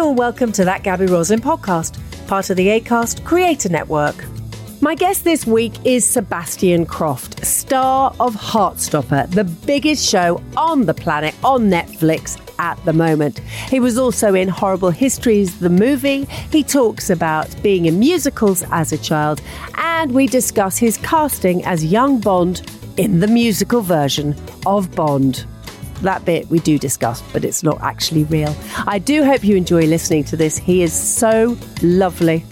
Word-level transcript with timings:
Hello 0.00 0.12
and 0.12 0.18
welcome 0.18 0.50
to 0.52 0.64
that 0.64 0.82
Gaby 0.82 1.04
Roslin 1.04 1.40
podcast, 1.40 2.00
part 2.26 2.48
of 2.48 2.56
the 2.56 2.68
ACAST 2.68 3.22
Creator 3.22 3.68
Network. 3.68 4.24
My 4.80 4.94
guest 4.94 5.24
this 5.24 5.46
week 5.46 5.74
is 5.84 6.08
Sebastian 6.08 6.86
Croft, 6.86 7.44
star 7.44 8.16
of 8.18 8.34
Heartstopper, 8.34 9.30
the 9.30 9.44
biggest 9.44 10.08
show 10.08 10.42
on 10.56 10.86
the 10.86 10.94
planet 10.94 11.34
on 11.44 11.68
Netflix 11.68 12.40
at 12.58 12.82
the 12.86 12.94
moment. 12.94 13.40
He 13.68 13.78
was 13.78 13.98
also 13.98 14.32
in 14.32 14.48
Horrible 14.48 14.88
Histories, 14.88 15.58
the 15.58 15.68
movie. 15.68 16.24
He 16.50 16.64
talks 16.64 17.10
about 17.10 17.54
being 17.62 17.84
in 17.84 17.98
musicals 17.98 18.64
as 18.70 18.92
a 18.92 18.98
child, 18.98 19.42
and 19.74 20.12
we 20.12 20.26
discuss 20.26 20.78
his 20.78 20.96
casting 20.96 21.62
as 21.66 21.84
young 21.84 22.20
Bond 22.20 22.62
in 22.96 23.20
the 23.20 23.28
musical 23.28 23.82
version 23.82 24.34
of 24.64 24.94
Bond. 24.94 25.44
That 26.02 26.24
bit 26.24 26.48
we 26.48 26.58
do 26.60 26.78
discuss, 26.78 27.22
but 27.32 27.44
it's 27.44 27.62
not 27.62 27.80
actually 27.82 28.24
real. 28.24 28.54
I 28.86 28.98
do 28.98 29.24
hope 29.24 29.44
you 29.44 29.56
enjoy 29.56 29.86
listening 29.86 30.24
to 30.24 30.36
this. 30.36 30.56
He 30.56 30.82
is 30.82 30.92
so 30.92 31.56
lovely. 31.82 32.44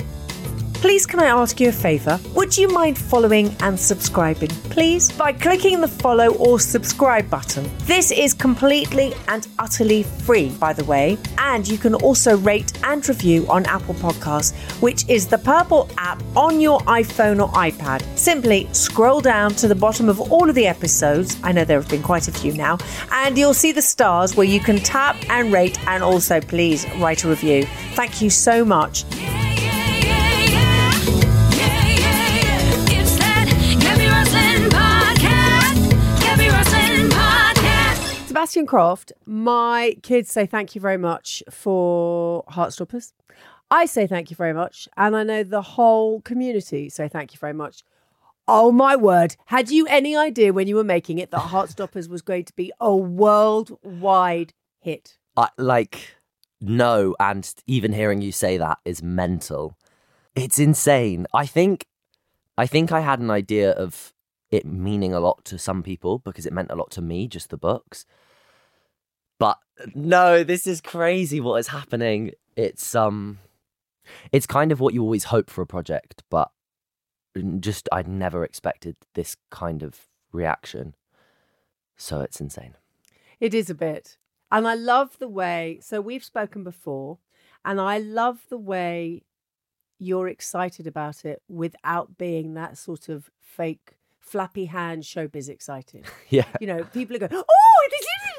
Please, 0.80 1.06
can 1.06 1.18
I 1.18 1.26
ask 1.26 1.58
you 1.58 1.70
a 1.70 1.72
favour? 1.72 2.20
Would 2.34 2.56
you 2.56 2.68
mind 2.68 2.96
following 2.96 3.54
and 3.62 3.78
subscribing, 3.78 4.50
please, 4.70 5.10
by 5.10 5.32
clicking 5.32 5.80
the 5.80 5.88
follow 5.88 6.28
or 6.34 6.60
subscribe 6.60 7.28
button? 7.28 7.68
This 7.78 8.12
is 8.12 8.32
completely 8.32 9.12
and 9.26 9.48
utterly 9.58 10.04
free, 10.04 10.50
by 10.50 10.72
the 10.72 10.84
way, 10.84 11.18
and 11.38 11.66
you 11.66 11.78
can 11.78 11.96
also 11.96 12.36
rate 12.38 12.72
and 12.84 13.06
review 13.08 13.44
on 13.48 13.66
Apple 13.66 13.94
Podcasts, 13.94 14.54
which 14.80 15.04
is 15.08 15.26
the 15.26 15.38
purple 15.38 15.90
app 15.98 16.22
on 16.36 16.60
your 16.60 16.78
iPhone 16.82 17.42
or 17.42 17.52
iPad. 17.54 18.00
Simply 18.16 18.68
scroll 18.70 19.20
down 19.20 19.50
to 19.56 19.66
the 19.66 19.74
bottom 19.74 20.08
of 20.08 20.20
all 20.30 20.48
of 20.48 20.54
the 20.54 20.68
episodes. 20.68 21.36
I 21.42 21.50
know 21.50 21.64
there 21.64 21.80
have 21.80 21.90
been 21.90 22.04
quite 22.04 22.28
a 22.28 22.32
few 22.32 22.52
now, 22.52 22.78
and 23.10 23.36
you'll 23.36 23.52
see 23.52 23.72
the 23.72 23.82
stars 23.82 24.36
where 24.36 24.46
you 24.46 24.60
can 24.60 24.78
tap 24.78 25.16
and 25.28 25.52
rate 25.52 25.76
and 25.88 26.04
also 26.04 26.40
please 26.40 26.86
write 26.98 27.24
a 27.24 27.28
review. 27.28 27.64
Thank 27.94 28.22
you 28.22 28.30
so 28.30 28.64
much. 28.64 29.04
Sebastian 38.48 38.66
Croft, 38.66 39.12
my 39.26 39.94
kids 40.02 40.32
say 40.32 40.46
thank 40.46 40.74
you 40.74 40.80
very 40.80 40.96
much 40.96 41.42
for 41.50 42.44
Heartstoppers. 42.44 43.12
I 43.70 43.84
say 43.84 44.06
thank 44.06 44.30
you 44.30 44.36
very 44.36 44.54
much, 44.54 44.88
and 44.96 45.14
I 45.14 45.22
know 45.22 45.42
the 45.42 45.60
whole 45.60 46.22
community 46.22 46.88
say 46.88 47.08
thank 47.08 47.34
you 47.34 47.38
very 47.38 47.52
much. 47.52 47.82
Oh 48.48 48.72
my 48.72 48.96
word! 48.96 49.36
Had 49.44 49.70
you 49.70 49.86
any 49.88 50.16
idea 50.16 50.54
when 50.54 50.66
you 50.66 50.76
were 50.76 50.82
making 50.82 51.18
it 51.18 51.30
that 51.30 51.40
Heartstoppers 51.52 52.08
was 52.08 52.22
going 52.22 52.46
to 52.46 52.54
be 52.54 52.72
a 52.80 52.96
worldwide 52.96 54.54
hit? 54.80 55.18
I, 55.36 55.50
like, 55.58 56.16
no, 56.58 57.14
and 57.20 57.52
even 57.66 57.92
hearing 57.92 58.22
you 58.22 58.32
say 58.32 58.56
that 58.56 58.78
is 58.86 59.02
mental. 59.02 59.76
It's 60.34 60.58
insane. 60.58 61.26
I 61.34 61.44
think, 61.44 61.84
I 62.56 62.66
think 62.66 62.92
I 62.92 63.00
had 63.00 63.20
an 63.20 63.30
idea 63.30 63.72
of 63.72 64.14
it 64.50 64.64
meaning 64.64 65.12
a 65.12 65.20
lot 65.20 65.44
to 65.44 65.58
some 65.58 65.82
people 65.82 66.20
because 66.20 66.46
it 66.46 66.52
meant 66.54 66.70
a 66.70 66.76
lot 66.76 66.90
to 66.92 67.02
me, 67.02 67.28
just 67.28 67.50
the 67.50 67.58
books. 67.58 68.06
No, 69.94 70.44
this 70.44 70.66
is 70.66 70.80
crazy. 70.80 71.40
What 71.40 71.56
is 71.56 71.68
happening? 71.68 72.32
It's 72.56 72.94
um, 72.94 73.38
it's 74.32 74.46
kind 74.46 74.72
of 74.72 74.80
what 74.80 74.94
you 74.94 75.02
always 75.02 75.24
hope 75.24 75.50
for 75.50 75.62
a 75.62 75.66
project, 75.66 76.22
but 76.30 76.50
just 77.60 77.88
I'd 77.92 78.08
never 78.08 78.44
expected 78.44 78.96
this 79.14 79.36
kind 79.50 79.82
of 79.82 80.06
reaction. 80.32 80.94
So 81.96 82.20
it's 82.20 82.40
insane. 82.40 82.74
It 83.40 83.54
is 83.54 83.70
a 83.70 83.74
bit. 83.74 84.18
And 84.50 84.66
I 84.66 84.74
love 84.74 85.18
the 85.18 85.28
way, 85.28 85.78
so 85.82 86.00
we've 86.00 86.24
spoken 86.24 86.64
before, 86.64 87.18
and 87.64 87.80
I 87.80 87.98
love 87.98 88.46
the 88.48 88.56
way 88.58 89.24
you're 89.98 90.28
excited 90.28 90.86
about 90.86 91.24
it 91.24 91.42
without 91.48 92.16
being 92.16 92.54
that 92.54 92.78
sort 92.78 93.08
of 93.10 93.30
fake 93.40 93.97
flappy 94.30 94.66
hand 94.66 95.02
showbiz 95.02 95.48
excited. 95.48 96.04
Yeah. 96.28 96.44
You 96.60 96.66
know, 96.66 96.84
people 96.84 97.16
are 97.16 97.20
going, 97.20 97.32
oh, 97.34 97.88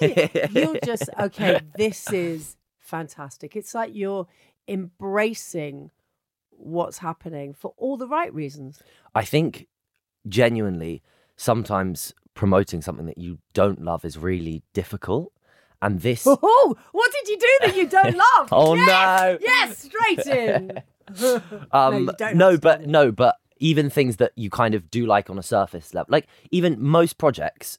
is 0.02 0.50
You're 0.52 0.78
just, 0.84 1.10
okay, 1.20 1.60
this 1.76 2.12
is 2.12 2.56
fantastic. 2.80 3.56
It's 3.56 3.74
like 3.74 3.92
you're 3.94 4.28
embracing 4.68 5.92
what's 6.52 7.00
happening 7.00 7.54
for 7.54 7.74
all 7.78 7.98
the 7.98 8.08
right 8.08 8.34
reasons. 8.34 8.82
I 9.16 9.24
think 9.26 9.68
genuinely 10.28 11.02
sometimes 11.36 12.14
promoting 12.34 12.82
something 12.82 13.06
that 13.06 13.18
you 13.18 13.40
don't 13.54 13.82
love 13.82 14.06
is 14.06 14.18
really 14.18 14.64
difficult. 14.74 15.32
And 15.82 16.02
this 16.02 16.24
Oh, 16.28 16.76
what 16.92 17.12
did 17.12 17.28
you 17.30 17.38
do 17.38 17.58
that 17.62 17.76
you 17.78 17.88
don't 17.88 18.16
love? 18.16 18.50
Oh, 18.52 18.76
Yes! 18.76 18.88
no. 18.88 19.38
Yes, 19.42 19.78
straight 19.80 20.28
in. 20.28 20.84
um 21.72 22.12
don't 22.18 22.36
no, 22.36 22.58
but 22.58 22.82
it. 22.82 22.88
no, 22.88 23.12
but 23.12 23.38
even 23.60 23.90
things 23.90 24.18
that 24.18 24.32
you 24.36 24.50
kind 24.50 24.74
of 24.74 24.90
do 24.90 25.06
like 25.06 25.30
on 25.30 25.38
a 25.38 25.44
surface 25.44 25.94
level. 25.94 26.12
Like 26.12 26.28
even 26.52 26.82
most 26.82 27.18
projects 27.18 27.78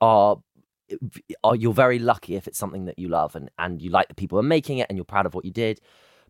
are 0.00 0.42
are 1.44 1.54
you're 1.54 1.72
very 1.72 1.98
lucky 2.00 2.34
if 2.34 2.48
it's 2.48 2.58
something 2.58 2.84
that 2.86 2.98
you 2.98 3.08
love 3.08 3.36
and 3.36 3.48
and 3.58 3.80
you 3.80 3.90
like 3.90 4.08
the 4.08 4.14
people 4.14 4.36
who 4.36 4.40
are 4.40 4.48
making 4.48 4.78
it 4.78 4.86
and 4.88 4.98
you're 4.98 5.04
proud 5.04 5.26
of 5.26 5.34
what 5.34 5.44
you 5.44 5.52
did. 5.52 5.80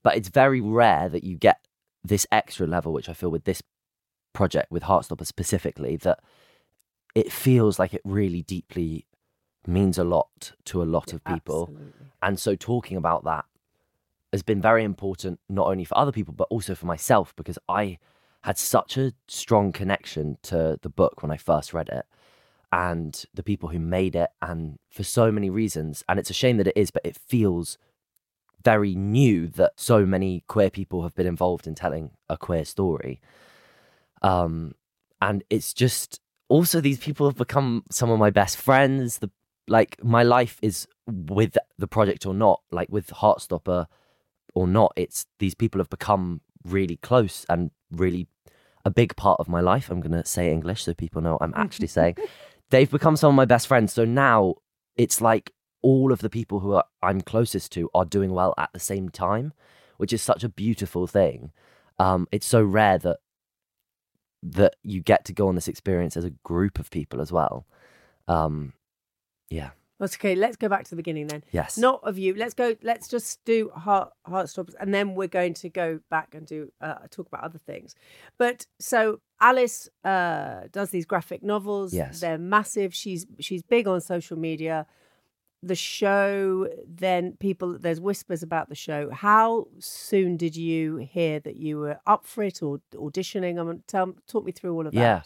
But 0.02 0.16
it's 0.16 0.28
very 0.28 0.60
rare 0.60 1.08
that 1.08 1.24
you 1.24 1.36
get 1.36 1.66
this 2.04 2.26
extra 2.32 2.66
level, 2.66 2.92
which 2.92 3.08
I 3.08 3.12
feel 3.12 3.30
with 3.30 3.44
this 3.44 3.62
project 4.32 4.70
with 4.70 4.84
Heartstopper 4.84 5.26
specifically, 5.26 5.96
that 5.96 6.20
it 7.14 7.32
feels 7.32 7.78
like 7.78 7.92
it 7.92 8.02
really 8.04 8.42
deeply 8.42 9.06
means 9.66 9.98
a 9.98 10.04
lot 10.04 10.52
to 10.64 10.82
a 10.82 10.84
lot 10.84 11.12
of 11.12 11.22
people. 11.24 11.68
Absolutely. 11.70 12.06
And 12.22 12.38
so 12.38 12.54
talking 12.54 12.96
about 12.96 13.24
that 13.24 13.44
has 14.32 14.42
been 14.42 14.62
very 14.62 14.84
important, 14.84 15.40
not 15.48 15.66
only 15.66 15.84
for 15.84 15.98
other 15.98 16.12
people, 16.12 16.32
but 16.32 16.46
also 16.50 16.74
for 16.74 16.86
myself, 16.86 17.34
because 17.36 17.58
I 17.68 17.98
had 18.42 18.58
such 18.58 18.96
a 18.96 19.12
strong 19.28 19.72
connection 19.72 20.38
to 20.42 20.78
the 20.80 20.88
book 20.88 21.22
when 21.22 21.30
I 21.30 21.36
first 21.36 21.74
read 21.74 21.88
it 21.88 22.06
and 22.72 23.24
the 23.34 23.42
people 23.42 23.70
who 23.70 23.78
made 23.78 24.14
it, 24.14 24.30
and 24.40 24.78
for 24.88 25.02
so 25.02 25.32
many 25.32 25.50
reasons. 25.50 26.04
And 26.08 26.18
it's 26.18 26.30
a 26.30 26.34
shame 26.34 26.56
that 26.58 26.68
it 26.68 26.76
is, 26.76 26.90
but 26.90 27.04
it 27.04 27.16
feels 27.16 27.78
very 28.62 28.94
new 28.94 29.48
that 29.48 29.72
so 29.76 30.04
many 30.06 30.44
queer 30.46 30.70
people 30.70 31.02
have 31.02 31.14
been 31.14 31.26
involved 31.26 31.66
in 31.66 31.74
telling 31.74 32.10
a 32.28 32.36
queer 32.36 32.64
story. 32.64 33.20
Um, 34.22 34.74
and 35.20 35.42
it's 35.50 35.72
just 35.72 36.20
also 36.48 36.80
these 36.80 36.98
people 36.98 37.26
have 37.26 37.36
become 37.36 37.84
some 37.90 38.10
of 38.10 38.18
my 38.18 38.30
best 38.30 38.56
friends. 38.56 39.18
The 39.18 39.30
like 39.66 40.02
my 40.02 40.22
life 40.22 40.58
is 40.62 40.86
with 41.06 41.56
the 41.78 41.88
project 41.88 42.26
or 42.26 42.34
not, 42.34 42.60
like 42.70 42.88
with 42.90 43.08
Heartstopper 43.08 43.86
or 44.54 44.68
not. 44.68 44.92
It's 44.96 45.26
these 45.38 45.54
people 45.54 45.80
have 45.80 45.90
become 45.90 46.40
really 46.64 46.96
close 46.96 47.46
and 47.48 47.70
really 47.90 48.28
a 48.84 48.90
big 48.90 49.16
part 49.16 49.40
of 49.40 49.48
my 49.48 49.60
life. 49.60 49.90
I'm 49.90 50.00
gonna 50.00 50.24
say 50.24 50.50
English 50.50 50.84
so 50.84 50.94
people 50.94 51.20
know 51.22 51.32
what 51.32 51.42
I'm 51.42 51.54
actually 51.56 51.86
saying. 51.98 52.16
They've 52.70 52.90
become 52.90 53.16
some 53.16 53.30
of 53.30 53.34
my 53.34 53.44
best 53.44 53.66
friends. 53.66 53.92
So 53.92 54.04
now 54.04 54.56
it's 54.96 55.20
like 55.20 55.52
all 55.82 56.12
of 56.12 56.20
the 56.20 56.30
people 56.30 56.60
who 56.60 56.74
are, 56.74 56.84
I'm 57.02 57.20
closest 57.20 57.72
to 57.72 57.90
are 57.94 58.04
doing 58.04 58.32
well 58.32 58.54
at 58.58 58.70
the 58.72 58.80
same 58.80 59.08
time, 59.08 59.52
which 59.96 60.12
is 60.12 60.22
such 60.22 60.44
a 60.44 60.48
beautiful 60.48 61.06
thing. 61.06 61.52
Um, 61.98 62.28
it's 62.30 62.46
so 62.46 62.62
rare 62.62 62.98
that 62.98 63.18
that 64.42 64.76
you 64.82 65.02
get 65.02 65.24
to 65.26 65.34
go 65.34 65.48
on 65.48 65.54
this 65.54 65.68
experience 65.68 66.16
as 66.16 66.24
a 66.24 66.30
group 66.44 66.78
of 66.78 66.90
people 66.90 67.20
as 67.20 67.30
well. 67.30 67.66
Um, 68.26 68.72
yeah. 69.50 69.70
That's 70.00 70.16
okay. 70.16 70.34
Let's 70.34 70.56
go 70.56 70.68
back 70.68 70.84
to 70.84 70.90
the 70.90 70.96
beginning 70.96 71.26
then. 71.26 71.44
Yes. 71.52 71.76
Not 71.76 72.00
of 72.02 72.18
you. 72.18 72.34
Let's 72.34 72.54
go. 72.54 72.74
Let's 72.82 73.06
just 73.06 73.44
do 73.44 73.68
heart 73.68 74.10
heart 74.24 74.48
stops, 74.48 74.74
and 74.80 74.94
then 74.94 75.14
we're 75.14 75.28
going 75.28 75.52
to 75.54 75.68
go 75.68 76.00
back 76.10 76.34
and 76.34 76.46
do 76.46 76.72
uh, 76.80 76.94
talk 77.10 77.26
about 77.28 77.44
other 77.44 77.58
things. 77.58 77.94
But 78.38 78.66
so 78.78 79.20
Alice 79.42 79.90
uh, 80.02 80.62
does 80.72 80.88
these 80.90 81.04
graphic 81.04 81.42
novels. 81.42 81.92
Yes. 81.92 82.20
they're 82.20 82.38
massive. 82.38 82.94
She's 82.94 83.26
she's 83.40 83.62
big 83.62 83.86
on 83.86 84.00
social 84.00 84.38
media. 84.38 84.86
The 85.62 85.74
show, 85.74 86.68
then 86.88 87.36
people. 87.38 87.78
There's 87.78 88.00
whispers 88.00 88.42
about 88.42 88.70
the 88.70 88.74
show. 88.74 89.10
How 89.10 89.66
soon 89.80 90.38
did 90.38 90.56
you 90.56 90.96
hear 90.96 91.40
that 91.40 91.56
you 91.56 91.78
were 91.78 92.00
up 92.06 92.24
for 92.24 92.42
it 92.42 92.62
or 92.62 92.80
auditioning? 92.94 93.60
I 93.60 93.64
mean, 93.64 93.82
tell 93.86 94.14
talk 94.26 94.46
me 94.46 94.52
through 94.52 94.72
all 94.72 94.86
of 94.86 94.94
that. 94.94 94.98
Yeah. 94.98 95.22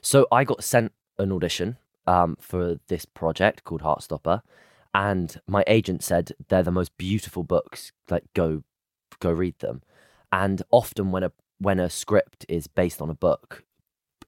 So 0.00 0.26
I 0.32 0.42
got 0.42 0.64
sent 0.64 0.90
an 1.16 1.30
audition 1.30 1.76
um, 2.06 2.36
for 2.40 2.78
this 2.88 3.04
project 3.04 3.64
called 3.64 3.82
Heartstopper, 3.82 4.42
and 4.94 5.40
my 5.46 5.62
agent 5.66 6.02
said 6.02 6.32
they're 6.48 6.62
the 6.62 6.70
most 6.70 6.96
beautiful 6.96 7.42
books. 7.42 7.92
Like 8.10 8.24
go, 8.34 8.62
go 9.20 9.30
read 9.30 9.58
them. 9.58 9.82
And 10.32 10.62
often 10.70 11.10
when 11.10 11.22
a 11.22 11.32
when 11.58 11.80
a 11.80 11.90
script 11.90 12.46
is 12.48 12.66
based 12.66 13.00
on 13.00 13.10
a 13.10 13.14
book, 13.14 13.64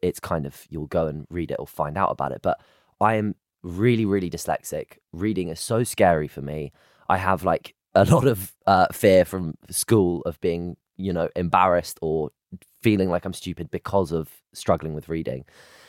it's 0.02 0.20
kind 0.20 0.46
of 0.46 0.66
you'll 0.68 0.86
go 0.86 1.06
and 1.06 1.26
read 1.30 1.50
it 1.50 1.56
or 1.58 1.66
find 1.66 1.96
out 1.96 2.10
about 2.10 2.32
it. 2.32 2.40
But 2.42 2.60
I 3.00 3.14
am 3.14 3.34
really 3.62 4.04
really 4.04 4.30
dyslexic. 4.30 4.98
Reading 5.12 5.48
is 5.48 5.60
so 5.60 5.84
scary 5.84 6.28
for 6.28 6.42
me. 6.42 6.72
I 7.08 7.16
have 7.16 7.44
like 7.44 7.74
a 7.94 8.04
lot 8.14 8.26
of 8.26 8.52
uh, 8.66 8.86
fear 8.92 9.24
from 9.24 9.54
school 9.70 10.22
of 10.22 10.40
being 10.40 10.76
you 10.96 11.12
know 11.12 11.28
embarrassed 11.34 11.98
or 12.02 12.30
feeling 12.82 13.10
like 13.10 13.24
I'm 13.24 13.32
stupid 13.32 13.70
because 13.70 14.12
of 14.12 14.28
struggling 14.52 14.94
with 14.94 15.08
reading. 15.08 15.44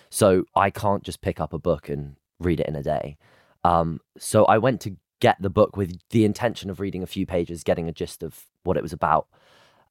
So 0.09 0.45
I 0.55 0.69
can't 0.69 1.03
just 1.03 1.21
pick 1.21 1.39
up 1.39 1.53
a 1.53 1.59
book 1.59 1.89
and 1.89 2.15
read 2.39 2.59
it 2.59 2.67
in 2.67 2.75
a 2.75 2.83
day. 2.83 3.17
Um, 3.63 3.99
so 4.17 4.45
I 4.45 4.57
went 4.57 4.81
to 4.81 4.95
get 5.19 5.41
the 5.41 5.49
book 5.49 5.75
with 5.75 5.99
the 6.11 6.25
intention 6.25 6.69
of 6.69 6.79
reading 6.79 7.03
a 7.03 7.07
few 7.07 7.25
pages, 7.25 7.63
getting 7.63 7.89
a 7.89 7.91
gist 7.91 8.23
of 8.23 8.45
what 8.63 8.77
it 8.77 8.83
was 8.83 8.93
about, 8.93 9.27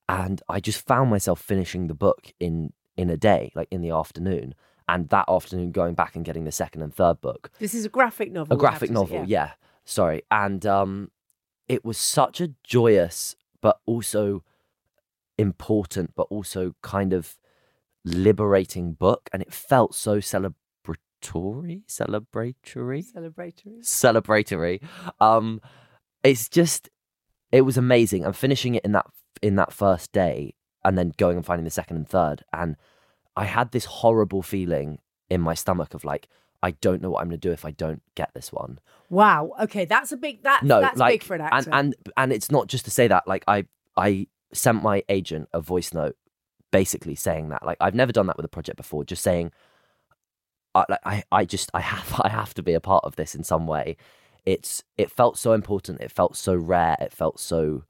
and 0.08 0.40
I 0.48 0.58
just 0.60 0.86
found 0.86 1.10
myself 1.10 1.40
finishing 1.40 1.86
the 1.86 1.94
book 1.94 2.32
in 2.40 2.72
in 2.96 3.10
a 3.10 3.16
day, 3.16 3.52
like 3.54 3.68
in 3.70 3.80
the 3.82 3.90
afternoon, 3.90 4.54
and 4.88 5.08
that 5.10 5.26
afternoon 5.28 5.70
going 5.70 5.94
back 5.94 6.16
and 6.16 6.24
getting 6.24 6.44
the 6.44 6.52
second 6.52 6.82
and 6.82 6.92
third 6.92 7.20
book 7.20 7.50
This 7.58 7.74
is 7.74 7.84
a 7.84 7.88
graphic 7.88 8.32
novel. 8.32 8.56
a 8.56 8.58
graphic 8.58 8.88
to 8.88 8.94
say, 8.94 8.94
novel 8.94 9.24
yeah. 9.26 9.52
sorry 9.84 10.22
and 10.30 10.64
um 10.66 11.10
it 11.68 11.84
was 11.84 11.98
such 11.98 12.40
a 12.40 12.48
joyous 12.64 13.36
but 13.60 13.80
also 13.86 14.42
important 15.36 16.14
but 16.16 16.26
also 16.30 16.74
kind 16.82 17.12
of 17.12 17.36
liberating 18.08 18.92
book 18.92 19.28
and 19.32 19.42
it 19.42 19.52
felt 19.52 19.94
so 19.94 20.18
celebratory 20.18 21.82
celebratory 21.86 22.54
Celebratory. 22.64 23.80
celebratory 23.82 24.82
um 25.20 25.60
it's 26.22 26.48
just 26.48 26.88
it 27.52 27.62
was 27.62 27.76
amazing 27.76 28.24
i'm 28.24 28.32
finishing 28.32 28.74
it 28.74 28.84
in 28.84 28.92
that 28.92 29.06
in 29.42 29.56
that 29.56 29.72
first 29.72 30.12
day 30.12 30.54
and 30.84 30.96
then 30.96 31.12
going 31.16 31.36
and 31.36 31.46
finding 31.46 31.64
the 31.64 31.70
second 31.70 31.96
and 31.96 32.08
third 32.08 32.44
and 32.52 32.76
i 33.36 33.44
had 33.44 33.72
this 33.72 33.84
horrible 33.84 34.42
feeling 34.42 34.98
in 35.28 35.40
my 35.40 35.54
stomach 35.54 35.92
of 35.94 36.04
like 36.04 36.28
i 36.62 36.70
don't 36.70 37.02
know 37.02 37.10
what 37.10 37.20
i'm 37.20 37.28
going 37.28 37.40
to 37.40 37.48
do 37.48 37.52
if 37.52 37.64
i 37.64 37.70
don't 37.70 38.02
get 38.14 38.30
this 38.34 38.52
one 38.52 38.78
Wow. 39.10 39.52
Okay, 39.58 39.86
that's 39.86 40.12
a 40.12 40.18
big. 40.18 40.42
That 40.42 40.62
no 40.62 40.82
that's 40.82 40.98
like 40.98 41.14
big 41.14 41.22
for 41.22 41.34
an 41.34 41.40
actor. 41.40 41.70
and 41.72 41.94
and 41.96 42.12
and 42.18 42.30
it's 42.30 42.50
not 42.50 42.66
just 42.66 42.84
to 42.84 42.90
say 42.90 43.08
that 43.08 43.26
like 43.26 43.42
i 43.48 43.64
i 43.96 44.26
sent 44.52 44.82
my 44.82 45.02
agent 45.08 45.48
a 45.54 45.62
voice 45.62 45.94
note 45.94 46.14
basically 46.70 47.14
saying 47.14 47.48
that 47.48 47.64
like 47.64 47.78
i've 47.80 47.94
never 47.94 48.12
done 48.12 48.26
that 48.26 48.36
with 48.36 48.44
a 48.44 48.48
project 48.48 48.76
before 48.76 49.04
just 49.04 49.22
saying 49.22 49.50
I, 50.74 50.84
like 50.88 51.00
I, 51.04 51.24
I 51.32 51.44
just 51.44 51.70
I 51.74 51.80
have 51.92 52.20
I 52.22 52.28
have 52.28 52.54
to 52.54 52.62
be 52.62 52.74
a 52.74 52.80
part 52.80 53.04
of 53.04 53.16
this 53.16 53.34
in 53.34 53.44
some 53.44 53.66
way. 53.66 53.96
It's 54.44 54.82
it 54.96 55.10
felt 55.10 55.38
so 55.38 55.52
important. 55.52 56.00
It 56.00 56.12
felt 56.12 56.36
so 56.36 56.54
rare. 56.54 56.96
It 57.00 57.12
felt 57.12 57.38
so 57.40 57.84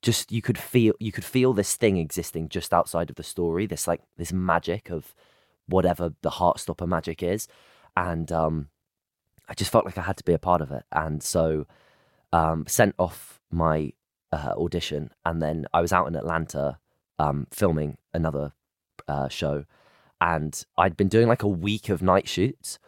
just 0.00 0.30
you 0.30 0.40
could 0.40 0.58
feel 0.58 0.94
you 1.00 1.12
could 1.12 1.24
feel 1.24 1.52
this 1.52 1.76
thing 1.76 1.96
existing 1.96 2.48
just 2.48 2.72
outside 2.72 3.10
of 3.10 3.16
the 3.16 3.22
story. 3.22 3.66
This 3.66 3.86
like 3.86 4.02
this 4.16 4.32
magic 4.32 4.90
of 4.90 5.14
whatever 5.66 6.14
the 6.22 6.30
Heartstopper 6.30 6.88
magic 6.88 7.22
is, 7.22 7.48
and 7.96 8.30
um, 8.32 8.68
I 9.48 9.54
just 9.54 9.72
felt 9.72 9.84
like 9.84 9.98
I 9.98 10.02
had 10.02 10.16
to 10.18 10.24
be 10.24 10.32
a 10.32 10.38
part 10.38 10.62
of 10.62 10.70
it. 10.70 10.84
And 10.92 11.22
so 11.22 11.66
um, 12.32 12.64
sent 12.66 12.94
off 12.98 13.40
my 13.50 13.92
uh, 14.32 14.54
audition, 14.56 15.10
and 15.24 15.42
then 15.42 15.66
I 15.74 15.80
was 15.80 15.92
out 15.92 16.06
in 16.06 16.14
Atlanta 16.14 16.78
um, 17.18 17.46
filming 17.50 17.98
another 18.14 18.52
uh, 19.06 19.28
show, 19.28 19.64
and 20.20 20.64
I'd 20.76 20.96
been 20.96 21.08
doing 21.08 21.28
like 21.28 21.42
a 21.42 21.48
week 21.48 21.88
of 21.88 22.02
night 22.02 22.28
shoots, 22.28 22.78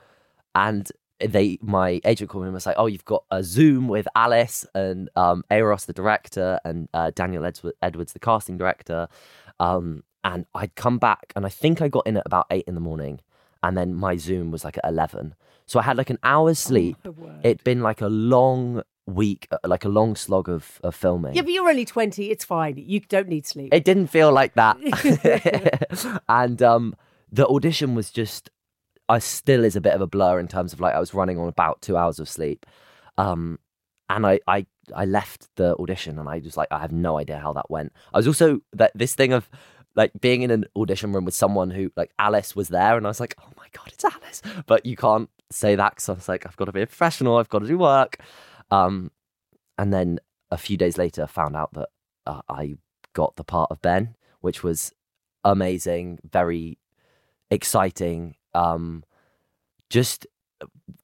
and 0.55 0.91
they 1.25 1.59
my 1.61 2.01
agent 2.05 2.31
called 2.31 2.45
me 2.45 2.49
and 2.49 2.55
was 2.55 2.67
like, 2.67 2.77
"Oh, 2.79 2.87
you've 2.87 3.05
got 3.05 3.25
a 3.31 3.43
Zoom 3.43 3.89
with 3.89 4.09
Alice 4.15 4.65
and 4.75 5.09
um, 5.17 5.45
Euros, 5.51 5.87
the 5.87 5.93
director, 5.93 6.59
and 6.65 6.89
uh, 6.95 7.11
Daniel 7.15 7.45
Edwards, 7.45 7.77
Edwards, 7.83 8.13
the 8.13 8.19
casting 8.19 8.57
director." 8.57 9.09
Um, 9.59 10.05
and 10.25 10.47
I'd 10.55 10.75
come 10.75 10.99
back, 10.99 11.33
and 11.37 11.47
I 11.47 11.49
think 11.49 11.81
I 11.81 11.89
got 11.89 12.07
in 12.07 12.17
at 12.17 12.23
about 12.27 12.47
eight 12.51 12.65
in 12.67 12.75
the 12.75 12.81
morning, 12.81 13.21
and 13.63 13.77
then 13.77 13.95
my 13.95 14.17
Zoom 14.17 14.51
was 14.51 14.65
like 14.65 14.79
at 14.79 14.85
eleven. 14.85 15.35
So 15.67 15.79
I 15.79 15.83
had 15.83 15.97
like 15.97 16.11
an 16.11 16.19
hour's 16.23 16.59
sleep. 16.59 16.97
my 17.05 17.11
word. 17.11 17.41
It'd 17.45 17.65
been 17.65 17.81
like 17.81 18.01
a 18.01 18.09
long 18.09 18.83
week, 19.15 19.49
uh, 19.51 19.59
like 19.65 19.85
a 19.85 19.89
long 19.89 20.17
slog 20.17 20.49
of, 20.49 20.81
of 20.83 20.95
filming. 20.95 21.35
yeah, 21.35 21.43
but 21.43 21.53
you're 21.53 21.69
only 21.69 21.85
twenty. 21.85 22.31
It's 22.31 22.45
fine. 22.45 22.75
You 22.77 23.01
don't 23.01 23.29
need 23.29 23.47
sleep. 23.47 23.73
It 23.75 23.85
didn't 23.85 24.09
feel 24.09 24.33
like 24.33 24.55
that. 24.55 24.77
and 26.29 26.63
um, 26.63 26.97
the 27.33 27.47
audition 27.47 27.95
was 27.95 28.11
just, 28.11 28.51
I 29.09 29.19
still 29.19 29.65
is 29.65 29.77
a 29.77 29.81
bit 29.81 29.95
of 29.95 30.01
a 30.01 30.07
blur 30.07 30.39
in 30.39 30.49
terms 30.49 30.73
of 30.73 30.81
like 30.81 30.95
I 30.95 31.01
was 31.01 31.15
running 31.15 31.39
on 31.39 31.49
about 31.49 31.83
two 31.83 31.97
hours 31.97 32.19
of 32.19 32.29
sleep. 32.29 32.67
Um, 33.19 33.59
and 34.09 34.27
I, 34.27 34.41
I, 34.49 34.67
I 34.95 35.05
left 35.05 35.49
the 35.57 35.77
audition 35.77 36.19
and 36.19 36.29
I 36.29 36.41
just 36.41 36.57
like, 36.57 36.69
I 36.73 36.81
have 36.81 36.93
no 36.93 37.19
idea 37.19 37.39
how 37.39 37.53
that 37.53 37.71
went. 37.71 37.93
I 38.13 38.19
was 38.19 38.27
also 38.27 38.61
that 38.73 38.91
this 38.95 39.15
thing 39.15 39.33
of 39.33 39.49
like 39.95 40.13
being 40.21 40.43
in 40.43 40.51
an 40.51 40.65
audition 40.77 41.13
room 41.13 41.25
with 41.25 41.35
someone 41.35 41.71
who 41.71 41.93
like 41.97 42.11
Alice 42.19 42.57
was 42.57 42.69
there 42.69 42.97
and 42.97 43.07
I 43.07 43.11
was 43.11 43.21
like, 43.21 43.35
oh 43.41 43.51
my 43.57 43.67
God, 43.73 43.89
it's 43.89 44.05
Alice. 44.05 44.43
But 44.67 44.87
you 44.87 44.97
can't 44.97 45.31
say 45.51 45.77
that 45.77 45.93
because 45.93 46.09
I 46.09 46.13
was 46.13 46.29
like, 46.29 46.47
I've 46.47 46.57
got 46.57 46.67
to 46.67 46.73
be 46.73 46.83
a 46.83 46.87
professional. 46.87 47.37
I've 47.37 47.49
got 47.49 47.61
to 47.61 47.69
do 47.69 47.79
work. 47.79 48.19
Um, 48.71 49.11
and 49.79 49.93
then 49.93 50.21
a 50.51 50.59
few 50.59 50.77
days 50.77 50.99
later 50.99 51.27
found 51.27 51.57
out 51.57 51.73
that 51.75 51.89
uh, 52.27 52.43
I 52.49 52.77
got 53.13 53.37
the 53.37 53.45
part 53.45 53.71
of 53.71 53.83
Ben, 53.83 54.17
which 54.41 54.63
was 54.63 54.93
amazing, 55.45 56.19
very 56.31 56.79
exciting. 57.51 58.37
Um, 58.55 59.05
just 59.89 60.27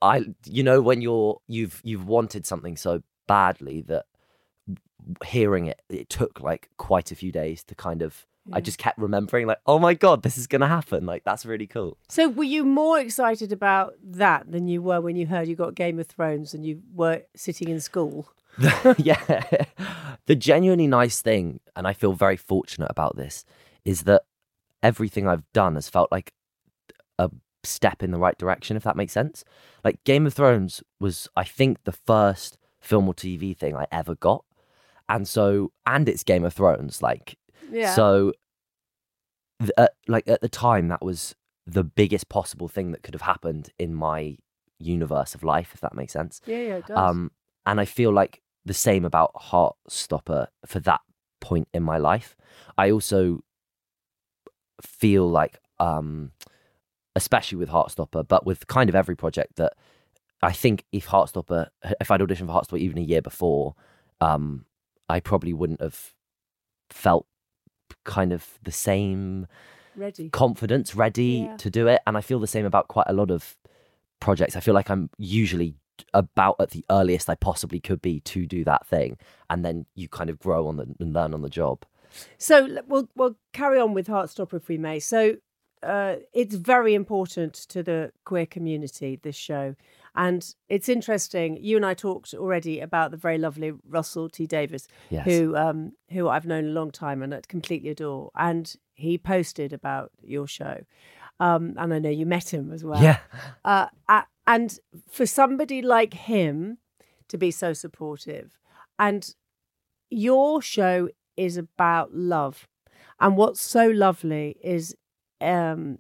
I, 0.03 0.27
you 0.45 0.63
know, 0.63 0.81
when 0.81 1.01
you're 1.01 1.41
you've 1.49 1.81
you've 1.85 2.07
wanted 2.07 2.47
something 2.47 2.77
so 2.77 3.03
badly 3.27 3.81
that 3.83 4.07
hearing 5.25 5.67
it, 5.67 5.83
it 5.89 6.09
took 6.09 6.41
like 6.41 6.71
quite 6.77 7.11
a 7.11 7.17
few 7.17 7.33
days 7.33 7.63
to 7.65 7.75
kind 7.75 8.03
of. 8.03 8.27
I 8.53 8.61
just 8.61 8.79
kept 8.79 8.99
remembering, 8.99 9.47
like, 9.47 9.61
oh 9.67 9.79
my 9.79 9.95
god, 9.95 10.23
this 10.23 10.39
is 10.39 10.47
gonna 10.47 10.69
happen. 10.69 11.07
Like, 11.07 11.25
that's 11.25 11.45
really 11.45 11.67
cool. 11.67 11.99
So, 12.09 12.29
were 12.29 12.45
you 12.45 12.65
more 12.65 12.99
excited 12.99 13.53
about 13.53 13.95
that 14.03 14.51
than 14.51 14.69
you 14.69 14.83
were 14.83 15.01
when 15.01 15.17
you 15.17 15.27
heard 15.27 15.49
you 15.49 15.57
got 15.57 15.75
Game 15.75 15.99
of 15.99 16.07
Thrones 16.07 16.55
and 16.55 16.65
you 16.65 16.83
were 16.95 17.23
sitting 17.35 17.69
in 17.69 17.81
school? 17.81 18.29
yeah. 18.99 19.65
The 20.27 20.35
genuinely 20.35 20.87
nice 20.87 21.21
thing, 21.21 21.61
and 21.75 21.87
I 21.87 21.93
feel 21.93 22.13
very 22.13 22.37
fortunate 22.37 22.91
about 22.91 23.17
this, 23.17 23.45
is 23.85 24.03
that 24.03 24.23
everything 24.83 25.29
I've 25.29 25.51
done 25.53 25.75
has 25.75 25.89
felt 25.89 26.11
like 26.11 26.33
a 27.19 27.31
step 27.65 28.03
in 28.03 28.11
the 28.11 28.19
right 28.19 28.37
direction, 28.39 28.77
if 28.77 28.85
that 28.85 28.97
makes 28.97 29.13
sense. 29.13 29.45
Like 29.85 30.03
Game 30.05 30.27
of 30.27 30.35
Thrones 30.35 30.83
was, 31.01 31.29
I 31.37 31.45
think, 31.45 31.85
the 31.85 31.93
first 31.93 32.59
film 32.81 33.09
or 33.09 33.15
TV 33.15 33.57
thing 33.57 33.77
I 33.77 33.87
ever 33.93 34.15
got. 34.15 34.45
And 35.09 35.29
so, 35.29 35.73
and 35.87 36.09
it's 36.09 36.25
Game 36.25 36.45
of 36.45 36.53
Thrones. 36.53 37.03
Like, 37.03 37.37
Yeah. 37.71 37.95
so, 37.95 38.33
th- 39.61 39.89
like 40.09 40.29
at 40.29 40.41
the 40.41 40.49
time, 40.49 40.89
that 40.89 41.05
was 41.05 41.35
the 41.67 41.85
biggest 41.85 42.29
possible 42.29 42.69
thing 42.69 42.93
that 42.93 43.03
could 43.03 43.15
have 43.15 43.23
happened 43.23 43.71
in 43.79 43.95
my 43.95 44.37
universe 44.79 45.35
of 45.35 45.43
life, 45.43 45.71
if 45.75 45.81
that 45.81 45.95
makes 45.95 46.13
sense. 46.13 46.41
yeah, 46.47 46.59
yeah, 46.59 46.77
it 46.77 46.87
does. 46.87 46.97
Um, 46.97 47.31
and 47.65 47.81
I 47.81 47.85
feel 47.85 48.13
like 48.13 48.43
the 48.65 48.75
same 48.75 49.05
about 49.05 49.35
Heartstopper 49.35 50.49
for 50.67 50.81
that 50.81 51.01
point 51.41 51.69
in 51.73 51.83
my 51.83 51.99
life. 51.99 52.37
I 52.77 52.91
also 52.91 53.43
feel 54.83 55.29
like, 55.29 55.59
um, 55.79 56.33
especially 57.15 57.59
with 57.59 57.71
Heartstopper, 57.71 58.27
but 58.27 58.47
with 58.47 58.67
kind 58.67 58.89
of 58.89 58.95
every 58.95 59.17
project 59.17 59.57
that 59.57 59.73
I 60.43 60.53
think 60.53 60.85
if 60.93 61.07
Heartstopper, 61.07 61.69
if 62.01 62.11
I'd 62.11 62.21
auditioned 62.21 62.47
for 62.47 62.53
Heartstopper 62.61 62.79
even 62.79 62.99
a 62.99 63.03
year 63.03 63.23
before, 63.23 63.75
um, 64.21 64.67
I 65.09 65.21
probably 65.21 65.53
wouldn't 65.53 65.81
have 65.81 66.15
felt 66.91 67.27
kind 68.07 68.33
of 68.33 68.59
the 68.63 68.73
same 68.73 69.47
Ready. 69.95 70.31
confidence, 70.31 70.95
ready 70.95 71.47
Yeah. 71.49 71.57
to 71.59 71.71
do 71.71 71.87
it. 71.89 72.01
And 72.07 72.17
I 72.17 72.21
feel 72.23 72.39
the 72.41 72.47
same 72.47 72.65
about 72.67 72.89
quite 72.89 73.07
a 73.09 73.13
lot 73.13 73.31
of 73.31 73.57
projects. 74.21 74.57
I 74.57 74.61
feel 74.61 74.75
like 74.75 74.91
I'm 74.91 75.11
usually 75.19 75.75
about 76.15 76.57
at 76.61 76.71
the 76.71 76.85
earliest 76.91 77.29
I 77.31 77.35
possibly 77.35 77.81
could 77.81 78.01
be 78.03 78.21
to 78.21 78.47
do 78.47 78.65
that 78.65 78.87
thing, 78.87 79.17
and 79.51 79.65
then 79.65 79.87
you 79.95 80.09
kind 80.09 80.29
of 80.31 80.39
grow 80.39 80.67
on 80.69 80.77
the 80.77 80.87
and 81.01 81.13
learn 81.13 81.33
on 81.35 81.43
the 81.43 81.49
job. 81.51 81.85
So 82.39 82.81
we'll 82.87 83.09
we'll 83.17 83.37
carry 83.53 83.79
on 83.81 83.95
with 83.95 84.07
Heartstopper 84.07 84.55
if 84.55 84.69
we 84.69 84.79
may. 84.79 84.99
So 85.01 85.37
uh, 85.83 86.17
it's 86.33 86.55
very 86.55 86.95
important 86.95 87.55
to 87.69 87.83
the 87.83 88.13
queer 88.25 88.47
community. 88.47 89.17
This 89.23 89.37
show, 89.37 89.75
and 90.17 90.55
it's 90.69 90.89
interesting. 90.89 91.59
You 91.63 91.77
and 91.77 91.87
I 91.87 91.95
talked 91.95 92.35
already 92.35 92.81
about 92.81 93.11
the 93.11 93.17
very 93.17 93.39
lovely 93.39 93.73
Russell 93.87 94.29
T 94.29 94.47
Davies, 94.47 94.89
Yes. 95.11 95.25
who 95.27 95.57
um, 95.57 95.93
who 96.11 96.29
I've 96.29 96.47
known 96.47 96.65
a 96.67 96.69
long 96.73 96.91
time 96.91 97.23
and 97.23 97.35
I 97.35 97.41
completely 97.49 97.91
adore. 97.91 98.31
And 98.37 98.75
he 98.95 99.19
posted 99.19 99.73
about 99.73 100.11
your 100.23 100.47
show, 100.47 100.81
um, 101.41 101.75
and 101.77 101.93
I 101.93 101.99
know 101.99 102.11
you 102.11 102.27
met 102.27 102.53
him 102.53 102.73
as 102.73 102.85
well. 102.85 103.03
Yeah. 103.03 103.19
Uh, 103.65 103.89
and 104.47 104.79
for 105.11 105.27
somebody 105.27 105.83
like 105.83 106.15
him 106.15 106.79
to 107.29 107.37
be 107.37 107.51
so 107.51 107.73
supportive, 107.73 108.59
and 108.99 109.35
your 110.11 110.63
show 110.63 111.09
is 111.37 111.57
about 111.57 112.15
love, 112.15 112.67
and 113.21 113.37
what's 113.37 113.61
so 113.61 113.89
lovely 113.89 114.57
is 114.63 114.95
um, 115.41 115.99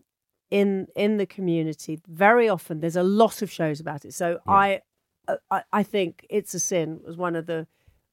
in 0.61 0.69
in 1.05 1.13
the 1.21 1.27
community. 1.37 1.95
Very 2.27 2.49
often, 2.49 2.81
there's 2.81 3.01
a 3.07 3.09
lot 3.23 3.43
of 3.43 3.49
shows 3.51 3.79
about 3.81 4.05
it. 4.07 4.15
So 4.15 4.29
I, 4.47 4.81
uh, 5.29 5.37
I 5.57 5.59
I 5.81 5.83
think 5.93 6.13
it's 6.39 6.55
a 6.55 6.61
sin 6.71 6.89
was 7.07 7.17
one 7.17 7.37
of 7.39 7.47
the 7.47 7.67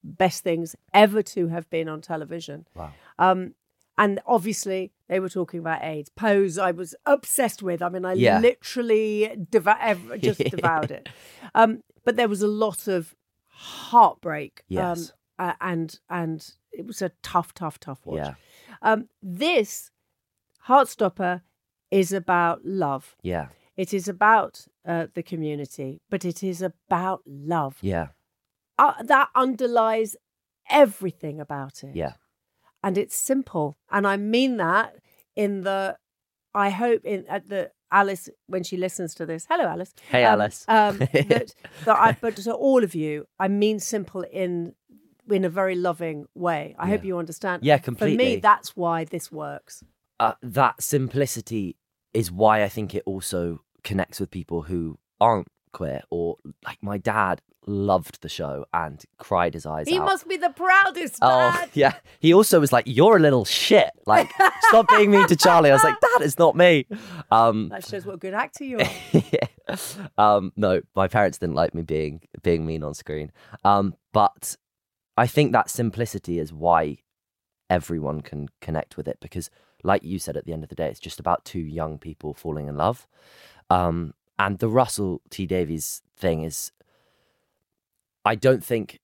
best 0.03 0.43
things 0.43 0.75
ever 0.93 1.21
to 1.35 1.41
have 1.55 1.65
been 1.69 1.87
on 1.93 2.01
television. 2.01 2.65
Wow. 2.75 2.91
Um, 3.25 3.55
and 3.97 4.19
obviously, 4.25 4.91
they 5.09 5.19
were 5.19 5.29
talking 5.39 5.59
about 5.59 5.83
AIDS. 5.83 6.09
Pose, 6.09 6.57
I 6.57 6.71
was 6.71 6.95
obsessed 7.05 7.61
with. 7.63 7.79
I 7.81 7.89
mean, 7.89 8.05
I 8.05 8.13
Yeah. 8.13 8.39
literally 8.39 9.11
dev- 9.49 10.19
just 10.27 10.39
devoured 10.55 10.91
it. 10.91 11.09
Um, 11.53 11.71
but 12.05 12.15
there 12.15 12.27
was 12.27 12.41
a 12.41 12.47
lot 12.65 12.87
of 12.87 13.15
heartbreak. 13.47 14.63
Yes. 14.67 15.13
Um, 15.39 15.47
uh, 15.47 15.53
and 15.61 15.99
and 16.09 16.39
it 16.71 16.85
was 16.87 17.01
a 17.01 17.11
tough, 17.21 17.53
tough, 17.53 17.77
tough 17.79 18.01
watch. 18.05 18.17
Yeah. 18.17 18.33
Um, 18.81 19.09
this 19.41 19.91
Heartstopper 20.67 21.41
is 21.99 22.11
about 22.11 22.57
love. 22.65 23.15
Yeah. 23.21 23.47
It 23.75 23.93
is 23.93 24.07
about 24.07 24.53
uh, 24.85 25.07
the 25.13 25.23
community, 25.23 25.99
but 26.09 26.23
it 26.25 26.43
is 26.43 26.61
about 26.61 27.21
love. 27.25 27.77
Yeah. 27.81 28.07
Uh, 28.77 28.93
that 29.03 29.29
underlies 29.35 30.15
everything 30.69 31.39
about 31.39 31.83
it 31.83 31.95
Yeah. 31.95 32.13
and 32.83 32.97
it's 32.97 33.15
simple 33.15 33.77
and 33.91 34.07
i 34.07 34.15
mean 34.17 34.57
that 34.57 34.95
in 35.35 35.61
the 35.67 35.97
i 36.55 36.69
hope 36.69 37.01
in 37.05 37.25
at 37.27 37.49
the 37.49 37.69
alice 37.91 38.29
when 38.47 38.63
she 38.63 38.77
listens 38.77 39.13
to 39.15 39.25
this 39.25 39.45
hello 39.49 39.65
alice 39.65 39.93
Hey, 40.09 40.23
um, 40.23 40.33
Alice. 40.39 40.65
um, 40.69 40.97
that, 41.31 41.53
that 41.85 41.97
I, 42.05 42.15
but 42.21 42.35
to 42.37 42.53
all 42.53 42.81
of 42.83 42.95
you 42.95 43.27
i 43.39 43.47
mean 43.49 43.77
simple 43.79 44.23
in 44.43 44.73
in 45.29 45.43
a 45.45 45.49
very 45.49 45.75
loving 45.75 46.25
way 46.33 46.75
i 46.79 46.87
hope 46.87 47.03
you 47.03 47.17
understand 47.19 47.63
Yeah, 47.63 47.77
completely. 47.77 48.17
for 48.17 48.23
me 48.35 48.35
that's 48.37 48.69
why 48.75 49.03
this 49.03 49.31
works 49.31 49.83
uh, 50.19 50.35
that 50.41 50.81
simplicity 50.81 51.75
is 52.13 52.31
why 52.31 52.63
I 52.63 52.69
think 52.69 52.93
it 52.95 53.03
also 53.05 53.61
connects 53.83 54.19
with 54.19 54.31
people 54.31 54.63
who 54.63 54.97
aren't 55.19 55.47
queer 55.71 56.01
or 56.09 56.37
like 56.63 56.77
my 56.81 56.97
dad 56.97 57.41
loved 57.65 58.21
the 58.21 58.29
show 58.29 58.65
and 58.73 59.03
cried 59.17 59.53
his 59.53 59.65
eyes 59.65 59.87
he 59.87 59.97
out. 59.97 60.05
must 60.05 60.27
be 60.27 60.37
the 60.37 60.49
proudest 60.49 61.17
Oh 61.21 61.51
dad 61.51 61.69
yeah, 61.73 61.93
he 62.19 62.33
also 62.33 62.59
was 62.59 62.71
like, 62.73 62.85
"You're 62.87 63.17
a 63.17 63.19
little 63.19 63.45
shit. 63.45 63.89
Like, 64.05 64.29
stop 64.67 64.87
being 64.89 65.11
mean 65.11 65.27
to 65.27 65.35
Charlie." 65.35 65.69
I 65.69 65.73
was 65.73 65.83
like, 65.83 65.99
"Dad, 65.99 66.21
it's 66.21 66.37
not 66.37 66.55
me." 66.55 66.85
Um, 67.31 67.69
that 67.69 67.85
shows 67.87 68.05
what 68.05 68.15
a 68.15 68.17
good 68.17 68.33
actor 68.33 68.63
you 68.63 68.79
are 68.79 68.89
yeah. 69.13 69.75
um, 70.17 70.51
no, 70.55 70.81
my 70.95 71.07
parents 71.07 71.37
didn't 71.37 71.55
like 71.55 71.73
me 71.73 71.81
being 71.83 72.21
being 72.41 72.65
mean 72.65 72.83
on 72.83 72.93
screen. 72.93 73.31
Um, 73.63 73.95
but 74.11 74.57
I 75.17 75.27
think 75.27 75.51
that 75.53 75.69
simplicity 75.69 76.39
is 76.39 76.51
why 76.51 76.97
everyone 77.69 78.21
can 78.21 78.49
connect 78.61 78.97
with 78.97 79.07
it 79.07 79.17
because, 79.21 79.49
like 79.83 80.03
you 80.03 80.17
said, 80.19 80.37
at 80.37 80.45
the 80.45 80.53
end 80.53 80.63
of 80.63 80.69
the 80.69 80.75
day, 80.75 80.87
it's 80.87 80.99
just 80.99 81.19
about 81.19 81.45
two 81.45 81.59
young 81.59 81.97
people 81.97 82.33
falling 82.33 82.67
in 82.67 82.77
love. 82.77 83.07
Um, 83.69 84.13
and 84.39 84.59
the 84.59 84.69
Russell 84.69 85.21
T 85.29 85.45
Davies 85.45 86.01
thing 86.17 86.43
is, 86.43 86.71
I 88.25 88.35
don't 88.35 88.63
think 88.63 88.99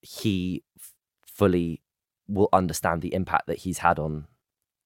he 0.00 0.62
f- 0.78 0.94
fully 1.26 1.82
will 2.28 2.48
understand 2.52 3.02
the 3.02 3.14
impact 3.14 3.46
that 3.46 3.58
he's 3.58 3.78
had 3.78 3.98
on 3.98 4.26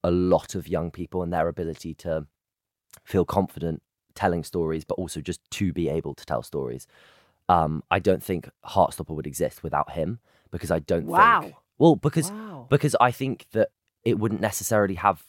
a 0.03 0.11
lot 0.11 0.55
of 0.55 0.69
young 0.69 0.91
people 0.91 1.23
and 1.23 1.33
their 1.33 1.49
ability 1.49 1.95
to 1.95 2.27
feel 3.05 3.25
confident 3.25 3.83
telling 4.15 4.43
stories, 4.43 4.85
but 4.85 4.95
also 4.95 5.21
just 5.21 5.41
to 5.51 5.73
be 5.73 5.89
able 5.89 6.15
to 6.15 6.27
tell 6.27 6.43
stories. 6.43 6.87
Um, 7.49 7.83
I 7.91 7.99
don't 8.01 8.23
think 8.23 8.51
Heartstopper 8.65 9.15
would 9.15 9.27
exist 9.27 9.63
without 9.63 9.93
him 9.93 10.19
because 10.51 10.71
I 10.71 10.81
don't 10.81 11.07
Wow. 11.07 11.41
think. 11.43 11.55
Well, 11.79 11.97
because 11.97 12.31
wow 12.31 12.67
because 12.69 12.97
I 13.01 13.13
think 13.13 13.47
that 13.53 13.69
it 14.05 14.19
wouldn't 14.19 14.41
necessarily 14.41 14.95
have 14.95 15.25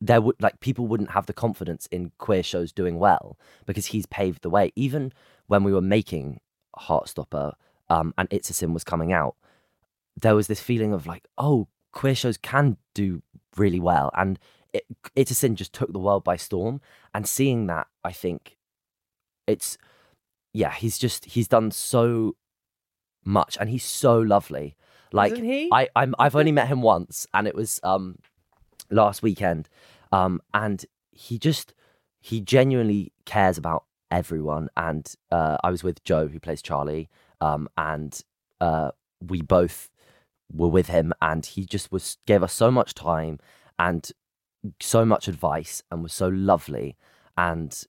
there 0.00 0.20
would 0.20 0.40
like 0.40 0.60
people 0.60 0.86
wouldn't 0.86 1.10
have 1.10 1.26
the 1.26 1.32
confidence 1.32 1.86
in 1.90 2.12
queer 2.18 2.42
shows 2.42 2.72
doing 2.72 2.98
well 2.98 3.38
because 3.66 3.86
he's 3.86 4.06
paved 4.06 4.42
the 4.42 4.50
way. 4.50 4.72
Even 4.76 5.12
when 5.46 5.64
we 5.64 5.72
were 5.72 5.80
making 5.82 6.40
Heartstopper 6.78 7.54
um, 7.88 8.14
and 8.16 8.28
It's 8.30 8.50
a 8.50 8.54
Sin 8.54 8.72
was 8.72 8.84
coming 8.84 9.12
out, 9.12 9.34
there 10.20 10.34
was 10.34 10.46
this 10.46 10.60
feeling 10.60 10.92
of 10.92 11.06
like, 11.06 11.26
oh, 11.36 11.68
queer 11.92 12.14
shows 12.14 12.36
can 12.36 12.76
do 12.94 13.22
really 13.56 13.80
well, 13.80 14.10
and 14.16 14.38
it, 14.72 14.84
It's 15.16 15.30
a 15.30 15.34
Sin 15.34 15.56
just 15.56 15.72
took 15.72 15.92
the 15.92 15.98
world 15.98 16.22
by 16.22 16.36
storm. 16.36 16.80
And 17.12 17.26
seeing 17.26 17.66
that, 17.66 17.88
I 18.04 18.12
think 18.12 18.56
it's 19.46 19.78
yeah, 20.52 20.72
he's 20.72 20.98
just 20.98 21.24
he's 21.24 21.48
done 21.48 21.70
so 21.70 22.36
much, 23.24 23.56
and 23.60 23.68
he's 23.68 23.84
so 23.84 24.18
lovely. 24.18 24.76
Like? 25.12 25.32
I, 25.72 25.88
I'm, 25.96 26.14
I've 26.18 26.36
only 26.36 26.52
met 26.52 26.68
him 26.68 26.82
once, 26.82 27.26
and 27.32 27.48
it 27.48 27.54
was 27.54 27.80
um 27.82 28.18
last 28.90 29.22
weekend, 29.22 29.68
um, 30.12 30.40
and 30.54 30.84
he 31.10 31.38
just 31.38 31.74
he 32.20 32.40
genuinely 32.40 33.12
cares 33.24 33.58
about 33.58 33.84
everyone. 34.10 34.68
And 34.76 35.12
uh, 35.30 35.56
I 35.62 35.70
was 35.70 35.82
with 35.84 36.02
Joe, 36.04 36.28
who 36.28 36.40
plays 36.40 36.62
Charlie, 36.62 37.08
um, 37.40 37.68
and 37.76 38.20
uh, 38.60 38.90
we 39.20 39.42
both 39.42 39.90
were 40.52 40.68
with 40.68 40.88
him, 40.88 41.12
and 41.20 41.44
he 41.44 41.64
just 41.64 41.92
was 41.92 42.18
gave 42.26 42.42
us 42.42 42.52
so 42.52 42.70
much 42.70 42.94
time 42.94 43.38
and 43.78 44.10
so 44.80 45.04
much 45.04 45.28
advice, 45.28 45.82
and 45.90 46.02
was 46.02 46.12
so 46.12 46.28
lovely. 46.28 46.96
And 47.36 47.80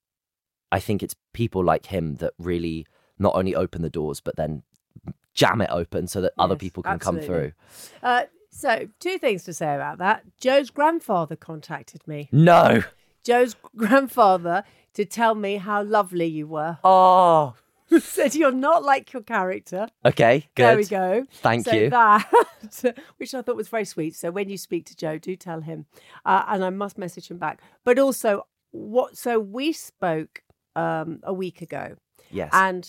I 0.72 0.80
think 0.80 1.02
it's 1.02 1.16
people 1.34 1.64
like 1.64 1.88
him 1.88 2.16
that 2.16 2.34
really 2.38 2.86
not 3.18 3.36
only 3.36 3.56
open 3.56 3.82
the 3.82 3.90
doors, 3.90 4.22
but 4.22 4.36
then 4.36 4.64
jam 5.34 5.62
it 5.62 5.70
open 5.72 6.08
so 6.08 6.22
that 6.22 6.34
other 6.38 6.56
people 6.60 6.84
can 6.84 7.00
come 7.00 7.16
through. 7.26 7.52
uh, 8.04 8.24
so 8.52 8.88
two 9.00 9.18
things 9.18 9.44
to 9.44 9.54
say 9.54 9.76
about 9.76 9.98
that 10.00 10.24
joe's 10.40 10.70
grandfather 10.70 11.36
contacted 11.36 12.08
me 12.08 12.28
No. 12.32 12.84
Joe's 13.24 13.56
grandfather 13.76 14.64
to 14.94 15.06
tell 15.06 15.36
me 15.36 15.58
how 15.58 15.84
lovely 15.84 16.26
you 16.26 16.48
were. 16.48 16.78
Oh. 16.84 17.54
Said 18.00 18.34
you're 18.34 18.52
not 18.52 18.84
like 18.84 19.12
your 19.14 19.22
character. 19.24 19.88
Okay. 20.06 20.48
Good. 20.56 20.64
There 20.64 20.78
we 20.78 20.86
go. 20.86 21.26
Thank 21.34 21.66
so 21.66 21.74
you. 21.74 21.90
That, 21.90 22.26
which 23.18 23.34
I 23.36 23.42
thought 23.42 23.56
was 23.58 23.68
very 23.68 23.84
sweet. 23.86 24.16
So 24.16 24.32
when 24.32 24.48
you 24.50 24.58
speak 24.58 24.86
to 24.88 24.96
Joe, 24.96 25.18
do 25.18 25.36
tell 25.36 25.62
him, 25.62 25.86
uh, 26.26 26.46
and 26.48 26.64
I 26.64 26.70
must 26.70 26.98
message 26.98 27.30
him 27.30 27.38
back. 27.38 27.60
But 27.84 28.00
also, 28.00 28.48
what? 28.72 29.18
So 29.18 29.38
we 29.38 29.74
spoke 29.74 30.42
um, 30.76 31.20
a 31.24 31.34
week 31.34 31.62
ago, 31.62 31.96
Yes. 32.32 32.50
and 32.54 32.88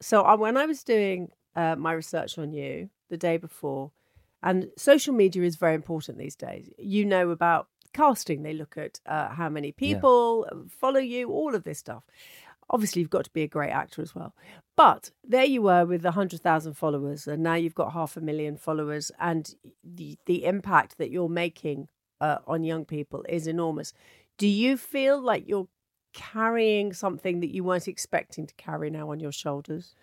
so 0.00 0.22
I, 0.22 0.34
when 0.34 0.56
I 0.56 0.66
was 0.66 0.84
doing 0.84 1.30
uh, 1.56 1.74
my 1.76 1.92
research 1.92 2.38
on 2.38 2.52
you 2.52 2.90
the 3.10 3.16
day 3.16 3.38
before, 3.38 3.90
and 4.44 4.68
social 4.76 5.14
media 5.14 5.42
is 5.42 5.56
very 5.56 5.74
important 5.74 6.18
these 6.18 6.36
days. 6.36 6.68
You 6.78 7.04
know 7.04 7.30
about 7.30 7.68
casting; 7.94 8.42
they 8.42 8.52
look 8.52 8.76
at 8.76 9.00
uh, 9.06 9.30
how 9.30 9.48
many 9.48 9.72
people 9.72 10.46
follow 10.68 11.00
you, 11.00 11.30
all 11.30 11.54
of 11.54 11.64
this 11.64 11.78
stuff. 11.78 12.04
Obviously, 12.70 13.00
you've 13.00 13.10
got 13.10 13.24
to 13.24 13.30
be 13.32 13.42
a 13.42 13.48
great 13.48 13.70
actor 13.70 14.02
as 14.02 14.14
well. 14.14 14.34
But 14.76 15.10
there 15.22 15.44
you 15.44 15.62
were 15.62 15.84
with 15.86 16.04
a 16.04 16.12
hundred 16.12 16.42
thousand 16.42 16.74
followers, 16.74 17.26
and 17.26 17.42
now 17.42 17.54
you've 17.54 17.74
got 17.74 17.94
half 17.94 18.16
a 18.16 18.20
million 18.20 18.56
followers, 18.56 19.10
and 19.18 19.54
the 19.82 20.18
the 20.26 20.44
impact 20.44 20.98
that 20.98 21.10
you're 21.10 21.28
making 21.28 21.88
uh, 22.20 22.38
on 22.46 22.64
young 22.64 22.84
people 22.84 23.24
is 23.28 23.46
enormous. 23.46 23.94
Do 24.36 24.46
you 24.46 24.76
feel 24.76 25.20
like 25.20 25.48
you're 25.48 25.68
carrying 26.12 26.92
something 26.92 27.40
that 27.40 27.52
you 27.54 27.64
weren't 27.64 27.88
expecting 27.88 28.46
to 28.46 28.54
carry 28.54 28.90
now 28.90 29.10
on 29.10 29.20
your 29.20 29.32
shoulders? 29.32 29.94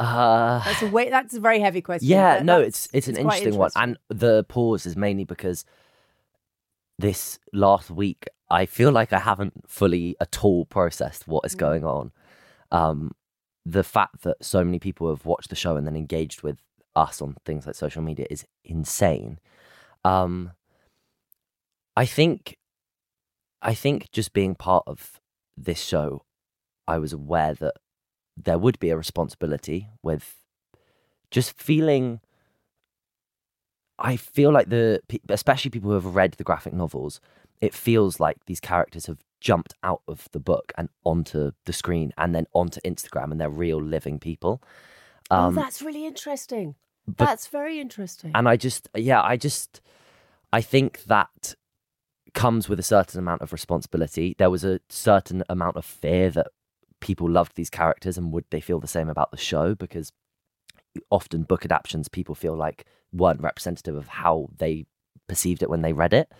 Uh, 0.00 0.62
That's 0.64 0.82
a 0.82 0.88
way. 0.88 1.08
That's 1.10 1.34
a 1.34 1.40
very 1.40 1.60
heavy 1.60 1.80
question. 1.80 2.08
yeah. 2.08 2.40
No, 2.42 2.60
it's 2.60 2.88
it's 2.92 3.08
an 3.08 3.14
quite 3.14 3.38
interesting 3.42 3.58
one, 3.58 3.70
and 3.76 3.98
the 4.08 4.44
pause 4.44 4.86
is 4.86 4.96
mainly 4.96 5.24
because 5.24 5.64
this 6.98 7.38
last 7.52 7.90
week 7.90 8.26
I 8.50 8.66
feel 8.66 8.90
like 8.92 9.12
I 9.12 9.18
haven't 9.18 9.68
fully 9.68 10.16
at 10.20 10.42
all 10.44 10.64
processed 10.66 11.26
what 11.28 11.44
is 11.44 11.54
Mm. 11.54 11.58
going 11.58 11.84
on. 11.84 12.12
Um, 12.70 13.12
the 13.64 13.82
fact 13.82 14.22
that 14.22 14.36
so 14.44 14.64
many 14.64 14.78
people 14.78 15.08
have 15.08 15.24
watched 15.26 15.50
the 15.50 15.56
show 15.56 15.76
and 15.76 15.86
then 15.86 15.96
engaged 15.96 16.42
with 16.42 16.58
us 16.94 17.20
on 17.20 17.36
things 17.44 17.66
like 17.66 17.74
social 17.74 18.02
media 18.02 18.26
is 18.30 18.44
insane. 18.64 19.38
Um, 20.04 20.52
I 21.96 22.06
think, 22.06 22.56
I 23.60 23.74
think 23.74 24.10
just 24.12 24.32
being 24.32 24.54
part 24.54 24.84
of 24.86 25.20
this 25.56 25.80
show, 25.82 26.22
I 26.86 26.98
was 26.98 27.12
aware 27.12 27.54
that 27.54 27.74
there 28.36 28.58
would 28.58 28.78
be 28.78 28.90
a 28.90 28.96
responsibility 28.96 29.88
with 30.02 30.36
just 31.30 31.52
feeling 31.58 32.20
I 33.98 34.16
feel 34.16 34.52
like 34.52 34.68
the 34.68 35.00
pe- 35.08 35.18
especially 35.28 35.70
people 35.70 35.88
who 35.90 35.94
have 35.94 36.14
read 36.14 36.32
the 36.32 36.44
graphic 36.44 36.74
novels, 36.74 37.20
it 37.60 37.72
feels 37.74 38.20
like 38.20 38.36
these 38.44 38.60
characters 38.60 39.06
have 39.06 39.18
jumped 39.40 39.74
out 39.82 40.02
of 40.06 40.28
the 40.32 40.40
book 40.40 40.72
and 40.76 40.88
onto 41.04 41.52
the 41.64 41.72
screen 41.72 42.12
and 42.18 42.34
then 42.34 42.46
onto 42.52 42.80
Instagram 42.82 43.30
and 43.32 43.40
they're 43.40 43.48
real 43.50 43.80
living 43.82 44.18
people. 44.18 44.62
oh, 45.30 45.36
Um, 45.36 45.54
that's 45.54 45.80
really 45.82 46.04
interesting. 46.06 46.74
but- 47.06 47.24
that's 47.24 47.46
very 47.46 47.80
interesting. 47.80 48.32
and 48.34 48.48
I 48.48 48.56
just 48.56 48.88
yeah, 48.94 49.22
I 49.22 49.36
just 49.36 49.80
I 50.52 50.60
think 50.60 51.04
that 51.04 51.54
comes 52.34 52.68
with 52.68 52.78
a 52.78 52.82
certain 52.82 53.18
amount 53.18 53.40
of 53.40 53.52
responsibility. 53.52 54.34
There 54.36 54.50
was 54.50 54.62
a 54.64 54.80
certain 54.90 55.42
amount 55.48 55.76
of 55.76 55.84
fear 55.86 56.28
that 56.30 56.48
people 57.06 57.30
loved 57.30 57.54
these 57.54 57.70
characters 57.70 58.18
and 58.18 58.32
would 58.32 58.44
they 58.50 58.60
feel 58.60 58.80
the 58.80 58.88
same 58.88 59.08
about 59.08 59.30
the 59.30 59.36
show 59.36 59.76
because 59.76 60.12
often 61.08 61.44
book 61.44 61.64
adaptations 61.64 62.08
people 62.08 62.34
feel 62.34 62.56
like 62.56 62.84
weren't 63.12 63.40
representative 63.40 63.94
of 63.94 64.08
how 64.08 64.48
they 64.58 64.84
perceived 65.28 65.62
it 65.62 65.70
when 65.70 65.82
they 65.82 65.92
read 65.92 66.12
it. 66.12 66.32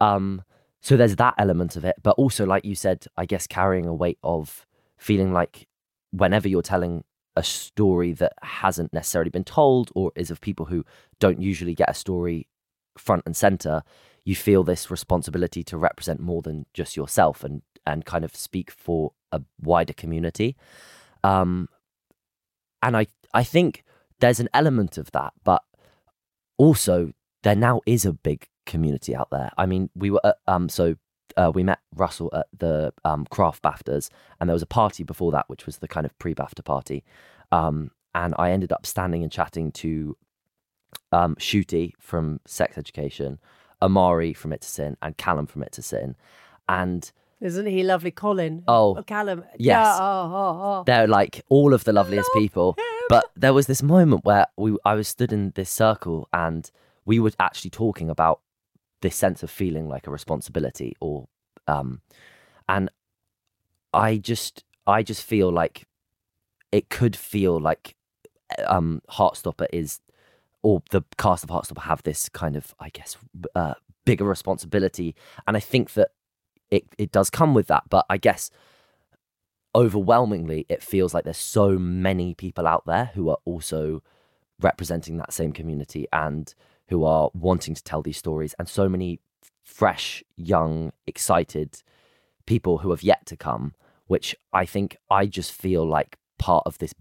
Um, 0.00 0.42
so 0.80 0.96
there's 0.96 1.16
that 1.16 1.34
element 1.36 1.76
of 1.76 1.84
it, 1.84 1.96
but 2.02 2.12
also 2.16 2.46
like 2.46 2.64
you 2.64 2.74
said, 2.74 3.04
I 3.18 3.26
guess 3.26 3.46
carrying 3.46 3.84
a 3.86 3.94
weight 3.94 4.18
of 4.22 4.66
feeling 4.96 5.34
like 5.34 5.68
whenever 6.10 6.48
you're 6.48 6.62
telling 6.62 7.04
a 7.36 7.42
story 7.42 8.12
that 8.14 8.32
hasn't 8.42 8.94
necessarily 8.94 9.30
been 9.30 9.44
told 9.44 9.90
or 9.94 10.10
is 10.16 10.30
of 10.30 10.40
people 10.40 10.66
who 10.66 10.86
don't 11.20 11.42
usually 11.42 11.74
get 11.74 11.90
a 11.90 11.94
story 11.94 12.48
front 12.96 13.24
and 13.26 13.36
center, 13.36 13.82
you 14.24 14.34
feel 14.34 14.64
this 14.64 14.90
responsibility 14.90 15.62
to 15.64 15.76
represent 15.76 16.18
more 16.18 16.40
than 16.40 16.64
just 16.72 16.96
yourself 16.96 17.44
and 17.44 17.60
and 17.86 18.04
kind 18.04 18.24
of 18.24 18.34
speak 18.36 18.70
for 18.70 19.12
a 19.32 19.40
wider 19.60 19.92
community. 19.92 20.56
Um, 21.24 21.68
and 22.82 22.96
I 22.96 23.06
I 23.34 23.44
think 23.44 23.84
there's 24.20 24.40
an 24.40 24.48
element 24.54 24.98
of 24.98 25.10
that, 25.12 25.32
but 25.44 25.62
also 26.56 27.12
there 27.42 27.56
now 27.56 27.80
is 27.86 28.04
a 28.04 28.12
big 28.12 28.46
community 28.66 29.14
out 29.14 29.30
there. 29.30 29.50
I 29.56 29.66
mean, 29.66 29.90
we 29.94 30.10
were 30.10 30.34
um 30.46 30.68
so 30.68 30.96
uh, 31.36 31.52
we 31.54 31.62
met 31.62 31.78
Russell 31.94 32.30
at 32.34 32.46
the 32.56 32.92
um, 33.04 33.26
craft 33.30 33.62
BAFTAs, 33.62 34.10
and 34.40 34.48
there 34.48 34.54
was 34.54 34.62
a 34.62 34.66
party 34.66 35.04
before 35.04 35.30
that, 35.32 35.48
which 35.48 35.66
was 35.66 35.78
the 35.78 35.86
kind 35.86 36.04
of 36.04 36.18
pre-BAFTA 36.18 36.64
party. 36.64 37.04
Um, 37.52 37.92
and 38.14 38.34
I 38.38 38.50
ended 38.50 38.72
up 38.72 38.84
standing 38.84 39.22
and 39.22 39.30
chatting 39.30 39.70
to 39.72 40.16
um, 41.12 41.36
Ncuti 41.36 41.92
from 42.00 42.40
Sex 42.44 42.76
Education, 42.76 43.38
Omari 43.80 44.32
from 44.32 44.52
It's 44.52 44.66
a 44.66 44.70
Sin, 44.70 44.96
and 45.00 45.16
Callum 45.16 45.46
from 45.46 45.62
It's 45.62 45.78
a 45.78 45.82
Sin. 45.82 46.16
And 46.68 47.10
Isn't 47.40 47.66
he 47.66 47.84
lovely, 47.84 48.10
Colin? 48.10 48.64
Oh, 48.66 49.02
Callum. 49.06 49.44
yes. 49.58 49.76
Yeah, 49.76 49.96
oh, 50.00 50.32
oh, 50.32 50.60
oh. 50.62 50.82
they're 50.86 51.06
like 51.06 51.44
all 51.48 51.72
of 51.72 51.84
the 51.84 51.92
loveliest 51.92 52.30
people. 52.34 52.76
But 53.08 53.30
there 53.36 53.54
was 53.54 53.66
this 53.66 53.82
moment 53.82 54.24
where 54.24 54.46
we 54.56 54.76
I 54.84 54.94
was 54.94 55.08
stood 55.08 55.32
in 55.32 55.52
this 55.54 55.70
circle 55.70 56.28
and 56.32 56.70
we 57.04 57.20
were 57.20 57.32
actually 57.38 57.70
talking 57.70 58.10
about 58.10 58.40
this 59.00 59.16
sense 59.16 59.42
of 59.42 59.50
feeling 59.50 59.88
like 59.88 60.06
a 60.06 60.10
responsibility 60.10 60.94
or 61.00 61.28
um 61.66 62.00
and 62.68 62.90
I 63.94 64.18
just 64.18 64.64
I 64.86 65.02
just 65.02 65.22
feel 65.22 65.50
like 65.50 65.86
it 66.72 66.90
could 66.90 67.16
feel 67.16 67.58
like 67.58 67.94
um 68.66 69.00
Heartstopper 69.10 69.66
is 69.72 70.00
or 70.62 70.82
the 70.90 71.02
cast 71.16 71.44
of 71.44 71.50
Heartstopper 71.50 71.82
have 71.82 72.02
this 72.02 72.28
kind 72.28 72.56
of 72.56 72.74
I 72.80 72.90
guess 72.90 73.16
uh, 73.54 73.74
bigger 74.04 74.24
responsibility 74.24 75.14
and 75.46 75.56
I 75.56 75.60
think 75.60 75.92
that 75.94 76.10
it 76.70 76.84
it 76.98 77.12
does 77.12 77.30
come 77.30 77.54
with 77.54 77.66
that 77.66 77.84
but 77.88 78.04
I 78.08 78.16
guess 78.16 78.50
overwhelmingly 79.74 80.66
it 80.68 80.82
feels 80.82 81.14
like 81.14 81.24
there's 81.24 81.36
so 81.36 81.78
many 81.78 82.34
people 82.34 82.66
out 82.66 82.84
there 82.86 83.10
who 83.14 83.28
are 83.28 83.38
also 83.44 84.02
representing 84.60 85.18
that 85.18 85.32
same 85.32 85.52
community 85.52 86.06
and 86.12 86.54
who 86.88 87.04
are 87.04 87.30
wanting 87.34 87.74
to 87.74 87.82
tell 87.82 88.02
these 88.02 88.16
stories 88.16 88.54
and 88.58 88.68
so 88.68 88.88
many 88.88 89.20
fresh 89.62 90.24
young 90.36 90.92
excited 91.06 91.82
people 92.46 92.78
who 92.78 92.90
have 92.90 93.02
yet 93.02 93.24
to 93.26 93.36
come 93.36 93.74
which 94.06 94.34
i 94.52 94.64
think 94.64 94.96
i 95.10 95.26
just 95.26 95.52
feel 95.52 95.86
like 95.86 96.16
part 96.38 96.62
of 96.66 96.78
this 96.78 96.94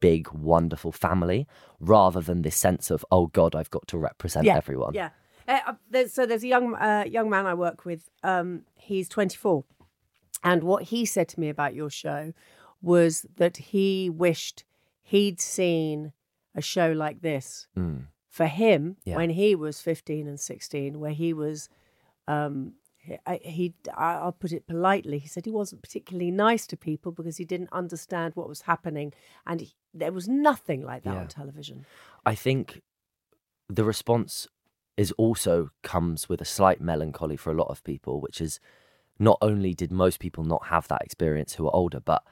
big 0.00 0.30
wonderful 0.32 0.92
family 0.92 1.46
rather 1.78 2.20
than 2.20 2.42
this 2.42 2.56
sense 2.56 2.90
of 2.90 3.04
oh 3.10 3.26
god 3.28 3.54
i've 3.54 3.70
got 3.70 3.86
to 3.86 3.98
represent 3.98 4.46
yeah, 4.46 4.56
everyone 4.56 4.92
Yeah. 4.94 5.10
Uh, 5.46 5.60
uh, 5.66 5.72
there's, 5.90 6.12
so 6.12 6.26
there's 6.26 6.44
a 6.44 6.48
young 6.48 6.74
uh, 6.74 7.04
young 7.06 7.28
man 7.30 7.46
I 7.46 7.54
work 7.54 7.84
with. 7.84 8.08
Um, 8.22 8.62
he's 8.76 9.08
24, 9.08 9.64
and 10.42 10.62
what 10.64 10.84
he 10.84 11.04
said 11.04 11.28
to 11.30 11.40
me 11.40 11.48
about 11.48 11.74
your 11.74 11.90
show 11.90 12.32
was 12.80 13.26
that 13.36 13.56
he 13.56 14.10
wished 14.10 14.64
he'd 15.02 15.40
seen 15.40 16.12
a 16.54 16.60
show 16.62 16.92
like 16.92 17.20
this 17.22 17.66
Mm. 17.76 18.06
for 18.28 18.46
him 18.46 18.96
Yeah. 19.04 19.16
when 19.16 19.30
he 19.30 19.54
was 19.54 19.80
15 19.80 20.28
and 20.28 20.38
16, 20.40 21.00
where 21.00 21.12
he 21.12 21.32
was. 21.32 21.68
Um, 22.28 22.74
he, 22.96 23.18
I, 23.26 23.36
he, 23.42 23.74
I'll 23.94 24.32
put 24.32 24.52
it 24.52 24.66
politely. 24.66 25.18
He 25.18 25.28
said 25.28 25.44
he 25.44 25.50
wasn't 25.50 25.82
particularly 25.82 26.30
nice 26.30 26.66
to 26.68 26.76
people 26.76 27.12
because 27.12 27.36
he 27.36 27.44
didn't 27.44 27.68
understand 27.70 28.34
what 28.34 28.48
was 28.48 28.62
happening, 28.62 29.12
and 29.46 29.60
he, 29.60 29.74
there 29.92 30.12
was 30.12 30.26
nothing 30.26 30.80
like 30.82 31.02
that 31.04 31.12
Yeah. 31.14 31.20
on 31.20 31.28
television. 31.28 31.84
I 32.24 32.34
think 32.34 32.80
the 33.68 33.84
response 33.84 34.48
is 34.96 35.12
also 35.12 35.70
comes 35.82 36.28
with 36.28 36.40
a 36.40 36.44
slight 36.44 36.80
melancholy 36.80 37.36
for 37.36 37.50
a 37.50 37.56
lot 37.56 37.68
of 37.68 37.82
people, 37.84 38.20
which 38.20 38.40
is 38.40 38.60
not 39.18 39.38
only 39.40 39.74
did 39.74 39.92
most 39.92 40.20
people 40.20 40.44
not 40.44 40.66
have 40.66 40.88
that 40.88 41.02
experience 41.02 41.54
who 41.54 41.66
are 41.66 41.74
older, 41.74 42.00
but 42.00 42.22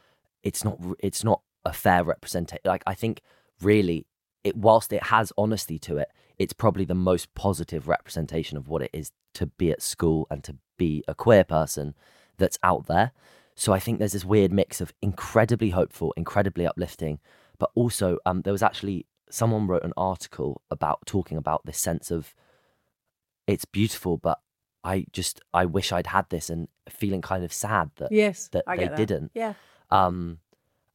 it's 0.42 0.64
not 0.64 0.79
it's 1.01 1.25
not 1.25 1.42
a 1.64 1.72
fair 1.72 2.05
representation. 2.05 2.62
Like 2.64 2.83
I 2.87 2.94
think 2.94 3.20
really, 3.61 4.07
it 4.44 4.57
whilst 4.57 4.92
it 4.92 5.05
has 5.05 5.33
honesty 5.37 5.79
to 5.81 5.98
it, 5.98 6.09
it's 6.38 6.53
probably 6.53 6.85
the 6.85 6.94
most 6.94 7.33
positive 7.35 7.88
representation 7.88 8.57
of 8.57 8.68
what 8.68 8.83
it 8.83 8.90
is 8.92 9.12
to 9.35 9.46
be 9.46 9.70
at 9.70 9.83
school 9.83 10.27
and 10.31 10.42
to 10.44 10.57
be 10.77 11.05
a 11.09 11.14
queer 11.14 11.44
person 11.44 11.94
that's 12.38 12.59
out 12.62 12.87
there. 12.87 13.12
So 13.55 13.72
I 13.72 13.79
think 13.79 13.98
there's 13.98 14.12
this 14.12 14.25
weird 14.25 14.53
mix 14.53 14.81
of 14.81 14.92
incredibly 15.03 15.70
hopeful, 15.70 16.14
incredibly 16.16 16.66
uplifting, 16.66 17.20
but 17.59 17.70
also 17.75 18.18
um, 18.25 18.42
there 18.42 18.53
was 18.53 18.62
actually 18.62 19.07
someone 19.31 19.66
wrote 19.66 19.85
an 19.85 19.92
article 19.96 20.62
about 20.70 21.01
talking 21.07 21.37
about 21.38 21.64
this 21.64 21.79
sense 21.79 22.11
of 22.11 22.35
it's 23.46 23.64
beautiful, 23.64 24.16
but 24.16 24.40
I 24.85 25.07
just 25.12 25.40
I 25.55 25.64
wish 25.66 25.92
I'd 25.92 26.09
had 26.09 26.28
this 26.31 26.50
and 26.50 26.68
feeling 26.88 27.20
kind 27.22 27.44
of 27.44 27.52
sad 27.52 27.90
that 27.96 28.11
Yes, 28.12 28.48
that 28.48 28.64
they 28.66 28.88
that. 28.88 28.96
didn't. 28.96 29.31
Yeah. 29.35 29.55
Um, 29.90 30.38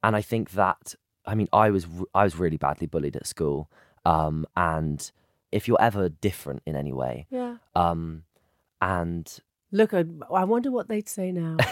and 0.04 0.16
I 0.16 0.22
think 0.22 0.52
that 0.52 0.96
I 1.26 1.36
mean 1.36 1.48
I 1.54 1.70
was 1.70 1.88
I 2.14 2.24
was 2.24 2.38
really 2.38 2.58
badly 2.58 2.88
bullied 2.88 3.16
at 3.16 3.28
school. 3.28 3.70
Um, 4.06 4.46
and 4.56 5.10
if 5.52 5.68
you're 5.68 5.82
ever 5.82 6.10
different 6.10 6.62
in 6.66 6.76
any 6.76 6.94
way, 6.94 7.28
Yeah. 7.30 7.58
um, 7.76 8.24
and 8.82 9.26
Look, 9.72 9.94
I, 9.94 10.06
I 10.34 10.46
wonder 10.46 10.72
what 10.72 10.88
they'd 10.88 11.10
say 11.10 11.32
now. 11.34 11.58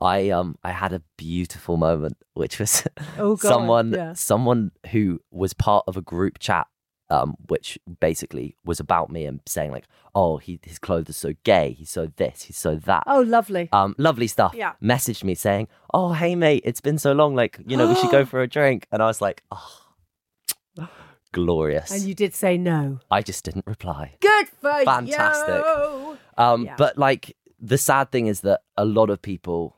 I 0.00 0.30
um 0.30 0.56
I 0.62 0.70
had 0.72 0.92
a 0.92 1.02
beautiful 1.16 1.76
moment, 1.76 2.16
which 2.34 2.58
was 2.58 2.84
Oh, 3.18 3.36
God, 3.36 3.48
someone 3.48 3.92
yeah. 3.92 4.12
someone 4.14 4.72
who 4.90 5.20
was 5.30 5.52
part 5.54 5.84
of 5.86 5.96
a 5.96 6.02
group 6.02 6.38
chat, 6.38 6.66
um, 7.10 7.36
which 7.48 7.78
basically 8.00 8.56
was 8.64 8.80
about 8.80 9.10
me 9.10 9.24
and 9.26 9.40
saying 9.46 9.70
like, 9.70 9.84
oh, 10.14 10.38
he 10.38 10.58
his 10.62 10.78
clothes 10.78 11.10
are 11.10 11.12
so 11.12 11.32
gay, 11.44 11.72
he's 11.72 11.90
so 11.90 12.06
this, 12.16 12.42
he's 12.44 12.56
so 12.56 12.76
that. 12.76 13.02
Oh, 13.06 13.20
lovely. 13.20 13.68
Um, 13.72 13.94
lovely 13.98 14.26
stuff. 14.26 14.54
Yeah. 14.54 14.72
Messaged 14.82 15.24
me 15.24 15.34
saying, 15.34 15.68
"Oh, 15.92 16.12
hey 16.12 16.34
mate, 16.34 16.62
it's 16.64 16.80
been 16.80 16.98
so 16.98 17.12
long. 17.12 17.34
Like, 17.34 17.58
you 17.66 17.76
know, 17.76 17.86
we 17.88 17.94
should 17.96 18.10
go 18.10 18.24
for 18.32 18.40
a 18.42 18.46
drink." 18.48 18.86
And 18.92 19.02
I 19.02 19.06
was 19.06 19.20
like, 19.20 19.42
"Oh, 19.50 20.88
glorious." 21.32 21.90
and 21.90 22.02
you 22.02 22.14
did 22.14 22.34
say 22.34 22.56
no. 22.58 23.00
I 23.10 23.22
just 23.22 23.44
didn't 23.44 23.66
reply. 23.66 24.14
Good 24.20 24.48
for 24.60 24.78
you. 24.78 24.84
Fantastic. 24.84 25.64
you. 25.64 26.18
Um, 26.38 26.64
Yeah. 26.64 26.74
but 26.76 26.96
like 26.98 27.36
the 27.60 27.78
sad 27.78 28.10
thing 28.10 28.26
is 28.26 28.40
that 28.42 28.62
a 28.76 28.84
lot 28.84 29.10
of 29.10 29.20
people 29.22 29.76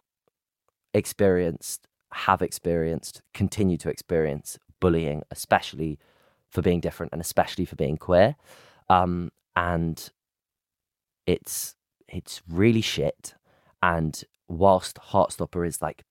experienced, 0.94 1.86
have 2.12 2.42
experienced, 2.42 3.22
continue 3.34 3.76
to 3.78 3.88
experience 3.90 4.58
bullying, 4.80 5.22
especially 5.30 5.98
for 6.50 6.62
being 6.62 6.80
different 6.80 7.12
and 7.12 7.20
especially 7.20 7.64
for 7.64 7.76
being 7.76 7.96
queer. 7.96 8.36
Um, 8.88 9.30
and 9.54 10.10
it's 11.26 11.74
it's 12.08 12.42
really 12.48 12.80
shit. 12.80 13.34
And 13.82 14.22
whilst 14.48 14.96
Heartstopper 14.96 15.66
is 15.66 15.82
like 15.82 16.04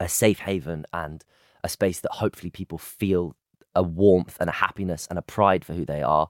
a 0.00 0.08
safe 0.08 0.40
haven 0.40 0.84
and 0.92 1.24
a 1.62 1.68
space 1.68 2.00
that 2.00 2.12
hopefully 2.12 2.50
people 2.50 2.78
feel 2.78 3.36
a 3.74 3.82
warmth 3.82 4.36
and 4.40 4.48
a 4.48 4.52
happiness 4.52 5.06
and 5.08 5.18
a 5.18 5.22
pride 5.22 5.64
for 5.64 5.72
who 5.72 5.84
they 5.84 6.02
are, 6.02 6.28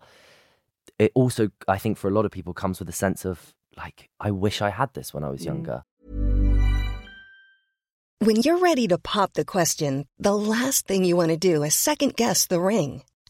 it 0.99 1.13
also 1.15 1.51
I 1.67 1.79
think 1.79 1.99
for 1.99 2.09
a 2.09 2.13
lot 2.13 2.25
of 2.25 2.31
people 2.31 2.55
comes 2.55 2.79
with 2.79 2.89
a 2.89 2.93
sense 2.93 3.25
of 3.25 3.55
like 3.77 4.11
I 4.21 4.31
wish 4.31 4.63
I 4.63 4.71
had 4.71 4.95
this 4.95 5.13
when 5.13 5.25
I 5.25 5.29
was 5.29 5.45
younger. 5.45 5.85
When 8.21 8.37
you're 8.37 8.59
ready 8.59 8.89
to 8.89 8.97
pop 8.97 9.35
the 9.35 9.45
question, 9.45 10.07
the 10.19 10.35
last 10.35 10.87
thing 10.87 11.05
you 11.05 11.17
want 11.17 11.31
to 11.31 11.37
do 11.37 11.63
is 11.63 11.75
second 11.75 12.17
guess 12.17 12.47
the 12.47 12.61
ring. 12.61 13.03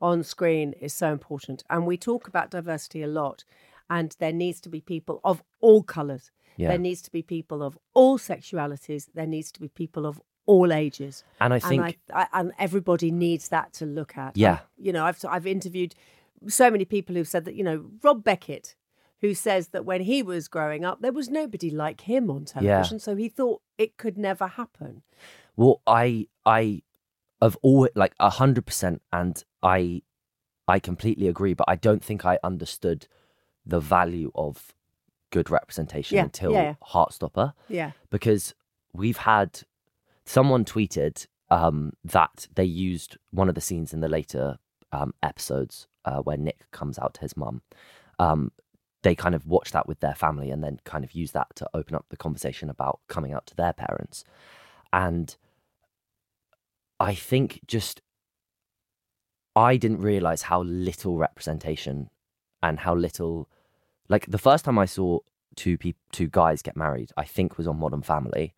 on 0.00 0.22
screen 0.22 0.72
is 0.80 0.92
so 0.94 1.12
important. 1.12 1.62
And 1.70 1.86
we 1.86 1.96
talk 1.96 2.26
about 2.28 2.50
diversity 2.50 3.02
a 3.02 3.06
lot. 3.06 3.44
And 3.88 4.14
there 4.18 4.32
needs 4.32 4.60
to 4.62 4.68
be 4.68 4.80
people 4.80 5.20
of 5.24 5.42
all 5.60 5.82
colours. 5.82 6.30
Yeah. 6.56 6.68
There 6.68 6.78
needs 6.78 7.02
to 7.02 7.10
be 7.10 7.22
people 7.22 7.62
of 7.62 7.76
all 7.94 8.18
sexualities. 8.18 9.08
There 9.14 9.26
needs 9.26 9.50
to 9.52 9.60
be 9.60 9.68
people 9.68 10.06
of 10.06 10.20
all 10.46 10.72
ages. 10.72 11.24
And 11.40 11.52
I 11.54 11.58
think 11.58 11.82
and, 11.84 11.94
I, 12.12 12.22
I, 12.22 12.26
and 12.40 12.52
everybody 12.58 13.10
needs 13.10 13.48
that 13.48 13.72
to 13.74 13.86
look 13.86 14.16
at. 14.16 14.36
Yeah. 14.36 14.52
I- 14.54 14.60
you 14.78 14.92
know, 14.92 15.04
I've 15.04 15.22
I've 15.28 15.46
interviewed 15.46 15.94
so 16.48 16.70
many 16.70 16.84
people 16.84 17.14
who've 17.14 17.28
said 17.28 17.44
that. 17.44 17.54
You 17.54 17.64
know, 17.64 17.86
Rob 18.02 18.22
Beckett, 18.24 18.74
who 19.20 19.34
says 19.34 19.68
that 19.68 19.84
when 19.84 20.02
he 20.02 20.22
was 20.22 20.48
growing 20.48 20.84
up, 20.84 21.02
there 21.02 21.12
was 21.12 21.28
nobody 21.28 21.70
like 21.70 22.02
him 22.02 22.30
on 22.30 22.44
television, 22.46 22.98
so 22.98 23.16
he 23.16 23.28
thought 23.28 23.60
it 23.76 23.96
could 23.96 24.16
never 24.16 24.46
happen. 24.46 25.02
Well, 25.56 25.82
I 25.86 26.28
I 26.46 26.82
of 27.40 27.56
all 27.62 27.88
like 27.94 28.14
a 28.20 28.30
hundred 28.30 28.66
percent, 28.66 29.02
and 29.12 29.42
I 29.62 30.02
I 30.68 30.78
completely 30.78 31.26
agree. 31.28 31.54
But 31.54 31.68
I 31.68 31.76
don't 31.76 32.02
think 32.04 32.24
I 32.24 32.38
understood 32.44 33.06
the 33.66 33.80
value 33.80 34.30
of 34.34 34.74
good 35.30 35.50
representation 35.50 36.16
Yeah, 36.16 36.24
until 36.24 36.52
yeah, 36.52 36.62
yeah. 36.62 36.74
Heartstopper, 36.92 37.52
Yeah. 37.68 37.92
because 38.10 38.54
we've 38.92 39.18
had 39.18 39.62
someone 40.24 40.64
tweeted 40.64 41.26
um, 41.50 41.92
that 42.04 42.46
they 42.54 42.64
used 42.64 43.16
one 43.30 43.48
of 43.48 43.54
the 43.54 43.60
scenes 43.60 43.92
in 43.92 44.00
the 44.00 44.08
later 44.08 44.58
um, 44.92 45.12
episodes 45.22 45.86
uh, 46.04 46.18
where 46.18 46.36
Nick 46.36 46.70
comes 46.70 46.98
out 46.98 47.14
to 47.14 47.20
his 47.20 47.36
mum. 47.36 47.62
Um, 48.18 48.52
they 49.02 49.14
kind 49.14 49.34
of 49.34 49.46
watch 49.46 49.72
that 49.72 49.86
with 49.88 50.00
their 50.00 50.14
family 50.14 50.50
and 50.50 50.62
then 50.62 50.78
kind 50.84 51.04
of 51.04 51.12
use 51.12 51.32
that 51.32 51.48
to 51.56 51.68
open 51.74 51.94
up 51.94 52.06
the 52.10 52.16
conversation 52.16 52.68
about 52.70 53.00
coming 53.08 53.32
out 53.32 53.46
to 53.46 53.56
their 53.56 53.72
parents. 53.72 54.24
And 54.92 55.36
I 56.98 57.14
think 57.14 57.60
just 57.66 58.02
I 59.56 59.76
didn't 59.76 60.00
realize 60.00 60.42
how 60.42 60.62
little 60.62 61.16
representation 61.18 62.10
and 62.62 62.78
how 62.80 62.94
little 62.94 63.48
like 64.08 64.26
the 64.26 64.38
first 64.38 64.64
time 64.64 64.78
I 64.78 64.86
saw 64.86 65.20
two 65.56 65.76
people 65.78 66.00
two 66.12 66.28
guys 66.28 66.62
get 66.62 66.76
married, 66.76 67.10
I 67.16 67.24
think 67.24 67.58
was 67.58 67.66
on 67.66 67.78
Modern 67.78 68.02
Family, 68.02 68.54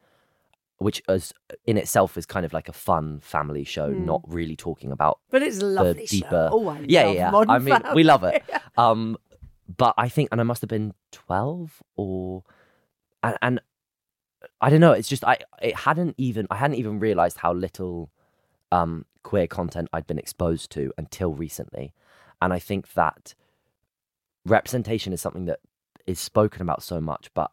which 0.78 1.02
is 1.08 1.32
in 1.66 1.76
itself 1.78 2.16
is 2.18 2.26
kind 2.26 2.44
of 2.44 2.52
like 2.52 2.68
a 2.68 2.72
fun 2.72 3.20
family 3.20 3.64
show, 3.64 3.88
not 3.88 4.22
really 4.26 4.56
talking 4.56 4.92
about 4.92 5.18
But 5.30 5.42
it's 5.42 5.60
a 5.60 5.64
lovely 5.66 5.92
the 5.94 6.06
deeper. 6.06 6.28
show. 6.30 6.48
Oh, 6.52 6.68
I 6.68 6.80
yeah, 6.86 7.10
yeah. 7.10 7.30
Modern 7.30 7.50
I 7.50 7.58
mean, 7.58 7.74
Family. 7.80 7.94
we 7.94 8.02
love 8.04 8.24
it. 8.24 8.42
Um, 8.78 9.18
but 9.76 9.92
I 9.98 10.08
think, 10.08 10.30
and 10.32 10.40
I 10.40 10.44
must 10.44 10.62
have 10.62 10.68
been 10.70 10.92
twelve 11.12 11.82
or, 11.96 12.42
and, 13.22 13.36
and 13.42 13.60
I 14.62 14.70
don't 14.70 14.80
know. 14.80 14.92
It's 14.92 15.08
just 15.08 15.24
I 15.24 15.38
it 15.60 15.76
hadn't 15.76 16.14
even 16.18 16.46
I 16.50 16.56
hadn't 16.56 16.76
even 16.78 16.98
realized 16.98 17.36
how 17.36 17.52
little 17.52 18.10
um 18.72 19.04
queer 19.22 19.46
content 19.46 19.88
I'd 19.92 20.06
been 20.08 20.18
exposed 20.18 20.70
to 20.72 20.92
until 20.98 21.32
recently, 21.34 21.94
and 22.40 22.52
I 22.52 22.58
think 22.58 22.94
that 22.94 23.34
representation 24.44 25.12
is 25.12 25.20
something 25.20 25.44
that 25.46 25.60
is 26.06 26.18
spoken 26.18 26.62
about 26.62 26.82
so 26.82 27.00
much, 27.00 27.30
but 27.34 27.52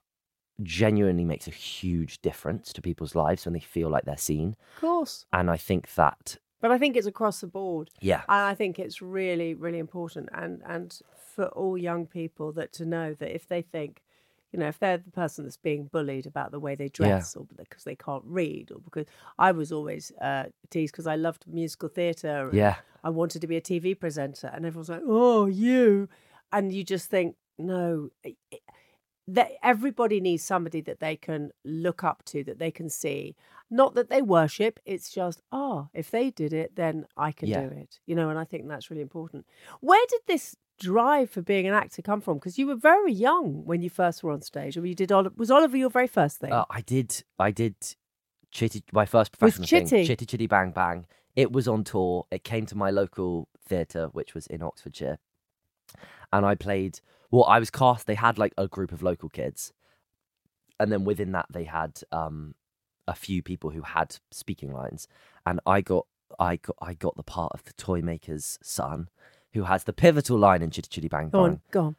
genuinely 0.63 1.23
makes 1.23 1.47
a 1.47 1.51
huge 1.51 2.21
difference 2.21 2.73
to 2.73 2.82
people's 2.82 3.15
lives 3.15 3.45
when 3.45 3.53
they 3.53 3.60
feel 3.60 3.89
like 3.89 4.05
they're 4.05 4.17
seen. 4.17 4.55
Of 4.75 4.82
course. 4.82 5.25
And 5.32 5.49
I 5.49 5.58
think 5.58 5.93
that 5.95 6.38
But 6.60 6.71
I 6.71 6.77
think 6.77 6.97
it's 6.97 7.08
across 7.08 7.41
the 7.41 7.47
board. 7.47 7.89
yeah, 8.01 8.23
And 8.27 8.41
I 8.41 8.55
think 8.55 8.79
it's 8.79 9.01
really, 9.01 9.53
really 9.53 9.79
important 9.79 10.29
and 10.34 10.62
and 10.65 10.99
for 11.36 11.45
all 11.49 11.77
young 11.77 12.05
people 12.08 12.51
that 12.53 12.73
to 12.73 12.86
know 12.86 13.13
that 13.13 13.34
if 13.34 13.47
they 13.47 13.62
think, 13.62 14.01
you 14.51 14.59
know, 14.59 14.67
if 14.67 14.79
they're 14.79 14.97
the 14.97 15.12
person 15.12 15.43
that's 15.45 15.57
being 15.57 15.85
bullied 15.91 16.25
about 16.25 16.51
the 16.51 16.59
way 16.59 16.73
they 16.75 16.89
dress 16.89 17.35
or 17.35 17.45
because 17.55 17.83
they 17.83 17.95
can't 17.95 18.23
read 18.25 18.71
or 18.71 18.79
because 18.79 19.05
I 19.38 19.51
was 19.51 19.71
always 19.71 20.12
uh, 20.21 20.45
teased 20.71 20.93
because 20.93 21.05
I 21.07 21.15
loved 21.15 21.45
musical 21.47 21.89
theatre. 21.89 22.49
yeah. 22.53 22.75
I 23.03 23.09
wanted 23.12 23.39
to 23.41 23.47
be 23.47 23.55
a 23.55 23.62
TV 23.62 23.97
presenter, 23.97 24.47
and 24.53 24.65
everyone's 24.65 24.89
like, 24.89 25.03
"Oh, 25.05 25.45
you," 25.45 26.09
and 26.51 26.73
you 26.73 26.83
just 26.83 27.09
think, 27.09 27.35
no. 27.57 28.09
That 29.27 29.51
everybody 29.62 30.19
needs 30.19 30.43
somebody 30.43 30.81
that 30.81 30.99
they 30.99 31.15
can 31.15 31.51
look 31.63 32.03
up 32.03 32.23
to, 32.25 32.43
that 32.45 32.57
they 32.57 32.71
can 32.71 32.89
see. 32.89 33.35
Not 33.69 33.93
that 33.93 34.09
they 34.09 34.23
worship. 34.23 34.79
It's 34.85 35.12
just, 35.12 35.43
oh, 35.51 35.89
if 35.93 36.09
they 36.09 36.31
did 36.31 36.51
it, 36.51 36.75
then 36.75 37.05
I 37.15 37.31
can 37.31 37.47
Yeah. 37.47 37.62
do 37.62 37.67
it. 37.75 37.99
You 38.07 38.15
know, 38.15 38.31
and 38.31 38.39
I 38.39 38.43
think 38.43 38.67
that's 38.67 38.89
really 38.89 39.03
important. 39.03 39.45
Where 39.81 40.03
did 40.09 40.21
this 40.25 40.55
drive 40.80 41.30
for 41.30 41.42
being 41.42 41.68
an 41.68 41.74
actor 41.74 42.02
come 42.02 42.22
from? 42.22 42.38
Because 42.38 42.58
you 42.58 42.68
were 42.68 42.76
very 42.76 43.13
young 43.13 43.65
when 43.65 43.82
you 43.82 43.89
first 43.89 44.24
were 44.24 44.32
on 44.32 44.42
stage. 44.42 44.78
I 44.78 44.82
mean, 44.82 44.89
you 44.89 44.96
did 44.96 45.12
Oliver. 45.12 45.36
Was 45.38 45.52
Oliver 45.52 45.78
your 45.78 45.89
very 45.89 46.08
first 46.08 46.39
thing? 46.39 46.52
Uh, 46.52 46.65
I 46.70 46.82
did. 46.82 47.24
I 47.38 47.52
did. 47.52 47.76
Chitty, 48.52 48.84
my 48.92 49.06
first 49.06 49.32
professional 49.32 49.68
Chitty? 49.68 49.86
thing, 49.86 50.06
Chitty 50.08 50.26
Chitty 50.26 50.48
Bang 50.48 50.72
Bang. 50.72 51.06
It 51.36 51.52
was 51.52 51.68
on 51.68 51.84
tour. 51.84 52.26
It 52.32 52.44
came 52.44 52.65
to 52.65 52.76
my 52.76 52.89
local 52.89 53.48
theatre, 53.63 54.08
which 54.12 54.34
was 54.34 54.48
in 54.48 54.63
Oxfordshire, 54.63 55.20
and 56.34 56.46
I 56.46 56.56
played. 56.56 57.00
Well, 57.30 57.44
I 57.44 57.60
was 57.60 57.70
cast. 57.70 58.08
They 58.08 58.15
had 58.15 58.39
like 58.39 58.54
a 58.58 58.68
group 58.68 58.92
of 58.92 59.04
local 59.04 59.30
kids, 59.30 59.72
and 60.80 60.92
then 60.92 61.04
within 61.06 61.32
that, 61.34 61.46
they 61.52 61.65
had 61.65 62.02
um, 62.12 62.56
a 63.08 63.13
few 63.13 63.44
people 63.44 63.70
who 63.70 63.84
had 63.84 64.18
speaking 64.32 64.74
lines, 64.74 65.08
and 65.46 65.60
I 65.68 65.82
got, 65.82 66.08
I 66.39 66.56
got, 66.56 66.76
I 66.82 66.96
got 66.96 67.18
the 67.18 67.24
part 67.24 67.52
of 67.54 67.63
the 67.65 67.74
toy 67.74 68.02
maker's 68.02 68.58
son, 68.63 69.10
who 69.53 69.63
has 69.63 69.83
the 69.85 69.93
pivotal 69.93 70.38
line 70.38 70.62
in 70.62 70.69
Chitty 70.71 70.89
Chitty 70.89 71.07
Bang 71.07 71.29
go 71.29 71.43
Bang. 71.43 71.51
on, 71.53 71.62
go 71.71 71.81
on. 71.85 71.95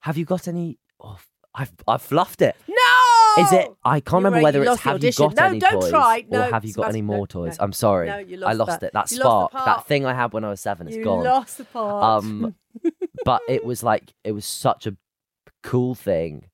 Have 0.00 0.16
you 0.16 0.24
got 0.24 0.48
any? 0.48 0.78
Oh, 1.00 1.18
I've 1.54 1.72
I've 1.86 2.02
fluffed 2.02 2.42
it. 2.42 2.56
No. 2.68 3.42
Is 3.42 3.52
it? 3.52 3.68
I 3.84 3.98
can't 4.00 4.22
remember 4.24 4.42
whether 4.42 4.60
it's 4.62 4.68
lost 4.68 4.84
the 4.84 4.90
have 4.90 5.02
you 5.04 5.12
got 5.12 5.34
No, 5.34 5.44
any 5.46 5.58
don't 5.58 5.72
toys 5.80 5.90
try. 5.90 6.24
No, 6.28 6.40
or 6.48 6.50
have 6.52 6.64
you 6.64 6.72
got 6.72 6.88
any 6.88 7.02
more 7.02 7.26
toys? 7.26 7.56
I'm 7.58 7.72
sorry. 7.72 8.06
No, 8.08 8.18
you 8.18 8.36
I 8.44 8.52
lost 8.52 8.58
lost 8.68 8.80
that. 8.80 8.86
it. 8.88 8.92
That 8.92 9.10
You 9.10 9.18
lost 9.18 9.18
the 9.18 9.28
spark, 9.28 9.52
part. 9.52 9.64
that 9.64 9.86
thing 9.88 10.06
I 10.06 10.14
had 10.14 10.32
when 10.32 10.44
I 10.44 10.50
was 10.50 10.60
seven, 10.60 10.86
is 10.88 10.94
you 10.96 11.02
gone. 11.04 11.24
lost 11.24 11.58
the 11.58 11.64
part. 11.64 12.24
Um, 12.24 12.54
but 13.24 13.42
it 13.48 13.64
was 13.64 13.82
like 13.82 14.12
it 14.22 14.32
was 14.32 14.44
such 14.44 14.86
a 14.86 14.96
cool 15.62 15.94
thing 15.96 16.46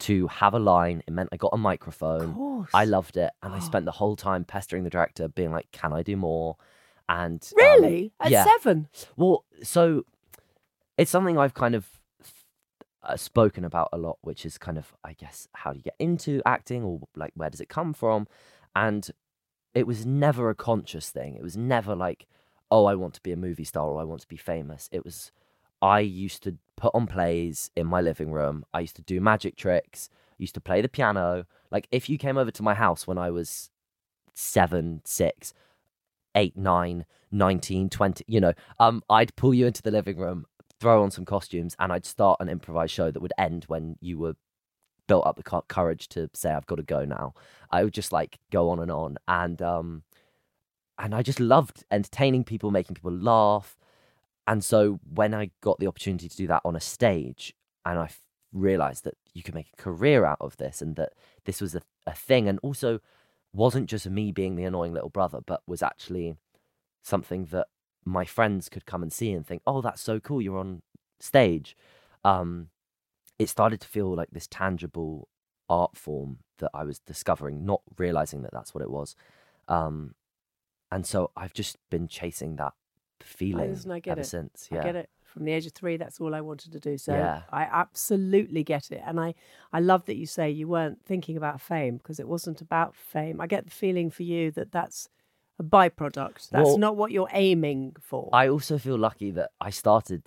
to 0.00 0.26
have 0.28 0.54
a 0.54 0.58
line. 0.58 1.02
It 1.06 1.12
meant 1.12 1.28
I 1.32 1.36
got 1.36 1.50
a 1.52 1.58
microphone. 1.58 2.34
course. 2.34 2.70
I 2.74 2.86
loved 2.86 3.16
it, 3.16 3.30
and 3.42 3.54
I 3.54 3.58
spent 3.70 3.84
the 3.84 3.92
whole 3.92 4.16
time 4.16 4.44
pestering 4.44 4.82
the 4.84 4.90
director, 4.90 5.28
being 5.28 5.52
like, 5.52 5.70
"Can 5.70 5.92
I 5.92 6.02
do 6.02 6.16
more?" 6.16 6.56
And 7.10 7.42
um, 7.52 7.56
Really? 7.56 8.12
At 8.20 8.30
yeah. 8.30 8.44
seven? 8.44 8.88
Well, 9.16 9.44
so 9.64 10.04
it's 10.96 11.10
something 11.10 11.36
I've 11.36 11.54
kind 11.54 11.74
of 11.74 11.88
uh, 13.02 13.16
spoken 13.16 13.64
about 13.64 13.88
a 13.92 13.98
lot, 13.98 14.18
which 14.22 14.46
is 14.46 14.56
kind 14.58 14.78
of, 14.78 14.94
I 15.04 15.14
guess, 15.14 15.48
how 15.54 15.72
do 15.72 15.78
you 15.78 15.82
get 15.82 15.96
into 15.98 16.40
acting 16.46 16.84
or 16.84 17.00
like 17.16 17.32
where 17.34 17.50
does 17.50 17.60
it 17.60 17.68
come 17.68 17.92
from? 17.92 18.28
And 18.76 19.10
it 19.74 19.86
was 19.86 20.06
never 20.06 20.50
a 20.50 20.54
conscious 20.54 21.10
thing. 21.10 21.34
It 21.34 21.42
was 21.42 21.56
never 21.56 21.96
like, 21.96 22.26
oh, 22.70 22.84
I 22.84 22.94
want 22.94 23.14
to 23.14 23.20
be 23.20 23.32
a 23.32 23.36
movie 23.36 23.64
star 23.64 23.88
or 23.88 24.00
I 24.00 24.04
want 24.04 24.20
to 24.20 24.28
be 24.28 24.36
famous. 24.36 24.88
It 24.92 25.04
was, 25.04 25.32
I 25.82 26.00
used 26.00 26.44
to 26.44 26.58
put 26.76 26.94
on 26.94 27.08
plays 27.08 27.72
in 27.74 27.88
my 27.88 28.00
living 28.00 28.30
room. 28.30 28.64
I 28.72 28.80
used 28.80 28.96
to 28.96 29.02
do 29.02 29.20
magic 29.20 29.56
tricks. 29.56 30.10
I 30.12 30.36
used 30.38 30.54
to 30.54 30.60
play 30.60 30.80
the 30.80 30.88
piano. 30.88 31.46
Like 31.72 31.88
if 31.90 32.08
you 32.08 32.18
came 32.18 32.38
over 32.38 32.52
to 32.52 32.62
my 32.62 32.74
house 32.74 33.08
when 33.08 33.18
I 33.18 33.30
was 33.30 33.70
seven, 34.32 35.00
six, 35.04 35.52
eight, 36.34 36.56
nine, 36.56 37.04
19, 37.30 37.88
20, 37.88 38.24
you 38.26 38.40
know, 38.40 38.52
um, 38.78 39.02
I'd 39.08 39.34
pull 39.36 39.54
you 39.54 39.66
into 39.66 39.82
the 39.82 39.90
living 39.90 40.18
room, 40.18 40.46
throw 40.78 41.02
on 41.02 41.10
some 41.10 41.24
costumes, 41.24 41.76
and 41.78 41.92
I'd 41.92 42.06
start 42.06 42.38
an 42.40 42.48
improvised 42.48 42.92
show 42.92 43.10
that 43.10 43.20
would 43.20 43.32
end 43.38 43.64
when 43.68 43.96
you 44.00 44.18
were 44.18 44.34
built 45.06 45.26
up 45.26 45.36
the 45.36 45.62
courage 45.68 46.08
to 46.08 46.30
say, 46.34 46.52
I've 46.52 46.66
got 46.66 46.76
to 46.76 46.82
go 46.82 47.04
now. 47.04 47.34
I 47.70 47.84
would 47.84 47.94
just 47.94 48.12
like 48.12 48.38
go 48.50 48.70
on 48.70 48.78
and 48.78 48.90
on. 48.90 49.16
And, 49.26 49.60
um, 49.60 50.02
and 50.98 51.14
I 51.14 51.22
just 51.22 51.40
loved 51.40 51.84
entertaining 51.90 52.44
people, 52.44 52.70
making 52.70 52.94
people 52.94 53.12
laugh. 53.12 53.76
And 54.46 54.62
so 54.64 55.00
when 55.12 55.34
I 55.34 55.50
got 55.60 55.78
the 55.78 55.86
opportunity 55.86 56.28
to 56.28 56.36
do 56.36 56.46
that 56.48 56.62
on 56.64 56.76
a 56.76 56.80
stage, 56.80 57.54
and 57.84 57.98
I 57.98 58.10
realized 58.52 59.04
that 59.04 59.14
you 59.32 59.42
could 59.42 59.54
make 59.54 59.70
a 59.72 59.82
career 59.82 60.24
out 60.24 60.38
of 60.40 60.56
this 60.58 60.82
and 60.82 60.96
that 60.96 61.12
this 61.44 61.60
was 61.60 61.74
a, 61.74 61.82
a 62.06 62.14
thing, 62.14 62.48
and 62.48 62.58
also 62.62 63.00
wasn't 63.52 63.88
just 63.88 64.08
me 64.08 64.32
being 64.32 64.56
the 64.56 64.64
annoying 64.64 64.92
little 64.92 65.08
brother, 65.08 65.40
but 65.44 65.62
was 65.66 65.82
actually 65.82 66.36
something 67.02 67.46
that 67.46 67.66
my 68.04 68.24
friends 68.24 68.68
could 68.68 68.86
come 68.86 69.02
and 69.02 69.12
see 69.12 69.32
and 69.32 69.46
think, 69.46 69.62
oh, 69.66 69.80
that's 69.80 70.00
so 70.00 70.20
cool, 70.20 70.40
you're 70.40 70.58
on 70.58 70.82
stage. 71.18 71.76
Um, 72.24 72.68
it 73.38 73.48
started 73.48 73.80
to 73.80 73.88
feel 73.88 74.14
like 74.14 74.28
this 74.30 74.46
tangible 74.46 75.28
art 75.68 75.96
form 75.96 76.38
that 76.58 76.70
I 76.74 76.84
was 76.84 76.98
discovering, 77.00 77.64
not 77.64 77.82
realizing 77.96 78.42
that 78.42 78.52
that's 78.52 78.74
what 78.74 78.82
it 78.82 78.90
was. 78.90 79.16
Um, 79.68 80.14
and 80.90 81.06
so 81.06 81.30
I've 81.36 81.54
just 81.54 81.78
been 81.90 82.08
chasing 82.08 82.56
that 82.56 82.74
feeling 83.20 83.70
listen, 83.70 83.90
I 83.90 84.00
get 84.00 84.12
ever 84.12 84.20
it. 84.22 84.26
since. 84.26 84.68
Yeah. 84.70 84.80
I 84.80 84.82
get 84.82 84.96
it. 84.96 85.10
From 85.30 85.44
the 85.44 85.52
age 85.52 85.66
of 85.66 85.72
three, 85.72 85.96
that's 85.96 86.20
all 86.20 86.34
I 86.34 86.40
wanted 86.40 86.72
to 86.72 86.80
do. 86.80 86.98
So 86.98 87.14
Yeah. 87.14 87.42
I 87.50 87.62
absolutely 87.62 88.64
get 88.64 88.90
it. 88.90 89.02
And 89.06 89.20
I, 89.20 89.34
I 89.72 89.80
love 89.80 90.04
that 90.06 90.16
you 90.16 90.26
say 90.26 90.50
you 90.50 90.68
weren't 90.68 91.04
thinking 91.04 91.36
about 91.36 91.60
fame 91.60 91.96
because 91.98 92.18
it 92.18 92.28
wasn't 92.28 92.60
about 92.60 92.94
fame. 92.96 93.40
I 93.40 93.46
get 93.46 93.64
the 93.64 93.70
feeling 93.70 94.10
for 94.10 94.24
you 94.24 94.50
that 94.52 94.72
that's 94.72 95.08
a 95.58 95.62
byproduct. 95.62 96.48
That's 96.50 96.64
Well, 96.64 96.78
not 96.78 96.96
what 96.96 97.12
you're 97.12 97.28
aiming 97.32 97.96
for. 98.00 98.28
I 98.32 98.48
also 98.48 98.78
feel 98.78 98.98
lucky 98.98 99.30
that 99.30 99.50
I 99.60 99.70
started 99.70 100.22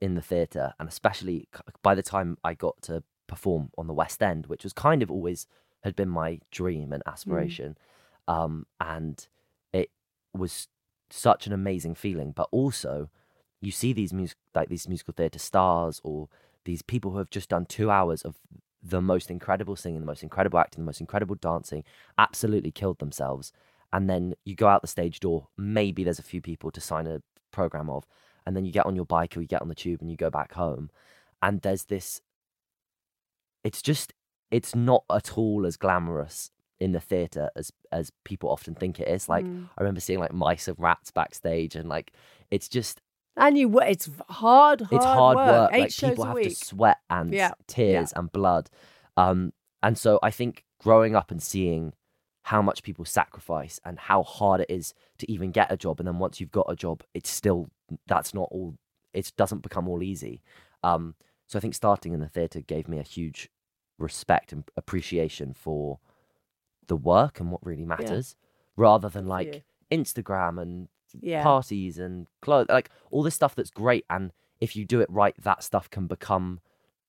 in 0.00 0.14
the 0.14 0.22
theatre, 0.22 0.72
and 0.78 0.88
especially 0.88 1.48
by 1.82 1.94
the 1.94 2.02
time 2.02 2.38
I 2.44 2.54
got 2.54 2.80
to 2.82 3.02
perform 3.26 3.70
on 3.76 3.86
the 3.86 3.94
West 3.94 4.22
End, 4.22 4.46
which 4.46 4.64
was 4.64 4.72
kind 4.72 5.02
of 5.02 5.10
always 5.10 5.46
had 5.82 5.96
been 5.96 6.08
my 6.08 6.40
dream 6.50 6.92
and 6.92 7.02
aspiration, 7.06 7.76
um, 8.28 8.66
and 8.80 9.26
it 9.72 9.90
was 10.34 10.68
such 11.10 11.46
an 11.46 11.52
amazing 11.52 11.94
feeling. 11.94 12.32
But 12.32 12.48
also, 12.50 13.10
you 13.66 13.72
see 13.72 13.92
these 13.92 14.12
mus- 14.12 14.36
like 14.54 14.68
these 14.68 14.88
musical 14.88 15.14
theatre 15.16 15.38
stars 15.40 16.00
or 16.04 16.28
these 16.64 16.82
people 16.82 17.10
who 17.10 17.18
have 17.18 17.30
just 17.30 17.48
done 17.48 17.66
two 17.66 17.90
hours 17.90 18.22
of 18.22 18.36
the 18.82 19.00
most 19.00 19.30
incredible 19.30 19.76
singing, 19.76 20.00
the 20.00 20.06
most 20.06 20.22
incredible 20.22 20.58
acting, 20.58 20.82
the 20.82 20.86
most 20.86 21.00
incredible 21.00 21.34
dancing, 21.34 21.82
absolutely 22.16 22.70
killed 22.70 22.98
themselves. 23.00 23.52
And 23.92 24.08
then 24.08 24.34
you 24.44 24.54
go 24.54 24.68
out 24.68 24.82
the 24.82 24.88
stage 24.88 25.18
door, 25.20 25.48
maybe 25.56 26.04
there's 26.04 26.18
a 26.18 26.30
few 26.32 26.40
people 26.40 26.70
to 26.70 26.80
sign 26.80 27.06
a 27.06 27.22
program 27.50 27.90
of, 27.90 28.06
and 28.44 28.54
then 28.54 28.64
you 28.64 28.72
get 28.72 28.86
on 28.86 28.96
your 28.96 29.06
bike 29.06 29.36
or 29.36 29.40
you 29.40 29.48
get 29.48 29.62
on 29.62 29.68
the 29.68 29.74
tube 29.74 30.00
and 30.00 30.10
you 30.10 30.16
go 30.16 30.30
back 30.30 30.52
home. 30.52 30.90
And 31.42 31.62
there's 31.62 31.84
this, 31.84 32.20
it's 33.64 33.82
just, 33.82 34.12
it's 34.50 34.74
not 34.74 35.04
at 35.10 35.36
all 35.36 35.66
as 35.66 35.76
glamorous 35.76 36.50
in 36.78 36.92
the 36.92 37.00
theatre 37.00 37.48
as 37.56 37.72
as 37.90 38.12
people 38.24 38.50
often 38.50 38.74
think 38.74 39.00
it 39.00 39.08
is. 39.08 39.28
Like 39.28 39.44
Mm. 39.44 39.68
I 39.76 39.82
remember 39.82 40.00
seeing 40.00 40.20
like 40.20 40.32
mice 40.32 40.68
and 40.68 40.78
rats 40.78 41.10
backstage, 41.10 41.74
and 41.74 41.88
like 41.88 42.12
it's 42.50 42.68
just 42.68 43.00
and 43.36 43.56
you, 43.58 43.80
it's 43.80 44.08
hard, 44.28 44.80
hard, 44.80 44.92
it's 44.92 45.04
hard 45.04 45.36
work. 45.36 45.70
Eight 45.72 45.80
Like 45.80 45.90
shows 45.92 46.10
people 46.10 46.24
a 46.24 46.26
have 46.28 46.34
week. 46.36 46.58
to 46.58 46.64
sweat 46.64 46.98
and 47.10 47.32
Yeah, 47.32 47.52
tears 47.66 48.12
and 48.16 48.30
blood. 48.32 48.70
Um, 49.16 49.52
and 49.82 49.96
so 49.98 50.18
I 50.22 50.30
think 50.30 50.64
growing 50.80 51.14
up 51.14 51.30
and 51.30 51.42
seeing 51.42 51.92
how 52.44 52.62
much 52.62 52.82
people 52.82 53.04
sacrifice 53.04 53.80
and 53.84 53.98
how 53.98 54.22
hard 54.22 54.60
it 54.60 54.70
is 54.70 54.94
to 55.18 55.30
even 55.30 55.50
get 55.50 55.70
a 55.72 55.76
job, 55.76 55.98
and 56.00 56.06
then 56.06 56.18
once 56.18 56.40
you've 56.40 56.52
got 56.52 56.66
a 56.68 56.76
job, 56.76 57.02
it's 57.14 57.30
still 57.30 57.68
that's 58.06 58.32
not 58.34 58.48
all. 58.50 58.74
It 59.12 59.32
doesn't 59.36 59.62
become 59.62 59.88
all 59.88 60.02
easy. 60.02 60.42
Um, 60.82 61.14
so 61.46 61.58
I 61.58 61.60
think 61.60 61.74
starting 61.74 62.12
in 62.12 62.20
the 62.20 62.28
theatre 62.28 62.60
gave 62.60 62.88
me 62.88 62.98
a 62.98 63.02
huge 63.02 63.48
respect 63.98 64.52
and 64.52 64.64
appreciation 64.76 65.54
for 65.54 65.98
the 66.86 66.96
work 66.96 67.40
and 67.40 67.50
what 67.50 67.64
really 67.64 67.84
matters, 67.84 68.36
rather 68.76 69.08
than 69.08 69.26
like. 69.26 69.64
Instagram 69.88 70.60
and 70.60 70.88
Yeah. 71.22 71.42
parties 71.42 71.98
and 71.98 72.26
clothes, 72.42 72.66
like 72.68 72.90
all 73.10 73.22
this 73.22 73.34
stuff 73.34 73.54
that's 73.54 73.70
great. 73.70 74.04
And 74.10 74.32
if 74.60 74.76
you 74.76 74.84
do 74.84 75.00
it 75.00 75.10
right, 75.10 75.34
that 75.42 75.62
stuff 75.62 75.90
can 75.90 76.06
become 76.06 76.60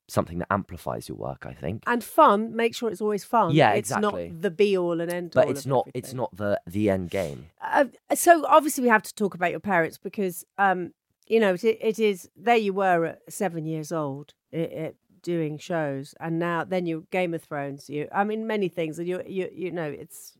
something 0.09 0.37
that 0.39 0.47
amplifies 0.49 1.09
your 1.09 1.17
work. 1.17 1.45
I 1.45 1.53
think, 1.53 1.83
and 1.87 2.03
fun. 2.03 2.55
Make 2.55 2.75
sure 2.75 2.89
it's 2.89 3.01
always 3.01 3.23
fun. 3.23 3.53
Yeah, 3.53 3.73
it's 3.73 3.91
exactly. 3.91 4.29
not 4.29 4.41
the 4.41 4.51
be 4.51 4.77
all 4.77 4.99
and 5.01 5.11
end 5.11 5.35
all. 5.35 5.43
but 5.43 5.51
it's 5.51 5.65
not. 5.65 5.89
It's 5.93 6.13
not 6.13 6.35
the 6.35 6.59
the 6.65 6.89
end 6.89 7.09
game. 7.09 7.47
Uh, 7.61 7.85
so 8.15 8.45
obviously 8.47 8.83
we 8.83 8.89
have 8.89 9.03
to 9.03 9.13
talk 9.15 9.33
about 9.35 9.51
your 9.51 9.59
parents 9.59 9.97
because 9.97 10.45
um, 10.57 10.93
you 11.27 11.39
know 11.39 11.53
it, 11.53 11.63
it 11.63 11.99
is 11.99 12.29
there 12.35 12.55
you 12.57 12.73
were 12.73 13.05
at 13.05 13.21
seven 13.29 13.65
years 13.65 13.91
old 13.91 14.33
i 14.53 14.57
i 14.57 14.93
doing 15.23 15.57
shows 15.57 16.15
and 16.21 16.39
now 16.39 16.63
then 16.63 16.85
you're 16.85 17.01
Game 17.11 17.33
of 17.33 17.43
Thrones 17.43 17.89
you 17.89 18.07
I 18.13 18.23
mean 18.23 18.47
many 18.47 18.69
things 18.69 18.97
and 18.97 19.07
you 19.07 19.21
you 19.27 19.49
you 19.51 19.71
know 19.71 19.89
it's 19.89 20.37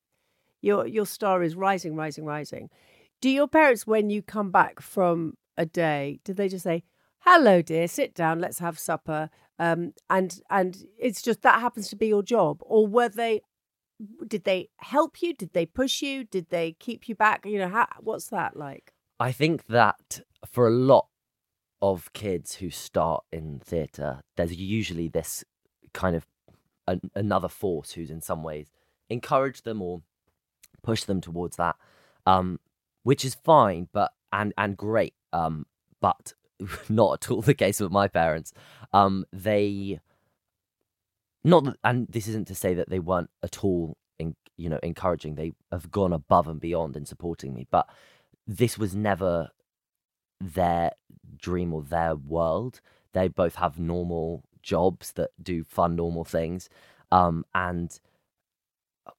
your 0.62 0.88
your 0.88 1.06
star 1.06 1.44
is 1.44 1.56
rising 1.56 1.96
rising 1.96 2.26
rising. 2.26 2.70
Do 3.22 3.30
your 3.30 3.48
parents 3.48 3.88
when 3.88 4.10
you 4.10 4.22
come 4.22 4.52
back 4.52 4.80
from 4.80 5.36
a 5.60 5.66
day 5.66 6.20
do 6.24 6.34
they 6.34 6.48
just 6.48 6.64
say 6.64 6.84
hello 7.22 7.64
dear 7.64 7.88
sit 7.88 8.14
down 8.14 8.40
let's 8.40 8.60
have 8.60 8.78
supper 8.78 9.28
um, 9.60 9.94
and 10.10 10.40
and 10.50 10.78
it's 11.00 11.22
just 11.22 11.42
that 11.42 11.60
happens 11.60 11.90
to 11.90 11.96
be 11.96 12.08
your 12.08 12.24
job? 12.24 12.60
Or 12.62 12.86
were 12.86 13.10
they 13.10 13.42
did 14.28 14.44
they 14.44 14.70
help 14.78 15.22
you? 15.22 15.34
Did 15.34 15.54
they 15.54 15.66
push 15.66 16.02
you? 16.02 16.24
Did 16.24 16.50
they 16.50 16.74
keep 16.74 17.10
you 17.10 17.16
back? 17.16 17.46
You 17.46 17.60
know 17.60 17.70
how, 17.70 17.88
what's 18.00 18.28
that 18.28 18.56
like? 18.56 18.94
I 19.20 19.32
think 19.32 19.66
that 19.68 20.22
for 20.46 20.68
a 20.68 20.72
lot 20.72 21.08
of 21.82 22.14
kids 22.14 22.56
who 22.56 22.70
start 22.70 23.24
in 23.32 23.60
theatre, 23.60 24.22
there's 24.36 24.56
usually 24.56 25.08
this 25.08 25.44
kind 25.94 26.16
of 26.16 26.28
an, 26.88 27.10
another 27.16 27.48
force 27.48 27.94
who's 27.94 28.12
in 28.12 28.22
some 28.22 28.44
ways 28.44 28.72
encouraged 29.10 29.64
them 29.64 29.82
or 29.82 30.02
push 30.84 31.04
them 31.06 31.20
towards 31.20 31.58
that, 31.58 31.76
um, 32.28 32.60
which 33.08 33.24
is 33.24 33.36
fine, 33.36 33.88
but 33.94 34.12
and 34.34 34.54
and 34.58 34.76
great, 34.76 35.14
um, 35.32 35.66
but 36.02 36.34
not 36.90 37.14
at 37.14 37.32
all 37.32 37.42
the 37.42 37.54
case 37.54 37.80
with 37.80 37.90
my 37.90 38.06
parents. 38.06 38.52
Um, 38.92 39.24
they 39.32 40.02
not 41.42 41.64
that, 41.64 41.78
and 41.86 42.08
this 42.10 42.28
isn't 42.28 42.50
to 42.50 42.56
say 42.56 42.74
that 42.74 42.90
they 42.90 43.00
weren't 43.00 43.30
at 43.42 43.64
all 43.64 43.96
in, 44.20 44.36
you 44.58 44.68
know 44.68 44.80
encouraging. 44.84 45.36
They 45.36 45.54
have 45.72 45.90
gone 45.90 46.12
above 46.12 46.50
and 46.50 46.60
beyond 46.60 46.98
in 46.98 47.06
supporting 47.06 47.54
me 47.54 47.66
but 47.72 47.88
this 48.46 48.78
was 48.78 48.94
never 48.94 49.52
their 50.42 50.92
dream 51.42 51.74
or 51.74 51.84
their 51.84 52.14
world. 52.14 52.82
They 53.14 53.30
both 53.30 53.56
have 53.56 53.80
normal 53.80 54.44
jobs 54.62 55.14
that 55.14 55.30
do 55.42 55.64
fun 55.64 55.96
normal 55.96 56.26
things. 56.26 56.68
Um 57.10 57.46
and 57.56 57.98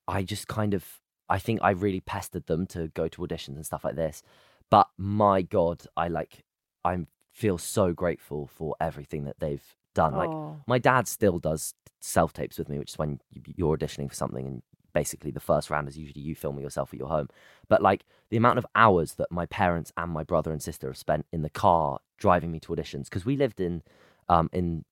i 0.07 0.21
just 0.21 0.47
kind 0.47 0.75
of 0.75 0.98
i 1.29 1.37
think 1.39 1.59
i 1.61 1.69
really 1.71 1.99
pestered 1.99 2.45
them 2.47 2.65
to 2.65 2.87
go 2.89 3.07
to 3.07 3.21
auditions 3.21 3.55
and 3.55 3.65
stuff 3.65 3.83
like 3.83 3.95
this 3.95 4.21
but 4.69 4.87
my 4.97 5.41
god 5.41 5.83
i 5.97 6.07
like 6.07 6.43
i 6.83 6.97
feel 7.31 7.57
so 7.57 7.93
grateful 7.93 8.47
for 8.47 8.75
everything 8.81 9.23
that 9.25 9.39
they've 9.39 9.75
done 9.95 10.13
like 10.15 10.29
Oh. 10.31 10.57
my 10.67 10.77
dad 10.77 11.07
still 11.07 11.39
does 11.39 11.73
self 12.01 12.31
tapes 12.31 12.57
with 12.57 12.69
me, 12.69 12.79
which 12.79 12.91
is 12.91 12.97
when 12.97 13.19
you- 13.31 13.41
you're 13.57 13.77
auditioning 13.77 14.07
for 14.07 14.15
something, 14.15 14.45
and 14.47 14.61
basically 14.93 15.31
the 15.31 15.39
first 15.41 15.69
round 15.69 15.87
is 15.89 15.97
usually 15.97 16.21
you 16.21 16.33
filming 16.33 16.63
yourself 16.63 16.93
at 16.93 16.99
your 16.99 17.09
home. 17.09 17.27
But 17.67 17.81
like 17.81 18.05
the 18.29 18.37
amount 18.37 18.57
of 18.57 18.65
hours 18.73 19.15
that 19.15 19.29
my 19.31 19.45
parents 19.45 19.91
and 19.97 20.09
my 20.11 20.23
brother 20.23 20.51
and 20.51 20.61
sister 20.63 20.87
have 20.87 20.97
spent 20.97 21.25
in 21.33 21.41
the 21.41 21.49
car 21.49 21.99
driving 22.17 22.51
me 22.53 22.59
to 22.61 22.71
auditions, 22.73 23.05
because 23.05 23.25
we 23.25 23.35
lived 23.35 23.59
in 23.59 23.83
um, 24.29 24.49
in 24.53 24.85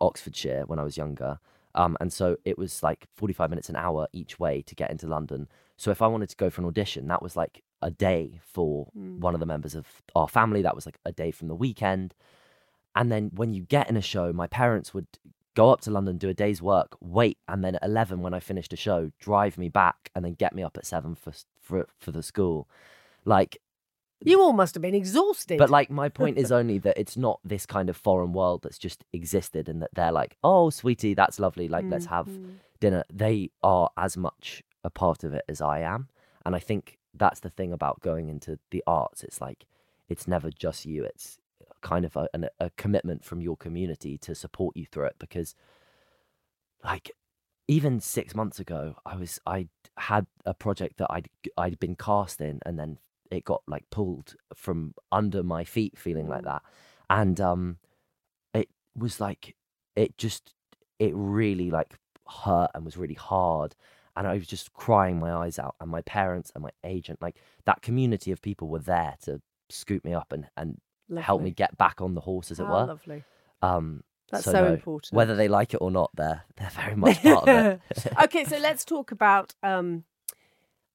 Oxfordshire 0.00 0.64
when 0.66 0.78
I 0.78 0.84
was 0.84 0.96
younger, 0.96 1.38
um, 1.74 1.96
and 2.00 2.12
so 2.12 2.36
it 2.44 2.58
was 2.58 2.82
like 2.82 3.06
45 3.14 3.50
minutes 3.50 3.68
an 3.68 3.76
hour 3.76 4.06
each 4.12 4.38
way 4.38 4.62
to 4.62 4.74
get 4.74 4.90
into 4.90 5.06
London. 5.06 5.48
So 5.82 5.90
if 5.90 6.00
I 6.00 6.06
wanted 6.06 6.28
to 6.28 6.36
go 6.36 6.48
for 6.48 6.60
an 6.60 6.68
audition, 6.68 7.08
that 7.08 7.22
was 7.22 7.34
like 7.34 7.60
a 7.82 7.90
day 7.90 8.38
for 8.40 8.84
hmm. 8.92 9.18
one 9.18 9.34
of 9.34 9.40
the 9.40 9.46
members 9.46 9.74
of 9.74 9.84
our 10.14 10.28
family. 10.28 10.62
That 10.62 10.76
was 10.76 10.86
like 10.86 11.00
a 11.04 11.10
day 11.10 11.32
from 11.32 11.48
the 11.48 11.56
weekend. 11.56 12.14
And 12.94 13.10
then 13.10 13.32
when 13.34 13.52
you 13.52 13.62
get 13.62 13.90
in 13.90 13.96
a 13.96 14.00
show, 14.00 14.32
my 14.32 14.46
parents 14.46 14.94
would 14.94 15.08
go 15.56 15.70
up 15.70 15.80
to 15.80 15.90
London, 15.90 16.18
do 16.18 16.28
a 16.28 16.34
day's 16.34 16.62
work, 16.62 16.96
wait, 17.00 17.38
and 17.48 17.64
then 17.64 17.74
at 17.74 17.82
11, 17.82 18.20
when 18.20 18.32
I 18.32 18.38
finished 18.38 18.72
a 18.72 18.76
show, 18.76 19.10
drive 19.18 19.58
me 19.58 19.68
back 19.68 20.12
and 20.14 20.24
then 20.24 20.34
get 20.34 20.54
me 20.54 20.62
up 20.62 20.76
at 20.76 20.86
7 20.86 21.16
for, 21.16 21.32
for, 21.60 21.88
for 21.98 22.12
the 22.12 22.22
school. 22.22 22.68
Like, 23.24 23.58
you 24.24 24.40
all 24.40 24.52
must 24.52 24.76
have 24.76 24.82
been 24.82 24.94
exhausted 24.94 25.58
but 25.58 25.68
like, 25.68 25.90
my 25.90 26.08
point 26.08 26.38
is 26.38 26.52
only 26.52 26.78
that 26.78 26.96
it's 26.96 27.16
not 27.16 27.40
this 27.44 27.66
kind 27.66 27.90
of 27.90 27.96
foreign 27.96 28.32
world 28.32 28.62
that's 28.62 28.78
just 28.78 29.02
existed 29.12 29.68
and 29.68 29.82
that 29.82 29.90
they're 29.94 30.12
like, 30.12 30.36
oh, 30.44 30.70
sweetie, 30.70 31.14
that's 31.14 31.40
lovely. 31.40 31.66
Like, 31.66 31.86
let's 31.88 32.06
have 32.06 32.28
mm-hmm. 32.28 32.52
dinner. 32.78 33.02
They 33.12 33.50
are 33.64 33.90
as 33.96 34.16
much 34.16 34.62
a 34.84 34.90
part 34.90 35.24
of 35.24 35.32
it 35.34 35.44
as 35.48 35.60
I 35.60 35.80
am. 35.80 36.08
And 36.44 36.54
I 36.56 36.58
think 36.58 36.98
that's 37.14 37.40
the 37.40 37.50
thing 37.50 37.72
about 37.72 38.00
going 38.00 38.28
into 38.28 38.58
the 38.70 38.82
arts. 38.86 39.22
It's 39.22 39.40
like, 39.40 39.66
it's 40.08 40.26
never 40.26 40.50
just 40.50 40.86
you. 40.86 41.04
It's 41.04 41.38
kind 41.82 42.04
of 42.04 42.16
a, 42.16 42.28
an, 42.32 42.48
a 42.58 42.70
commitment 42.70 43.24
from 43.24 43.40
your 43.40 43.56
community 43.56 44.16
to 44.16 44.34
support 44.34 44.76
you 44.76 44.86
through 44.86 45.06
it 45.06 45.16
because 45.18 45.54
like 46.82 47.10
even 47.68 48.00
six 48.00 48.34
months 48.34 48.58
ago 48.58 48.94
i 49.04 49.16
was 49.16 49.38
i 49.46 49.66
had 49.98 50.26
a 50.46 50.54
project 50.54 50.96
that 50.98 51.08
i'd 51.10 51.28
i'd 51.58 51.78
been 51.78 51.96
cast 51.96 52.40
in 52.40 52.60
and 52.64 52.78
then 52.78 52.98
it 53.30 53.44
got 53.44 53.62
like 53.66 53.84
pulled 53.90 54.34
from 54.54 54.94
under 55.10 55.42
my 55.42 55.64
feet 55.64 55.96
feeling 55.98 56.28
like 56.28 56.44
that 56.44 56.62
and 57.10 57.40
um 57.40 57.78
it 58.54 58.68
was 58.96 59.20
like 59.20 59.54
it 59.96 60.16
just 60.18 60.54
it 60.98 61.12
really 61.14 61.70
like 61.70 61.94
hurt 62.28 62.70
and 62.74 62.84
was 62.84 62.96
really 62.96 63.14
hard 63.14 63.74
and 64.16 64.26
i 64.26 64.34
was 64.34 64.46
just 64.46 64.72
crying 64.72 65.18
my 65.18 65.32
eyes 65.32 65.58
out 65.58 65.74
and 65.80 65.90
my 65.90 66.02
parents 66.02 66.50
and 66.54 66.62
my 66.62 66.70
agent 66.84 67.20
like 67.22 67.36
that 67.64 67.82
community 67.82 68.30
of 68.32 68.40
people 68.42 68.68
were 68.68 68.78
there 68.78 69.16
to 69.22 69.40
scoop 69.70 70.04
me 70.04 70.12
up 70.12 70.32
and 70.32 70.46
and 70.56 70.80
help 71.20 71.42
me 71.42 71.50
get 71.50 71.76
back 71.76 72.00
on 72.00 72.14
the 72.14 72.20
horse 72.22 72.50
as 72.50 72.58
it 72.60 72.64
were 72.66 72.86
lovely 72.86 73.22
um 73.62 74.02
That's 74.30 74.44
so 74.44 74.52
so 74.52 74.64
no, 74.64 74.72
important. 74.74 75.12
whether 75.16 75.34
they 75.36 75.48
like 75.48 75.74
it 75.74 75.78
or 75.78 75.90
not 75.90 76.10
they're 76.14 76.42
they're 76.56 76.70
very 76.70 76.96
much 76.96 77.22
part 77.30 77.48
of 77.48 77.48
it 77.48 77.80
okay 78.22 78.44
so 78.44 78.56
let's 78.58 78.84
talk 78.84 79.12
about 79.12 79.54
um 79.62 80.04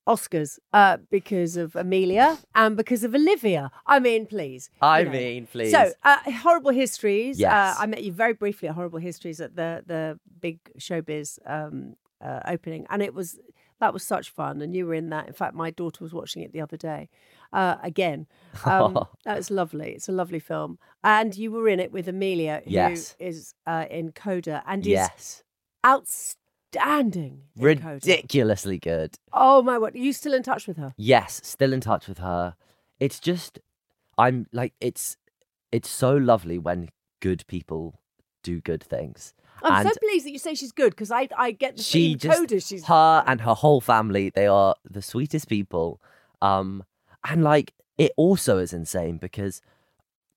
oscars 0.07 0.57
uh 0.71 0.97
because 1.11 1.57
of 1.57 1.75
emilia 1.75 2.37
and 2.55 2.77
because 2.77 3.03
of 3.03 3.13
olivia 3.13 3.69
i 3.85 3.99
mean 3.99 4.25
please 4.25 4.69
you 4.73 4.87
I 4.87 5.03
know. 5.03 5.11
mean, 5.11 5.47
please. 5.47 5.71
so 5.71 5.91
uh, 6.03 6.17
horrible 6.31 6.71
histories 6.71 7.39
Yes. 7.39 7.51
uh, 7.51 7.81
i 7.81 7.85
met 7.85 8.03
you 8.03 8.13
very 8.13 8.33
briefly 8.33 8.69
at 8.69 8.75
horrible 8.75 8.99
histories 8.99 9.41
at 9.41 9.55
the 9.55 9.83
the 9.85 10.17
big 10.39 10.59
showbiz 10.79 11.39
um 11.45 11.95
uh, 12.21 12.39
opening 12.45 12.85
and 12.89 13.01
it 13.01 13.13
was 13.13 13.39
that 13.79 13.93
was 13.93 14.03
such 14.03 14.29
fun 14.31 14.61
and 14.61 14.75
you 14.75 14.85
were 14.87 14.93
in 14.95 15.09
that 15.09 15.27
in 15.27 15.33
fact 15.33 15.53
my 15.53 15.69
daughter 15.69 16.03
was 16.03 16.13
watching 16.13 16.41
it 16.41 16.51
the 16.51 16.61
other 16.61 16.77
day 16.77 17.09
uh 17.53 17.75
again 17.83 18.25
um 18.65 18.93
that 19.23 19.37
was 19.37 19.51
lovely 19.51 19.91
it's 19.91 20.09
a 20.09 20.11
lovely 20.11 20.39
film 20.39 20.79
and 21.03 21.37
you 21.37 21.51
were 21.51 21.67
in 21.69 21.79
it 21.79 21.91
with 21.91 22.07
emilia 22.07 22.61
who 22.65 22.71
is 22.71 23.15
Yes. 23.19 23.53
uh 23.67 23.85
in 23.89 24.11
coda 24.11 24.63
and 24.65 24.85
is 24.85 24.91
yes 24.91 25.43
outstanding. 25.85 27.43
ridiculously 27.57 28.77
good. 28.79 29.15
Oh 29.33 29.61
my 29.61 29.77
word! 29.77 29.95
Are 29.95 29.99
you 29.99 30.13
still 30.13 30.33
in 30.33 30.43
touch 30.43 30.67
with 30.67 30.77
her? 30.77 30.93
Yes, 30.97 31.41
still 31.43 31.73
in 31.73 31.81
touch 31.81 32.07
with 32.07 32.17
her. 32.19 32.55
It's 32.99 33.19
just 33.19 33.59
I'm 34.17 34.47
like 34.51 34.73
it's 34.81 35.17
it's 35.71 35.89
so 35.89 36.15
lovely 36.15 36.57
when 36.57 36.89
good 37.21 37.45
people 37.47 37.99
do 38.43 38.59
good 38.61 38.83
things. 38.83 39.33
I'm 39.63 39.85
and 39.85 39.93
so 39.93 39.99
pleased 39.99 40.25
that 40.25 40.31
you 40.31 40.39
say 40.39 40.55
she's 40.55 40.71
good 40.71 40.91
because 40.91 41.11
I 41.11 41.27
I 41.37 41.51
get 41.51 41.77
the 41.77 41.83
she 41.83 42.15
just 42.15 42.67
she's 42.67 42.85
her 42.85 43.23
and 43.25 43.41
her 43.41 43.53
whole 43.53 43.81
family 43.81 44.29
they 44.29 44.47
are 44.47 44.75
the 44.89 45.01
sweetest 45.01 45.47
people. 45.47 46.01
Um 46.41 46.83
and 47.23 47.43
like 47.43 47.73
it 47.97 48.11
also 48.17 48.57
is 48.57 48.73
insane 48.73 49.17
because 49.17 49.61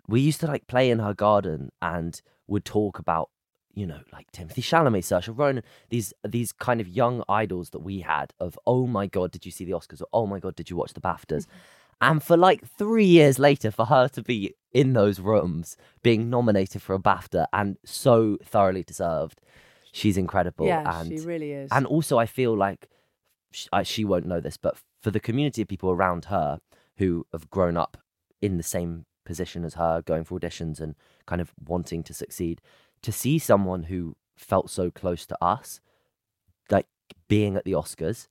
we 0.09 0.21
used 0.21 0.41
to 0.41 0.47
like 0.47 0.67
play 0.67 0.91
in 0.91 0.99
her 0.99 1.15
garden 1.15 1.71
and 1.81 2.21
would 2.47 2.65
talk 2.65 2.99
about 2.99 3.31
you 3.75 3.87
know 3.87 4.01
like 4.13 4.31
Timothée 4.33 4.63
Chalamet, 4.63 5.05
Saoirse 5.05 5.37
Ronan, 5.37 5.63
these 5.91 6.13
these 6.27 6.53
kind 6.53 6.81
of 6.81 6.89
young 6.89 7.23
idols 7.29 7.71
that 7.71 7.81
we 7.81 8.01
had 8.01 8.33
of 8.41 8.59
oh 8.67 8.87
my 8.87 9.07
god 9.07 9.31
did 9.31 9.47
you 9.47 9.53
see 9.53 9.65
the 9.65 9.73
Oscars? 9.73 10.01
or 10.01 10.09
oh 10.13 10.27
my 10.27 10.41
god 10.41 10.57
did 10.57 10.71
you 10.71 10.77
watch 10.77 10.95
the 10.95 11.01
BAFTAs 11.01 11.47
and 12.01 12.23
for 12.23 12.37
like 12.37 12.67
3 12.67 13.05
years 13.05 13.39
later 13.39 13.71
for 13.71 13.87
her 13.87 14.09
to 14.09 14.23
be 14.23 14.55
in 14.73 14.93
those 14.93 15.21
rooms 15.21 15.77
being 16.03 16.31
nominated 16.31 16.81
for 16.81 16.95
a 16.95 16.99
BAFTA 16.99 17.47
and 17.53 17.77
so 17.85 18.39
thoroughly 18.45 18.83
deserved 18.83 19.41
she's 19.93 20.17
incredible 20.17 20.67
yeah, 20.67 21.01
and 21.01 21.09
she 21.09 21.27
really 21.27 21.53
is. 21.53 21.69
and 21.73 21.87
also, 21.87 22.19
I 22.19 22.27
feel 22.27 22.57
like 22.57 22.89
she, 23.53 23.69
I, 23.73 23.83
she 23.83 24.05
won't 24.05 24.27
know 24.27 24.41
this, 24.41 24.57
but 24.57 24.77
for 25.03 25.11
the 25.11 25.21
community 25.21 25.63
of 25.63 25.69
people 25.69 25.91
around 25.91 26.27
her 26.27 26.61
who 26.99 27.27
have 27.33 27.51
grown 27.51 27.77
up 27.77 27.97
in 28.41 28.57
the 28.57 28.63
same 28.63 29.07
position 29.25 29.65
as 29.65 29.75
her, 29.75 30.03
going 30.03 30.25
for 30.25 30.39
auditions 30.39 30.81
and 30.81 30.95
kind 31.27 31.41
of 31.41 31.53
wanting 31.65 32.03
to 32.05 32.15
succeed, 32.15 32.61
to 33.03 33.13
see 33.13 33.39
someone 33.39 33.85
who 33.85 34.17
felt 34.37 34.71
so 34.71 34.91
close 34.91 35.27
to 35.27 35.37
us, 35.43 35.81
like 36.71 36.87
being 37.29 37.57
at 37.57 37.65
the 37.65 37.73
Oscars, 37.73 38.29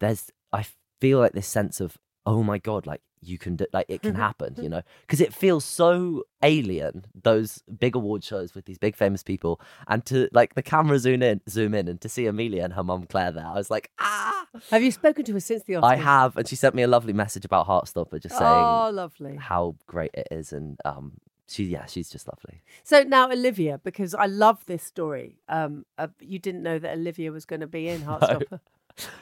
there's, 0.00 0.30
I 0.52 0.66
feel 1.00 1.18
like 1.20 1.32
this 1.32 1.46
sense 1.46 1.80
of, 1.80 1.96
oh 2.26 2.42
my 2.42 2.58
God, 2.58 2.86
like 2.86 3.00
you 3.22 3.38
can 3.38 3.56
do, 3.56 3.66
like 3.72 3.86
it 3.88 4.02
can 4.02 4.14
happen, 4.14 4.54
you 4.60 4.68
know? 4.68 4.82
Because 5.02 5.20
it 5.20 5.32
feels 5.34 5.64
so 5.64 6.24
alien, 6.42 7.04
those 7.22 7.62
big 7.78 7.94
award 7.94 8.22
shows 8.24 8.54
with 8.54 8.64
these 8.66 8.78
big 8.78 8.94
famous 8.96 9.22
people, 9.22 9.60
and 9.86 10.04
to 10.06 10.28
like 10.32 10.54
the 10.54 10.62
camera 10.62 10.98
zoom 10.98 11.22
in, 11.22 11.40
zoom 11.48 11.74
in, 11.74 11.88
and 11.88 12.00
to 12.00 12.08
see 12.08 12.26
Emilia 12.26 12.64
and 12.64 12.72
her 12.74 12.84
mum 12.84 13.04
Claire 13.06 13.32
there, 13.32 13.46
I 13.46 13.54
was 13.54 13.70
like, 13.70 13.90
ah. 13.98 14.46
Have 14.70 14.82
you 14.82 14.90
spoken 14.90 15.24
to 15.26 15.32
her 15.34 15.40
since 15.40 15.62
the 15.64 15.74
Oscars? 15.74 15.84
I 15.84 15.96
have, 15.96 16.36
and 16.36 16.48
she 16.48 16.56
sent 16.56 16.74
me 16.74 16.82
a 16.82 16.88
lovely 16.88 17.12
message 17.12 17.44
about 17.44 17.66
Heartstopper, 17.66 18.20
just 18.22 18.36
saying 18.38 18.64
Oh, 18.66 18.90
lovely. 18.92 19.36
how 19.36 19.76
great 19.86 20.10
it 20.14 20.28
is, 20.30 20.52
and 20.52 20.78
um, 20.84 21.12
she, 21.46 21.64
yeah, 21.64 21.86
she's 21.86 22.08
just 22.10 22.26
lovely. 22.28 22.62
So 22.82 23.02
now 23.02 23.30
Olivia, 23.30 23.80
because 23.82 24.14
I 24.14 24.26
love 24.26 24.64
this 24.66 24.82
story. 24.82 25.38
Um, 25.48 25.84
uh, 25.98 26.08
you 26.20 26.38
didn't 26.38 26.62
know 26.62 26.78
that 26.78 26.96
Olivia 26.96 27.30
was 27.32 27.44
going 27.44 27.60
to 27.60 27.66
be 27.66 27.88
in 27.88 28.00
Heartstopper. 28.08 28.60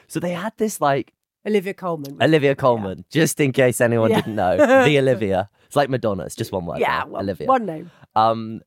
So 0.07 0.19
they 0.19 0.31
had 0.33 0.53
this 0.57 0.81
like 0.81 1.13
Olivia 1.47 1.73
Colman. 1.73 2.17
Olivia 2.21 2.55
Colman, 2.55 3.05
just 3.09 3.39
in 3.39 3.51
case 3.51 3.79
anyone 3.81 4.09
Yeah. 4.11 4.21
didn't 4.21 4.35
know, 4.35 4.57
the 4.85 4.99
Olivia. 4.99 5.49
It's 5.65 5.75
like 5.75 5.89
Madonna. 5.89 6.23
It's 6.23 6.35
just 6.35 6.51
one 6.51 6.65
word. 6.65 6.79
Yeah, 6.79 7.05
well, 7.05 7.21
Olivia. 7.21 7.47
one 7.47 7.65
name. 7.65 7.91
um 8.15 8.61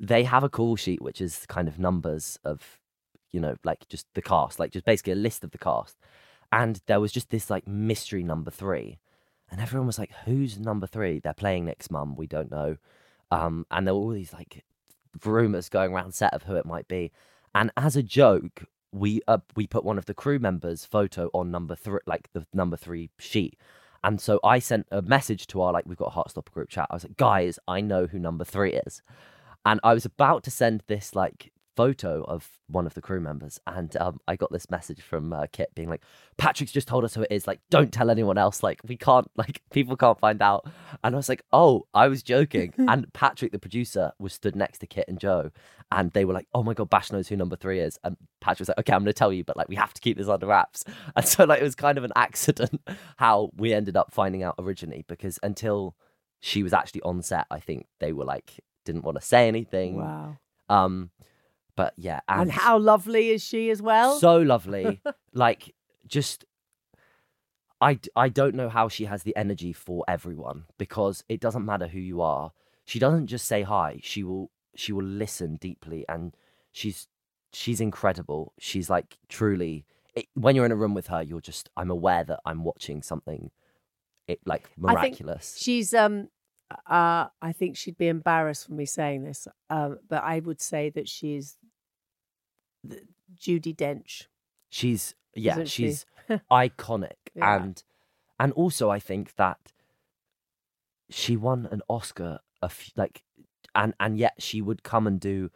they 0.00 0.22
have 0.22 0.44
a 0.44 0.48
call 0.48 0.76
sheet 0.76 1.02
which 1.02 1.20
is 1.20 1.44
kind 1.48 1.66
of 1.66 1.76
numbers 1.78 2.38
of 2.44 2.78
you 3.32 3.40
know 3.40 3.56
like 3.64 3.88
just 3.88 4.06
the 4.14 4.22
cast 4.22 4.60
like 4.60 4.70
just 4.70 4.84
basically 4.84 5.12
a 5.12 5.16
list 5.16 5.42
of 5.42 5.50
the 5.50 5.58
cast 5.58 5.96
and 6.52 6.80
there 6.86 7.00
was 7.00 7.10
just 7.10 7.30
this 7.30 7.50
like 7.50 7.66
mystery 7.66 8.22
number 8.22 8.48
three 8.48 8.98
and 9.50 9.60
everyone 9.60 9.88
was 9.88 9.98
like 9.98 10.12
who's 10.24 10.56
number 10.56 10.86
three 10.86 11.18
they're 11.18 11.34
playing 11.34 11.64
nick's 11.64 11.90
mum 11.90 12.14
we 12.14 12.28
don't 12.28 12.48
know 12.48 12.76
um 13.32 13.66
and 13.72 13.88
there 13.88 13.94
were 13.94 14.00
all 14.00 14.10
these 14.10 14.32
like 14.32 14.64
rumors 15.24 15.68
going 15.68 15.92
around 15.92 16.14
set 16.14 16.32
of 16.32 16.44
who 16.44 16.54
it 16.54 16.64
might 16.64 16.86
be 16.86 17.10
and 17.52 17.72
as 17.76 17.96
a 17.96 18.02
joke 18.02 18.66
we 18.98 19.20
uh, 19.28 19.38
we 19.56 19.66
put 19.66 19.84
one 19.84 19.98
of 19.98 20.06
the 20.06 20.14
crew 20.14 20.38
members 20.38 20.84
photo 20.84 21.30
on 21.32 21.50
number 21.50 21.74
three 21.74 22.00
like 22.06 22.28
the 22.32 22.46
number 22.52 22.76
three 22.76 23.10
sheet 23.18 23.58
and 24.04 24.20
so 24.20 24.38
I 24.44 24.58
sent 24.58 24.86
a 24.90 25.02
message 25.02 25.46
to 25.48 25.62
our 25.62 25.72
like 25.72 25.84
we've 25.86 25.98
got 25.98 26.12
a 26.14 26.18
Heartstopper 26.18 26.52
group 26.52 26.68
chat. 26.68 26.86
I 26.90 26.94
was 26.94 27.04
like, 27.04 27.16
guys, 27.16 27.58
I 27.66 27.80
know 27.80 28.06
who 28.06 28.18
number 28.18 28.44
three 28.44 28.74
is, 28.74 29.02
and 29.66 29.80
I 29.82 29.94
was 29.94 30.04
about 30.04 30.44
to 30.44 30.50
send 30.50 30.82
this 30.86 31.14
like 31.16 31.52
photo 31.78 32.24
of 32.24 32.50
one 32.66 32.86
of 32.86 32.94
the 32.94 33.00
crew 33.00 33.20
members, 33.20 33.60
and 33.68 33.96
um, 33.98 34.18
I 34.26 34.34
got 34.34 34.50
this 34.50 34.68
message 34.68 35.00
from 35.00 35.32
uh, 35.32 35.46
Kit 35.52 35.72
being 35.76 35.88
like, 35.88 36.02
Patrick's 36.36 36.72
just 36.72 36.88
told 36.88 37.04
us 37.04 37.14
who 37.14 37.22
it 37.22 37.30
is. 37.30 37.46
Like, 37.46 37.60
don't 37.70 37.92
tell 37.92 38.10
anyone 38.10 38.36
else. 38.36 38.64
Like, 38.64 38.80
we 38.84 38.96
can't 38.96 39.30
like 39.36 39.62
people 39.70 39.96
can't 39.96 40.18
find 40.18 40.42
out. 40.42 40.66
And 41.04 41.14
I 41.14 41.16
was 41.16 41.28
like, 41.28 41.44
oh, 41.52 41.86
I 41.94 42.08
was 42.08 42.24
joking. 42.24 42.74
and 42.78 43.06
Patrick, 43.12 43.52
the 43.52 43.60
producer, 43.60 44.10
was 44.18 44.32
stood 44.32 44.56
next 44.56 44.80
to 44.80 44.88
Kit 44.88 45.04
and 45.06 45.20
Joe, 45.20 45.52
and 45.92 46.10
they 46.10 46.24
were 46.24 46.34
like, 46.34 46.48
oh 46.52 46.64
my 46.64 46.74
god, 46.74 46.90
Bash 46.90 47.12
knows 47.12 47.28
who 47.28 47.36
number 47.36 47.54
three 47.54 47.78
is. 47.78 47.96
And 48.02 48.16
Patrick 48.40 48.62
was 48.62 48.68
like, 48.70 48.78
okay, 48.80 48.92
I'm 48.92 49.04
going 49.04 49.06
to 49.06 49.12
tell 49.12 49.32
you, 49.32 49.44
but 49.44 49.56
like 49.56 49.68
we 49.68 49.76
have 49.76 49.94
to 49.94 50.00
keep 50.00 50.18
this 50.18 50.28
under 50.28 50.46
wraps. 50.46 50.84
And 51.14 51.24
so 51.24 51.44
like 51.44 51.60
it 51.60 51.64
was 51.64 51.76
kind 51.76 51.96
of 51.96 52.02
an 52.02 52.12
accident 52.16 52.80
how 53.18 53.50
we 53.56 53.72
ended 53.72 53.96
up 53.96 54.12
finding 54.12 54.42
out 54.42 54.56
originally 54.58 55.04
because 55.06 55.38
until 55.44 55.94
she 56.40 56.64
was 56.64 56.72
actually 56.72 57.02
on 57.02 57.22
set, 57.22 57.46
I 57.52 57.60
think 57.60 57.86
they 58.00 58.12
were 58.12 58.24
like 58.24 58.60
didn't 58.84 59.04
want 59.04 59.16
to 59.20 59.24
say 59.24 59.46
anything. 59.46 59.96
Wow. 59.96 60.38
Um, 60.68 61.10
but 61.78 61.94
yeah, 61.96 62.20
and, 62.28 62.42
And 62.42 62.50
how 62.50 62.76
lovely 62.76 63.30
is 63.30 63.42
she 63.42 63.70
as 63.70 63.80
well? 63.80 64.18
so 64.18 64.38
lovely, 64.38 65.00
like 65.32 65.74
just. 66.06 66.44
I, 67.80 68.00
I 68.16 68.28
don't 68.28 68.56
know 68.56 68.68
how 68.68 68.88
she 68.88 69.04
has 69.04 69.22
the 69.22 69.36
energy 69.36 69.72
for 69.72 70.04
everyone 70.08 70.64
because 70.78 71.22
it 71.28 71.38
doesn't 71.38 71.64
matter 71.64 71.86
who 71.86 72.00
you 72.00 72.20
are. 72.20 72.50
She 72.84 72.98
doesn't 72.98 73.28
just 73.28 73.46
say 73.46 73.62
hi. 73.62 74.00
She 74.02 74.24
will 74.24 74.50
she 74.74 74.92
will 74.92 75.04
listen 75.04 75.58
deeply 75.60 76.04
and 76.08 76.34
she's 76.72 77.06
she's 77.52 77.80
incredible. 77.80 78.52
She's 78.58 78.90
like 78.90 79.16
truly 79.28 79.84
it, 80.16 80.26
when 80.34 80.56
you're 80.56 80.66
in 80.66 80.72
a 80.72 80.76
room 80.76 80.94
with 80.94 81.06
her, 81.06 81.22
you're 81.22 81.40
just 81.40 81.68
I'm 81.76 81.90
aware 81.90 82.24
that 82.24 82.40
I'm 82.44 82.64
watching 82.64 83.00
something 83.00 83.52
it 84.26 84.40
like 84.44 84.68
miraculous. 84.76 85.56
She's 85.60 85.94
um 85.94 86.30
uh 86.90 87.26
I 87.40 87.52
think 87.52 87.76
she'd 87.76 87.96
be 87.96 88.08
embarrassed 88.08 88.66
for 88.66 88.72
me 88.72 88.86
saying 88.86 89.22
this. 89.22 89.46
Um 89.70 89.98
but 90.08 90.24
I 90.24 90.40
would 90.40 90.60
say 90.60 90.90
that 90.90 91.08
she's 91.08 91.57
the 92.84 93.02
Judi 93.38 93.74
Dench. 93.74 94.26
she's 94.70 95.14
yeah, 95.34 95.52
Isn't 95.52 95.66
she? 95.68 95.82
she's 95.88 96.06
iconic 96.50 97.16
Yeah. 97.34 97.56
and 97.62 97.82
and 98.40 98.52
also 98.52 98.90
I 98.90 98.98
think 98.98 99.34
that 99.36 99.72
she 101.10 101.36
won 101.36 101.66
an 101.70 101.82
Oscar 101.88 102.40
a 102.62 102.66
f- 102.66 102.90
like 102.96 103.22
and 103.74 103.94
and 104.00 104.18
yet 104.18 104.34
she 104.38 104.60
would 104.60 104.82
come 104.82 105.06
and 105.06 105.18
do 105.20 105.50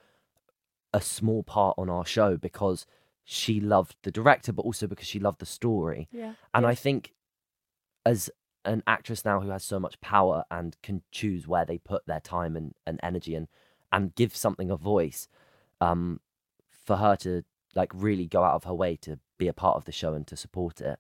a 0.95 1.01
small 1.01 1.43
part 1.43 1.75
on 1.79 1.89
our 1.91 2.05
show 2.05 2.37
because 2.37 2.87
she 3.25 3.61
loved 3.61 3.97
the 4.03 4.11
director 4.11 4.53
but 4.53 4.63
also 4.63 4.87
because 4.87 5.07
she 5.09 5.19
loved 5.19 5.39
the 5.41 5.47
story 5.47 6.09
Yeah. 6.13 6.35
and 6.55 6.67
I 6.67 6.75
think 6.75 7.13
as 8.05 8.31
an 8.65 8.83
actress 8.87 9.25
now 9.25 9.41
who 9.41 9.51
has 9.51 9.65
so 9.65 9.81
much 9.81 10.01
power 10.01 10.45
and 10.51 10.77
can 10.83 11.03
choose 11.11 11.49
where 11.49 11.65
they 11.65 11.79
put 11.79 12.07
their 12.07 12.21
time 12.21 12.57
and, 12.57 12.75
and 12.87 13.01
energy 13.03 13.35
and 13.35 13.49
and 13.91 14.15
give 14.15 14.35
something 14.37 14.71
a 14.71 14.77
voice 14.77 15.29
um 15.81 16.21
for 16.85 16.97
her 16.97 17.17
to 17.17 17.43
like 17.75 17.91
really 17.95 18.27
go 18.27 18.43
out 18.45 18.55
of 18.55 18.65
her 18.65 18.75
way 18.75 18.97
to 18.97 19.19
be 19.39 19.49
a 19.49 19.53
part 19.53 19.77
of 19.77 19.85
the 19.85 19.93
show 19.93 20.15
and 20.15 20.27
to 20.27 20.37
support 20.37 20.81
it 20.81 20.99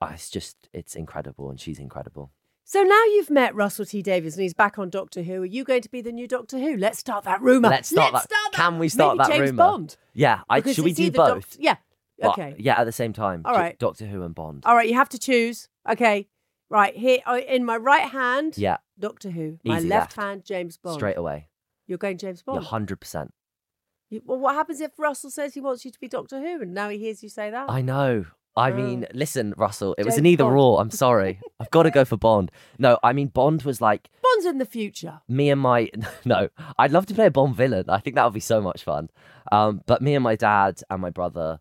uh, 0.00 0.10
it's 0.12 0.30
just 0.30 0.68
it's 0.72 0.94
incredible 0.96 1.50
and 1.50 1.60
she's 1.60 1.78
incredible 1.78 2.30
So 2.64 2.82
now 2.82 3.04
you've 3.04 3.30
met 3.30 3.54
Russell 3.54 3.84
T 3.86 4.02
Davies 4.02 4.34
and 4.36 4.42
he's 4.42 4.54
back 4.54 4.78
on 4.78 4.90
Doctor 4.90 5.22
Who. 5.22 5.42
Are 5.42 5.46
you 5.46 5.64
going 5.64 5.80
to 5.82 5.88
be 5.90 6.00
the 6.02 6.12
new 6.12 6.28
Doctor 6.28 6.58
Who? 6.58 6.76
Let's 6.76 6.98
start 6.98 7.24
that 7.24 7.40
rumor. 7.40 7.68
Let's 7.70 7.88
start 7.88 8.12
that- 8.12 8.28
can 8.52 8.78
we 8.78 8.88
start 8.88 9.16
Maybe 9.16 9.28
that 9.28 9.36
James 9.36 9.50
rumour? 9.50 9.56
Bond. 9.64 9.96
yeah 10.12 10.40
I, 10.50 10.60
should 10.60 10.84
we 10.84 10.92
do 10.92 11.10
both 11.10 11.50
Doct- 11.52 11.56
yeah. 11.60 11.76
But, 12.20 12.30
Okay. 12.32 12.54
yeah 12.58 12.78
at 12.80 12.84
the 12.84 12.92
same 12.92 13.12
time 13.12 13.42
All 13.44 13.54
right. 13.54 13.78
Doctor 13.78 14.04
who 14.06 14.22
and 14.22 14.34
bond 14.34 14.64
All 14.66 14.74
right. 14.74 14.88
You 14.88 14.94
have 14.96 15.08
to 15.10 15.18
choose. 15.18 15.68
Okay. 15.88 16.28
Right 16.68 16.94
here 16.94 17.20
uh, 17.26 17.40
in 17.48 17.64
my 17.64 17.76
right 17.76 18.08
hand. 18.08 18.58
yeah 18.58 18.78
Doctor 18.98 19.30
Who. 19.30 19.58
My 19.64 19.78
Easy 19.78 19.88
left, 19.88 20.16
left. 20.16 20.26
hand, 20.26 20.44
James 20.44 20.76
Bond. 20.76 20.96
straight 20.96 21.16
away 21.16 21.48
You're 21.86 21.96
going 21.98 22.18
James 22.18 22.42
Bond. 22.42 22.64
100% 22.64 23.30
You- 24.10 24.22
well, 24.24 24.38
what 24.38 24.54
happens 24.54 24.80
if 24.80 24.98
Russell 24.98 25.30
says 25.30 25.54
he 25.54 25.60
wants 25.60 25.84
you 25.84 25.90
to 25.90 26.00
be 26.00 26.08
Doctor 26.08 26.40
Who 26.40 26.62
and 26.62 26.72
now 26.74 26.88
he 26.88 26.98
hears 26.98 27.22
you 27.22 27.28
say 27.28 27.50
that? 27.50 27.70
I 27.70 27.82
know. 27.82 28.26
I 28.56 28.72
Oh. 28.72 28.74
mean, 28.74 29.06
listen, 29.14 29.54
Russell, 29.56 29.94
it 29.98 30.04
was 30.04 30.14
James 30.14 30.18
an 30.20 30.26
either 30.26 30.44
Bond. 30.44 30.56
or. 30.58 30.80
I'm 30.80 30.90
sorry. 30.90 31.40
I've 31.60 31.70
got 31.70 31.84
to 31.84 31.90
go 31.92 32.04
for 32.04 32.16
Bond. 32.16 32.50
No, 32.78 32.98
I 33.04 33.12
mean, 33.12 33.28
Bond 33.28 33.62
was 33.62 33.80
like 33.80 34.08
Bond's 34.22 34.46
in 34.46 34.58
the 34.58 34.64
future. 34.66 35.20
me 35.28 35.50
and 35.50 35.60
my. 35.60 35.90
No, 36.24 36.48
I'd 36.78 36.90
love 36.90 37.06
to 37.06 37.14
play 37.14 37.26
a 37.26 37.30
Bond 37.30 37.54
villain. 37.54 37.84
I 37.88 37.98
think 37.98 38.16
that 38.16 38.24
would 38.24 38.34
be 38.34 38.40
so 38.40 38.60
much 38.60 38.82
fun. 38.82 39.10
Um, 39.52 39.82
but 39.86 40.02
me 40.02 40.14
and 40.14 40.24
my 40.24 40.34
dad 40.34 40.80
and 40.90 41.00
my 41.00 41.10
brother 41.10 41.60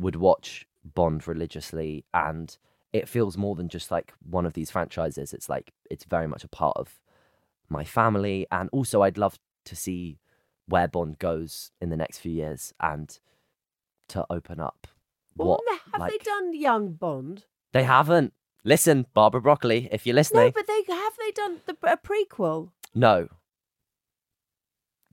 would 0.00 0.16
watch 0.16 0.66
Bond 0.84 1.28
religiously, 1.28 2.04
and 2.12 2.56
it 2.92 3.08
feels 3.08 3.36
more 3.36 3.54
than 3.54 3.68
just 3.68 3.90
like 3.92 4.12
one 4.28 4.46
of 4.46 4.54
these 4.54 4.70
franchises. 4.70 5.32
It's 5.32 5.48
like, 5.48 5.72
it's 5.90 6.04
very 6.04 6.26
much 6.26 6.42
a 6.42 6.48
part 6.48 6.76
of 6.76 6.98
my 7.68 7.84
family. 7.84 8.46
And 8.50 8.68
also, 8.72 9.02
I'd 9.02 9.18
love 9.18 9.38
to 9.66 9.76
see 9.76 10.18
where 10.68 10.88
Bond 10.88 11.18
goes 11.18 11.70
in 11.80 11.90
the 11.90 11.96
next 11.96 12.18
few 12.18 12.32
years 12.32 12.74
and 12.80 13.18
to 14.08 14.26
open 14.30 14.60
up. 14.60 14.86
Well, 15.36 15.48
what, 15.48 15.80
have 15.92 16.00
like, 16.00 16.12
they 16.12 16.18
done 16.18 16.54
young 16.54 16.92
Bond? 16.92 17.44
They 17.72 17.84
haven't. 17.84 18.32
Listen, 18.64 19.06
Barbara 19.14 19.40
Broccoli, 19.40 19.88
if 19.92 20.06
you're 20.06 20.14
listening. 20.14 20.46
No, 20.46 20.50
but 20.50 20.66
they 20.66 20.82
have 20.88 21.12
they 21.18 21.30
done 21.30 21.60
the 21.66 21.76
a 21.82 21.96
prequel. 21.96 22.70
No. 22.94 23.28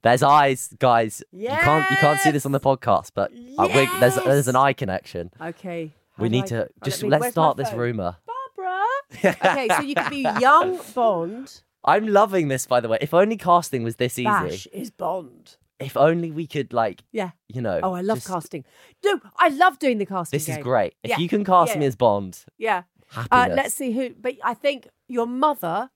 There's 0.02 0.24
eyes, 0.24 0.74
guys. 0.80 1.24
Yes! 1.32 1.60
You 1.60 1.64
can't 1.64 1.92
you 1.92 1.98
can't 1.98 2.20
see 2.20 2.32
this 2.32 2.46
on 2.46 2.52
the 2.52 2.60
podcast, 2.60 3.12
but 3.14 3.32
uh, 3.32 3.70
we're, 3.74 4.00
there's 4.00 4.16
there's 4.16 4.48
an 4.48 4.56
eye 4.56 4.74
connection. 4.74 5.32
Okay. 5.40 5.94
We 6.18 6.30
need 6.30 6.46
I- 6.46 6.48
to 6.48 6.70
just 6.84 7.04
let 7.04 7.22
let's 7.22 7.34
start 7.34 7.58
this 7.58 7.72
rumor. 7.74 8.18
Barbara. 8.26 8.84
okay, 9.26 9.68
so 9.70 9.82
you 9.82 9.96
could 9.96 10.10
be 10.10 10.28
young 10.40 10.80
Bond. 10.94 11.62
I'm 11.86 12.08
loving 12.08 12.48
this, 12.48 12.66
by 12.66 12.80
the 12.80 12.88
way. 12.90 12.98
If 13.02 13.14
only 13.14 13.38
casting 13.38 13.84
was 13.84 13.98
this 13.98 14.18
easy. 14.18 14.26
Bash 14.26 14.68
is 14.68 14.90
Bond. 14.92 15.58
If 15.80 15.98
only 15.98 16.32
we 16.32 16.48
could, 16.48 16.72
like, 16.72 17.04
Yeah. 17.12 17.32
you 17.50 17.62
know. 17.62 17.80
Oh, 17.84 17.94
I 17.94 18.02
love 18.02 18.18
just- 18.20 18.28
casting. 18.28 18.64
No, 19.04 19.20
I 19.38 19.50
love 19.50 19.80
doing 19.80 19.98
the 19.98 20.06
casting. 20.06 20.38
This 20.38 20.48
is 20.48 20.56
game. 20.56 20.64
great. 20.64 20.96
If 21.04 21.12
Yeah. 21.12 21.18
you 21.18 21.28
can 21.28 21.44
cast 21.44 21.74
Yeah, 21.74 21.80
me 21.80 21.86
as 21.88 21.96
Bond, 21.96 22.46
Yeah. 22.58 22.84
Uh, 23.16 23.26
happiness. 23.30 23.58
let's 23.58 23.74
see 23.76 23.92
who. 23.92 24.12
But 24.12 24.36
I 24.44 24.54
think 24.54 24.88
your 25.08 25.28
mother, 25.28 25.90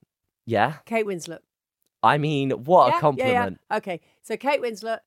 Yeah. 0.46 0.78
Kate 0.86 1.06
Winslet. 1.06 1.40
I 2.04 2.18
mean, 2.18 2.52
what 2.52 2.90
Yeah, 2.92 2.98
a 2.98 3.02
compliment. 3.02 3.58
Yeah, 3.62 3.66
yeah. 3.72 3.78
Okay, 3.78 4.02
so 4.22 4.36
Kate 4.38 4.62
Winslet, 4.62 5.00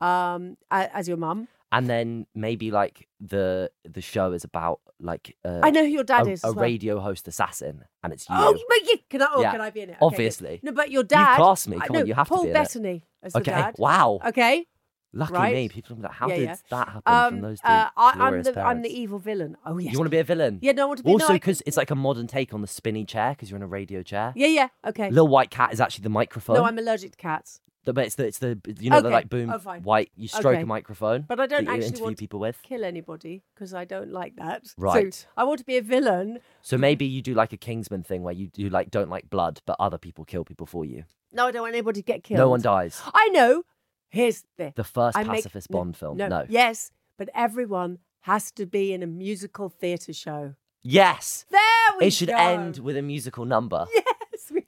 um, 0.00 0.56
a- 0.70 0.94
as 0.96 1.08
your 1.08 1.16
mum. 1.18 1.48
And 1.72 1.88
then 1.88 2.26
maybe 2.34 2.70
like 2.70 3.08
the 3.20 3.70
the 3.84 4.00
show 4.00 4.32
is 4.32 4.44
about 4.44 4.80
like 5.00 5.36
uh, 5.44 5.60
I 5.62 5.70
know 5.70 5.82
who 5.82 5.90
your 5.90 6.04
dad 6.04 6.26
a, 6.26 6.30
is. 6.30 6.44
a 6.44 6.52
well. 6.52 6.62
radio 6.62 7.00
host 7.00 7.26
assassin, 7.26 7.84
and 8.02 8.12
it's 8.12 8.28
you. 8.28 8.36
Oh, 8.38 8.52
but 8.52 8.88
you, 8.88 8.98
can 9.08 9.22
I? 9.22 9.28
Oh, 9.32 9.40
Yeah, 9.40 9.52
can 9.52 9.60
I 9.60 9.70
be 9.70 9.80
in 9.80 9.88
it? 9.90 9.92
Okay, 9.92 9.98
good. 10.00 10.06
obviously. 10.06 10.60
No, 10.62 10.72
but 10.72 10.90
your 10.90 11.02
dad. 11.02 11.38
you 11.38 11.44
cast 11.44 11.68
me. 11.68 11.78
I 11.80 11.86
Come 11.86 11.96
on, 11.96 12.06
you 12.06 12.14
have 12.14 12.28
to 12.28 12.34
Paul 12.34 12.44
be 12.44 12.50
in 12.50 12.56
it. 12.56 12.58
Bettany 12.58 13.04
as 13.22 13.32
the 13.32 13.38
okay. 13.40 13.50
dad. 13.50 13.74
Wow. 13.78 14.20
Okay. 14.26 14.66
Lucky 15.14 15.32
right. 15.34 15.54
me. 15.54 15.68
People 15.68 15.96
are 15.98 16.00
like, 16.00 16.12
how 16.12 16.28
Yeah, 16.28 16.36
did 16.36 16.44
yeah. 16.44 16.56
that 16.70 16.88
happen 16.88 17.02
Um, 17.04 17.28
from 17.34 17.40
those 17.42 17.60
two 17.60 17.66
uh, 17.68 17.88
I, 17.96 18.10
I'm 18.12 18.18
glorious 18.18 18.46
the 18.48 18.60
I'm 18.60 18.82
the 18.82 18.88
evil 18.88 19.18
villain. 19.18 19.56
Oh 19.66 19.76
yes. 19.78 19.92
You 19.92 19.98
want 19.98 20.06
to 20.06 20.10
be 20.10 20.18
a 20.18 20.24
villain? 20.24 20.58
Yeah, 20.62 20.72
no, 20.72 20.84
I 20.84 20.86
want 20.86 20.98
to 20.98 21.04
be. 21.04 21.12
Also, 21.12 21.28
no, 21.28 21.34
because 21.34 21.62
it's 21.66 21.76
like 21.76 21.90
a 21.90 21.94
modern 21.94 22.26
take 22.26 22.54
on 22.54 22.62
the 22.62 22.66
spinny 22.66 23.04
chair, 23.04 23.30
because 23.32 23.50
you're 23.50 23.58
in 23.58 23.62
a 23.62 23.66
radio 23.66 24.02
chair. 24.02 24.32
Yeah, 24.34 24.46
yeah. 24.46 24.68
Okay. 24.86 25.10
Little 25.10 25.28
white 25.28 25.50
cat 25.50 25.72
is 25.72 25.80
actually 25.80 26.04
the 26.04 26.08
microphone. 26.10 26.56
no, 26.56 26.64
I'm 26.64 26.78
allergic 26.78 27.10
to 27.12 27.16
cats. 27.18 27.60
The, 27.84 27.92
but 27.92 28.06
it's 28.06 28.14
the 28.14 28.26
it's 28.26 28.38
the 28.38 28.58
you 28.78 28.90
know 28.90 29.00
the 29.00 29.10
like 29.10 29.28
boom 29.28 29.50
Oh, 29.50 29.58
white. 29.58 30.10
You 30.16 30.28
stroke 30.28 30.46
Okay. 30.54 30.62
a 30.62 30.66
microphone. 30.66 31.22
But 31.22 31.40
I 31.40 31.46
don't 31.46 31.66
actually 31.66 31.86
interview 31.86 32.04
want 32.04 32.16
to 32.16 32.20
people 32.22 32.38
with. 32.40 32.62
kill 32.62 32.84
anybody 32.84 33.42
because 33.54 33.74
I 33.74 33.84
don't 33.84 34.12
like 34.12 34.36
that. 34.36 34.66
So 34.68 34.74
Right. 34.78 35.26
I 35.36 35.42
want 35.44 35.58
to 35.58 35.64
be 35.64 35.76
a 35.76 35.82
villain. 35.82 36.38
So 36.62 36.78
maybe 36.78 37.04
you 37.04 37.22
do 37.22 37.34
like 37.34 37.52
a 37.52 37.56
Kingsman 37.56 38.04
thing 38.04 38.22
where 38.22 38.34
you 38.34 38.46
do 38.48 38.68
like 38.68 38.90
don't 38.90 39.10
like 39.10 39.28
blood, 39.30 39.60
but 39.66 39.76
other 39.80 39.98
people 39.98 40.24
kill 40.24 40.44
people 40.44 40.66
for 40.66 40.84
you. 40.84 41.04
No, 41.32 41.46
I 41.46 41.50
don't 41.50 41.62
want 41.62 41.74
anybody 41.74 42.02
to 42.02 42.04
get 42.04 42.22
killed. 42.22 42.38
No 42.38 42.48
one 42.48 42.60
dies. 42.60 43.02
I 43.12 43.28
know. 43.30 43.64
Here's 44.10 44.44
the 44.58 44.72
The 44.76 44.84
first 44.84 45.16
I 45.16 45.24
make- 45.24 45.36
pacifist 45.36 45.70
no, 45.70 45.78
Bond 45.78 45.96
film. 45.96 46.16
No, 46.18 46.28
No. 46.28 46.44
Yes, 46.48 46.92
but 47.18 47.30
everyone 47.34 47.98
has 48.20 48.52
to 48.52 48.66
be 48.66 48.92
in 48.92 49.02
a 49.02 49.06
musical 49.06 49.68
theatre 49.70 50.12
show. 50.12 50.54
Yes. 50.82 51.46
There 51.50 51.60
we 51.96 52.00
go. 52.00 52.06
It 52.06 52.12
should 52.12 52.28
go. 52.28 52.36
end 52.36 52.78
with 52.78 52.96
a 52.96 53.02
musical 53.02 53.44
number. 53.44 53.86
Yes, 54.32 54.50
we- 54.50 54.64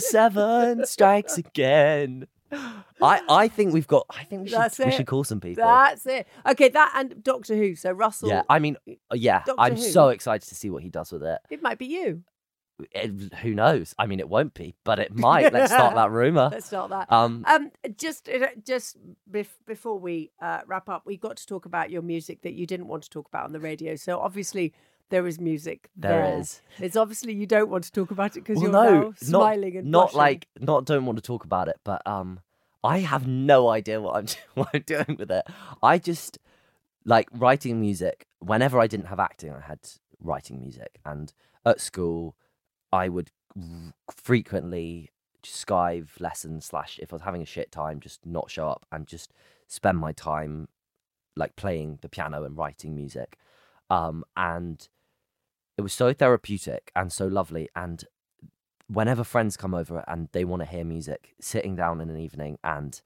007 0.00 0.84
strikes 0.86 1.38
again. 1.44 2.26
I 2.52 3.22
I 3.28 3.48
think 3.48 3.72
we've 3.72 3.86
got. 3.86 4.06
I 4.10 4.24
think 4.24 4.42
we 4.42 4.48
should 4.48 4.58
That's 4.58 4.78
we 4.78 4.86
it. 4.86 4.94
should 4.94 5.06
call 5.06 5.24
some 5.24 5.40
people. 5.40 5.64
That's 5.64 6.06
it. 6.06 6.26
Okay, 6.46 6.68
that 6.70 6.92
and 6.96 7.22
Doctor 7.22 7.56
Who. 7.56 7.74
So 7.74 7.92
Russell. 7.92 8.28
yeah, 8.28 8.42
I 8.48 8.58
mean, 8.58 8.76
uh, 8.88 8.94
yeah, 9.14 9.42
Doctor 9.44 9.54
I'm 9.62 9.76
Who. 9.76 9.82
so 9.82 10.08
excited 10.08 10.48
to 10.48 10.54
see 10.54 10.70
what 10.70 10.82
he 10.82 10.88
does 10.88 11.12
with 11.12 11.22
it. 11.22 11.38
it 11.50 11.62
might 11.62 11.78
be 11.78 11.86
you. 11.86 12.22
It- 12.92 13.34
Who 13.42 13.54
knows? 13.54 13.94
I 13.98 14.06
mean, 14.06 14.20
it 14.20 14.28
won't 14.28 14.54
be, 14.54 14.74
but 14.84 14.98
it 15.00 15.14
might. 15.16 15.52
Let's 15.52 15.72
start 15.72 15.96
that 15.96 16.10
rumor. 16.20 16.48
Let's 16.52 16.66
start 16.66 16.90
that. 16.90 17.10
Um, 17.12 17.44
Um, 17.46 17.70
just 17.96 18.28
uh, 18.28 18.46
just 18.64 18.96
bef- 19.30 19.48
before 19.66 19.98
we 19.98 20.30
uh, 20.40 20.60
wrap 20.66 20.88
up, 20.88 21.02
we've 21.04 21.20
got 21.20 21.36
to 21.38 21.46
talk 21.46 21.66
about 21.66 21.90
your 21.90 22.02
music 22.02 22.42
that 22.42 22.52
you 22.54 22.66
didn't 22.66 22.86
want 22.86 23.02
to 23.02 23.10
talk 23.10 23.26
about 23.28 23.44
on 23.46 23.52
the 23.52 23.58
radio. 23.60 23.96
So 23.96 24.20
obviously 24.20 24.72
there 25.10 25.26
is 25.26 25.40
music. 25.40 25.88
There 25.96 26.22
there 26.22 26.38
is. 26.38 26.60
It's 26.78 26.96
obviously 26.96 27.34
you 27.34 27.46
don't 27.46 27.70
want 27.70 27.84
to 27.84 27.92
talk 27.92 28.10
about 28.10 28.36
it 28.36 28.40
because 28.40 28.56
well, 28.56 28.64
you're 28.64 28.72
no, 28.72 29.00
now 29.00 29.14
smiling 29.16 29.74
not 29.74 29.80
and 29.80 29.90
not 29.90 30.00
blushing. 30.12 30.18
like 30.18 30.48
not 30.60 30.84
don't 30.84 31.06
want 31.06 31.18
to 31.18 31.22
talk 31.22 31.44
about 31.44 31.68
it, 31.68 31.78
but 31.84 32.06
um, 32.06 32.40
I 32.84 32.98
have 33.00 33.26
no 33.26 33.68
idea 33.68 34.00
what 34.00 34.16
I'm 34.16 34.26
what 34.54 34.68
I'm 34.72 34.82
doing 34.82 35.16
with 35.18 35.30
it. 35.30 35.46
I 35.82 35.98
just 35.98 36.38
like 37.04 37.28
writing 37.32 37.80
music. 37.80 38.26
Whenever 38.40 38.78
I 38.78 38.86
didn't 38.86 39.06
have 39.06 39.20
acting, 39.20 39.52
I 39.52 39.60
had 39.60 39.80
writing 40.20 40.60
music, 40.60 40.98
and 41.04 41.32
at 41.64 41.80
school, 41.80 42.36
I 42.92 43.08
would 43.08 43.30
frequently 44.14 45.10
skive 45.44 46.20
lessons 46.20 46.66
slash 46.66 46.98
if 47.00 47.12
I 47.12 47.16
was 47.16 47.22
having 47.22 47.42
a 47.42 47.46
shit 47.46 47.72
time, 47.72 48.00
just 48.00 48.24
not 48.26 48.50
show 48.50 48.68
up 48.68 48.86
and 48.92 49.06
just 49.06 49.32
spend 49.66 49.98
my 49.98 50.12
time 50.12 50.68
like 51.36 51.56
playing 51.56 51.98
the 52.02 52.08
piano 52.08 52.44
and 52.44 52.56
writing 52.56 52.94
music. 52.94 53.38
Um, 53.90 54.24
and 54.36 54.86
it 55.78 55.82
was 55.82 55.94
so 55.94 56.12
therapeutic 56.12 56.90
and 56.96 57.12
so 57.12 57.28
lovely. 57.28 57.68
And 57.76 58.04
whenever 58.88 59.22
friends 59.22 59.56
come 59.56 59.74
over 59.74 60.04
and 60.08 60.28
they 60.32 60.44
want 60.44 60.60
to 60.60 60.68
hear 60.68 60.84
music, 60.84 61.34
sitting 61.40 61.76
down 61.76 62.00
in 62.00 62.10
an 62.10 62.18
evening 62.18 62.58
and 62.64 63.00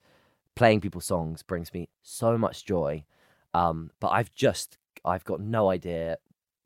playing 0.55 0.81
people's 0.81 1.05
songs 1.05 1.43
brings 1.43 1.71
me 1.71 1.87
so 2.01 2.35
much 2.35 2.65
joy. 2.65 3.05
Um, 3.53 3.91
but 3.99 4.09
I've 4.09 4.33
just, 4.33 4.79
I've 5.05 5.23
got 5.23 5.39
no 5.39 5.69
idea 5.69 6.17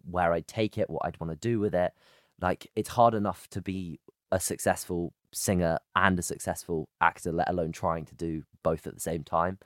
where 0.09 0.31
I'd 0.31 0.47
take 0.47 0.77
it, 0.77 0.89
what 0.89 1.05
I'd 1.05 1.19
want 1.19 1.31
to 1.31 1.37
do 1.37 1.59
with 1.59 1.75
it. 1.75 1.91
Like, 2.39 2.71
it's 2.75 2.89
hard 2.89 3.13
enough 3.13 3.49
to 3.49 3.61
be 3.61 3.99
a 4.31 4.39
successful 4.39 5.13
singer 5.33 5.77
and 5.93 6.17
a 6.17 6.23
successful 6.23 6.87
actor, 7.01 7.33
let 7.33 7.49
alone 7.49 7.73
trying 7.73 8.05
to 8.05 8.15
do 8.15 8.43
both 8.63 8.87
at 8.87 8.93
the 8.93 9.01
same 9.01 9.25
time. 9.25 9.59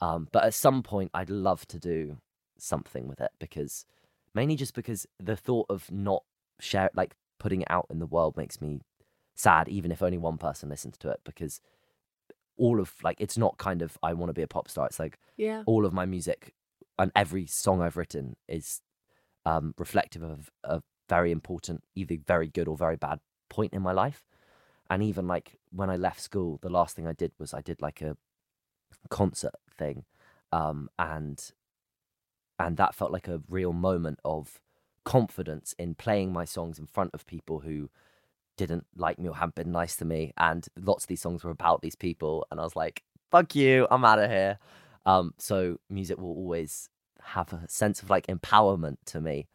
Um, 0.00 0.28
but 0.32 0.44
at 0.44 0.54
some 0.54 0.82
point, 0.82 1.10
I'd 1.12 1.28
love 1.28 1.66
to 1.68 1.78
do 1.78 2.16
something 2.58 3.06
with 3.08 3.20
it 3.20 3.32
because 3.38 3.84
mainly 4.34 4.56
just 4.56 4.74
because 4.74 5.06
the 5.18 5.36
thought 5.36 5.66
of 5.68 5.90
not 5.90 6.22
share 6.60 6.90
like 6.94 7.14
putting 7.38 7.62
it 7.62 7.70
out 7.70 7.86
in 7.90 7.98
the 7.98 8.06
world 8.06 8.36
makes 8.36 8.60
me 8.60 8.80
sad 9.34 9.68
even 9.68 9.90
if 9.90 10.02
only 10.02 10.18
one 10.18 10.38
person 10.38 10.68
listens 10.68 10.96
to 10.98 11.10
it 11.10 11.20
because 11.24 11.60
all 12.56 12.80
of 12.80 12.92
like 13.02 13.20
it's 13.20 13.38
not 13.38 13.58
kind 13.58 13.82
of 13.82 13.98
I 14.02 14.12
want 14.12 14.30
to 14.30 14.34
be 14.34 14.42
a 14.42 14.46
pop 14.46 14.68
star 14.68 14.86
it's 14.86 14.98
like 14.98 15.18
yeah. 15.36 15.62
all 15.66 15.84
of 15.84 15.92
my 15.92 16.04
music 16.04 16.54
and 16.98 17.10
every 17.16 17.46
song 17.46 17.80
I've 17.80 17.96
written 17.96 18.36
is 18.48 18.80
um 19.44 19.74
reflective 19.78 20.22
of 20.22 20.50
a 20.62 20.82
very 21.08 21.32
important 21.32 21.82
either 21.94 22.16
very 22.26 22.48
good 22.48 22.68
or 22.68 22.76
very 22.76 22.96
bad 22.96 23.20
point 23.48 23.72
in 23.72 23.82
my 23.82 23.92
life 23.92 24.24
and 24.88 25.02
even 25.02 25.26
like 25.26 25.58
when 25.70 25.90
I 25.90 25.96
left 25.96 26.20
school 26.20 26.58
the 26.62 26.70
last 26.70 26.94
thing 26.94 27.06
I 27.06 27.12
did 27.12 27.32
was 27.38 27.52
I 27.52 27.60
did 27.60 27.82
like 27.82 28.00
a 28.00 28.16
concert 29.08 29.54
thing 29.76 30.04
um 30.52 30.88
and 30.98 31.52
and 32.66 32.76
that 32.76 32.94
felt 32.94 33.12
like 33.12 33.28
a 33.28 33.42
real 33.48 33.72
moment 33.72 34.18
of 34.24 34.60
confidence 35.04 35.74
in 35.78 35.94
playing 35.94 36.32
my 36.32 36.44
songs 36.44 36.78
in 36.78 36.86
front 36.86 37.10
of 37.12 37.26
people 37.26 37.60
who 37.60 37.90
didn't 38.56 38.86
like 38.96 39.18
me 39.18 39.28
or 39.28 39.36
hadn't 39.36 39.54
been 39.54 39.72
nice 39.72 39.96
to 39.96 40.04
me 40.04 40.32
and 40.36 40.68
lots 40.78 41.04
of 41.04 41.08
these 41.08 41.20
songs 41.20 41.42
were 41.42 41.50
about 41.50 41.80
these 41.82 41.96
people 41.96 42.46
and 42.50 42.60
i 42.60 42.62
was 42.62 42.76
like 42.76 43.02
fuck 43.30 43.54
you 43.54 43.86
i'm 43.90 44.04
out 44.04 44.18
of 44.18 44.30
here 44.30 44.58
um 45.06 45.32
so 45.38 45.78
music 45.90 46.18
will 46.18 46.36
always 46.36 46.88
have 47.22 47.52
a 47.52 47.68
sense 47.68 48.02
of 48.02 48.10
like 48.10 48.26
empowerment 48.26 48.96
to 49.06 49.20
me 49.20 49.48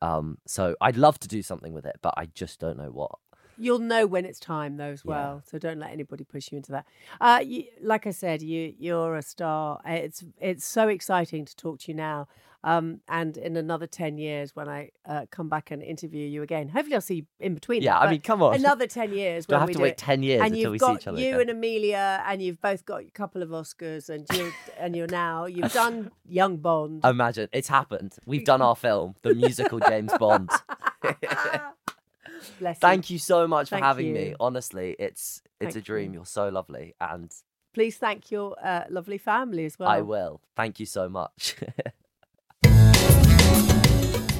um 0.00 0.38
so 0.46 0.74
i'd 0.80 0.96
love 0.96 1.18
to 1.18 1.28
do 1.28 1.42
something 1.42 1.72
with 1.74 1.84
it 1.84 1.96
but 2.00 2.14
i 2.16 2.26
just 2.26 2.60
don't 2.60 2.78
know 2.78 2.90
what 2.90 3.10
You'll 3.56 3.78
know 3.78 4.06
when 4.06 4.24
it's 4.24 4.40
time, 4.40 4.76
though, 4.78 4.90
as 4.90 5.04
Yeah. 5.04 5.10
well. 5.10 5.42
So 5.48 5.58
don't 5.58 5.78
let 5.78 5.92
anybody 5.92 6.24
push 6.24 6.50
you 6.50 6.56
into 6.56 6.72
that. 6.72 6.86
Uh, 7.20 7.40
you, 7.44 7.64
like 7.80 8.06
I 8.06 8.10
said, 8.10 8.42
you 8.42 8.74
you're 8.78 9.14
a 9.16 9.22
star. 9.22 9.80
It's 9.86 10.24
it's 10.40 10.64
so 10.64 10.88
exciting 10.88 11.44
to 11.44 11.54
talk 11.54 11.78
to 11.80 11.92
you 11.92 11.94
now. 11.96 12.26
Um, 12.64 13.00
and 13.08 13.36
in 13.36 13.56
another 13.56 13.86
ten 13.86 14.16
years, 14.16 14.56
when 14.56 14.68
I 14.70 14.90
uh, 15.06 15.26
come 15.30 15.48
back 15.50 15.70
and 15.70 15.82
interview 15.82 16.26
you 16.26 16.42
again, 16.42 16.68
hopefully 16.68 16.94
I'll 16.94 17.00
see 17.02 17.16
you 17.16 17.26
in 17.38 17.54
between. 17.54 17.82
Yeah, 17.82 17.92
that, 18.00 18.08
I 18.08 18.10
mean, 18.10 18.22
come 18.22 18.42
on. 18.42 18.54
Another 18.64 18.86
ten 18.86 19.12
years. 19.12 19.44
Do 19.46 19.54
I 19.54 19.60
have 19.60 19.70
to 19.70 19.78
wait 19.78 19.90
it. 19.92 19.98
10 19.98 20.22
years 20.22 20.40
and 20.40 20.54
until 20.54 20.60
you've 20.62 20.72
we 20.72 20.78
see 20.78 20.92
each 20.94 21.06
other 21.06 21.20
you 21.20 21.28
again? 21.28 21.40
and 21.42 21.50
Emilia, 21.50 22.24
and 22.26 22.40
you've 22.42 22.60
both 22.62 22.86
got 22.86 23.02
a 23.02 23.10
couple 23.10 23.42
of 23.42 23.50
Oscars, 23.50 24.08
and 24.08 24.26
you 24.32 24.50
and 24.78 24.96
you're 24.96 25.06
now 25.08 25.44
you've 25.44 25.72
done 25.84 26.10
Young 26.26 26.56
Bond. 26.56 27.04
imagine 27.04 27.48
it's 27.52 27.68
happened 27.68 28.16
we've 28.26 28.44
done 28.46 28.62
our 28.68 28.74
film 28.76 29.14
the 29.22 29.34
musical 29.34 29.78
james 29.78 30.12
bond 30.18 30.50
Bless 32.58 32.78
thank 32.78 33.10
you 33.10 33.18
so 33.18 33.46
much 33.46 33.68
for 33.68 33.76
Thank 33.76 33.84
having 33.84 34.12
me 34.12 34.34
honestly 34.40 34.96
it's 34.98 35.42
it's 35.60 35.74
Thank 35.74 35.76
a 35.76 35.80
dream 35.86 36.12
you. 36.12 36.18
you. 36.20 36.22
are 36.22 36.26
so 36.26 36.48
lovely 36.48 36.94
and 37.00 37.30
Please 37.72 37.96
thank 37.96 38.30
your 38.30 38.54
uh, 38.64 38.84
lovely 38.88 39.18
family 39.18 39.64
as 39.64 39.78
well. 39.78 39.88
i 39.88 40.00
will 40.00 40.40
thank 40.56 40.78
you 40.80 40.86
so 40.86 41.08
much 41.08 41.56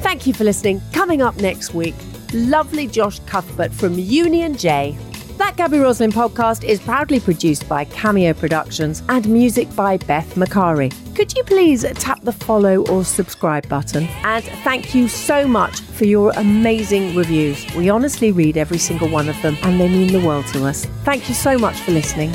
Thank 0.05 0.27
you 0.27 0.35
for 0.35 0.45
listening. 0.45 0.83
Coming 0.93 1.23
up 1.23 1.35
next 1.39 1.73
week, 1.73 1.95
lovely 2.35 2.87
Josh 2.87 3.21
Cuthbert 3.21 3.73
from 3.73 3.99
Union 3.99 4.55
J. 4.55 4.99
That 5.39 5.57
Gaby 5.57 5.79
Roslin 5.79 6.13
podcast 6.13 6.63
is 6.63 6.79
proudly 6.79 7.21
produced 7.21 7.67
by 7.71 7.87
Cameo 7.87 8.35
Productions 8.35 9.03
and 9.09 9.27
music 9.27 9.75
by 9.75 9.97
Beth 9.97 10.35
Macari. 10.35 10.93
Could 11.17 11.35
you 11.35 11.43
please 11.45 11.87
tap 11.95 12.21
the 12.21 12.33
follow 12.33 12.87
or 12.89 13.03
subscribe 13.03 13.67
button? 13.71 14.05
And 14.25 14.45
thank 14.63 14.95
you 14.95 15.09
so 15.09 15.49
much 15.49 15.81
for 15.81 16.05
your 16.05 16.33
amazing 16.37 17.17
reviews. 17.17 17.65
We 17.75 17.89
honestly 17.89 18.31
read 18.31 18.59
every 18.59 18.79
single 18.79 19.09
one 19.09 19.31
of 19.31 19.41
them 19.41 19.57
and 19.63 19.81
they 19.81 19.89
mean 19.89 20.13
the 20.13 20.25
world 20.25 20.47
to 20.49 20.67
us. 20.67 20.85
Thank 21.05 21.31
you 21.31 21.35
so 21.35 21.57
much 21.57 21.81
for 21.81 21.93
listening. 21.93 22.31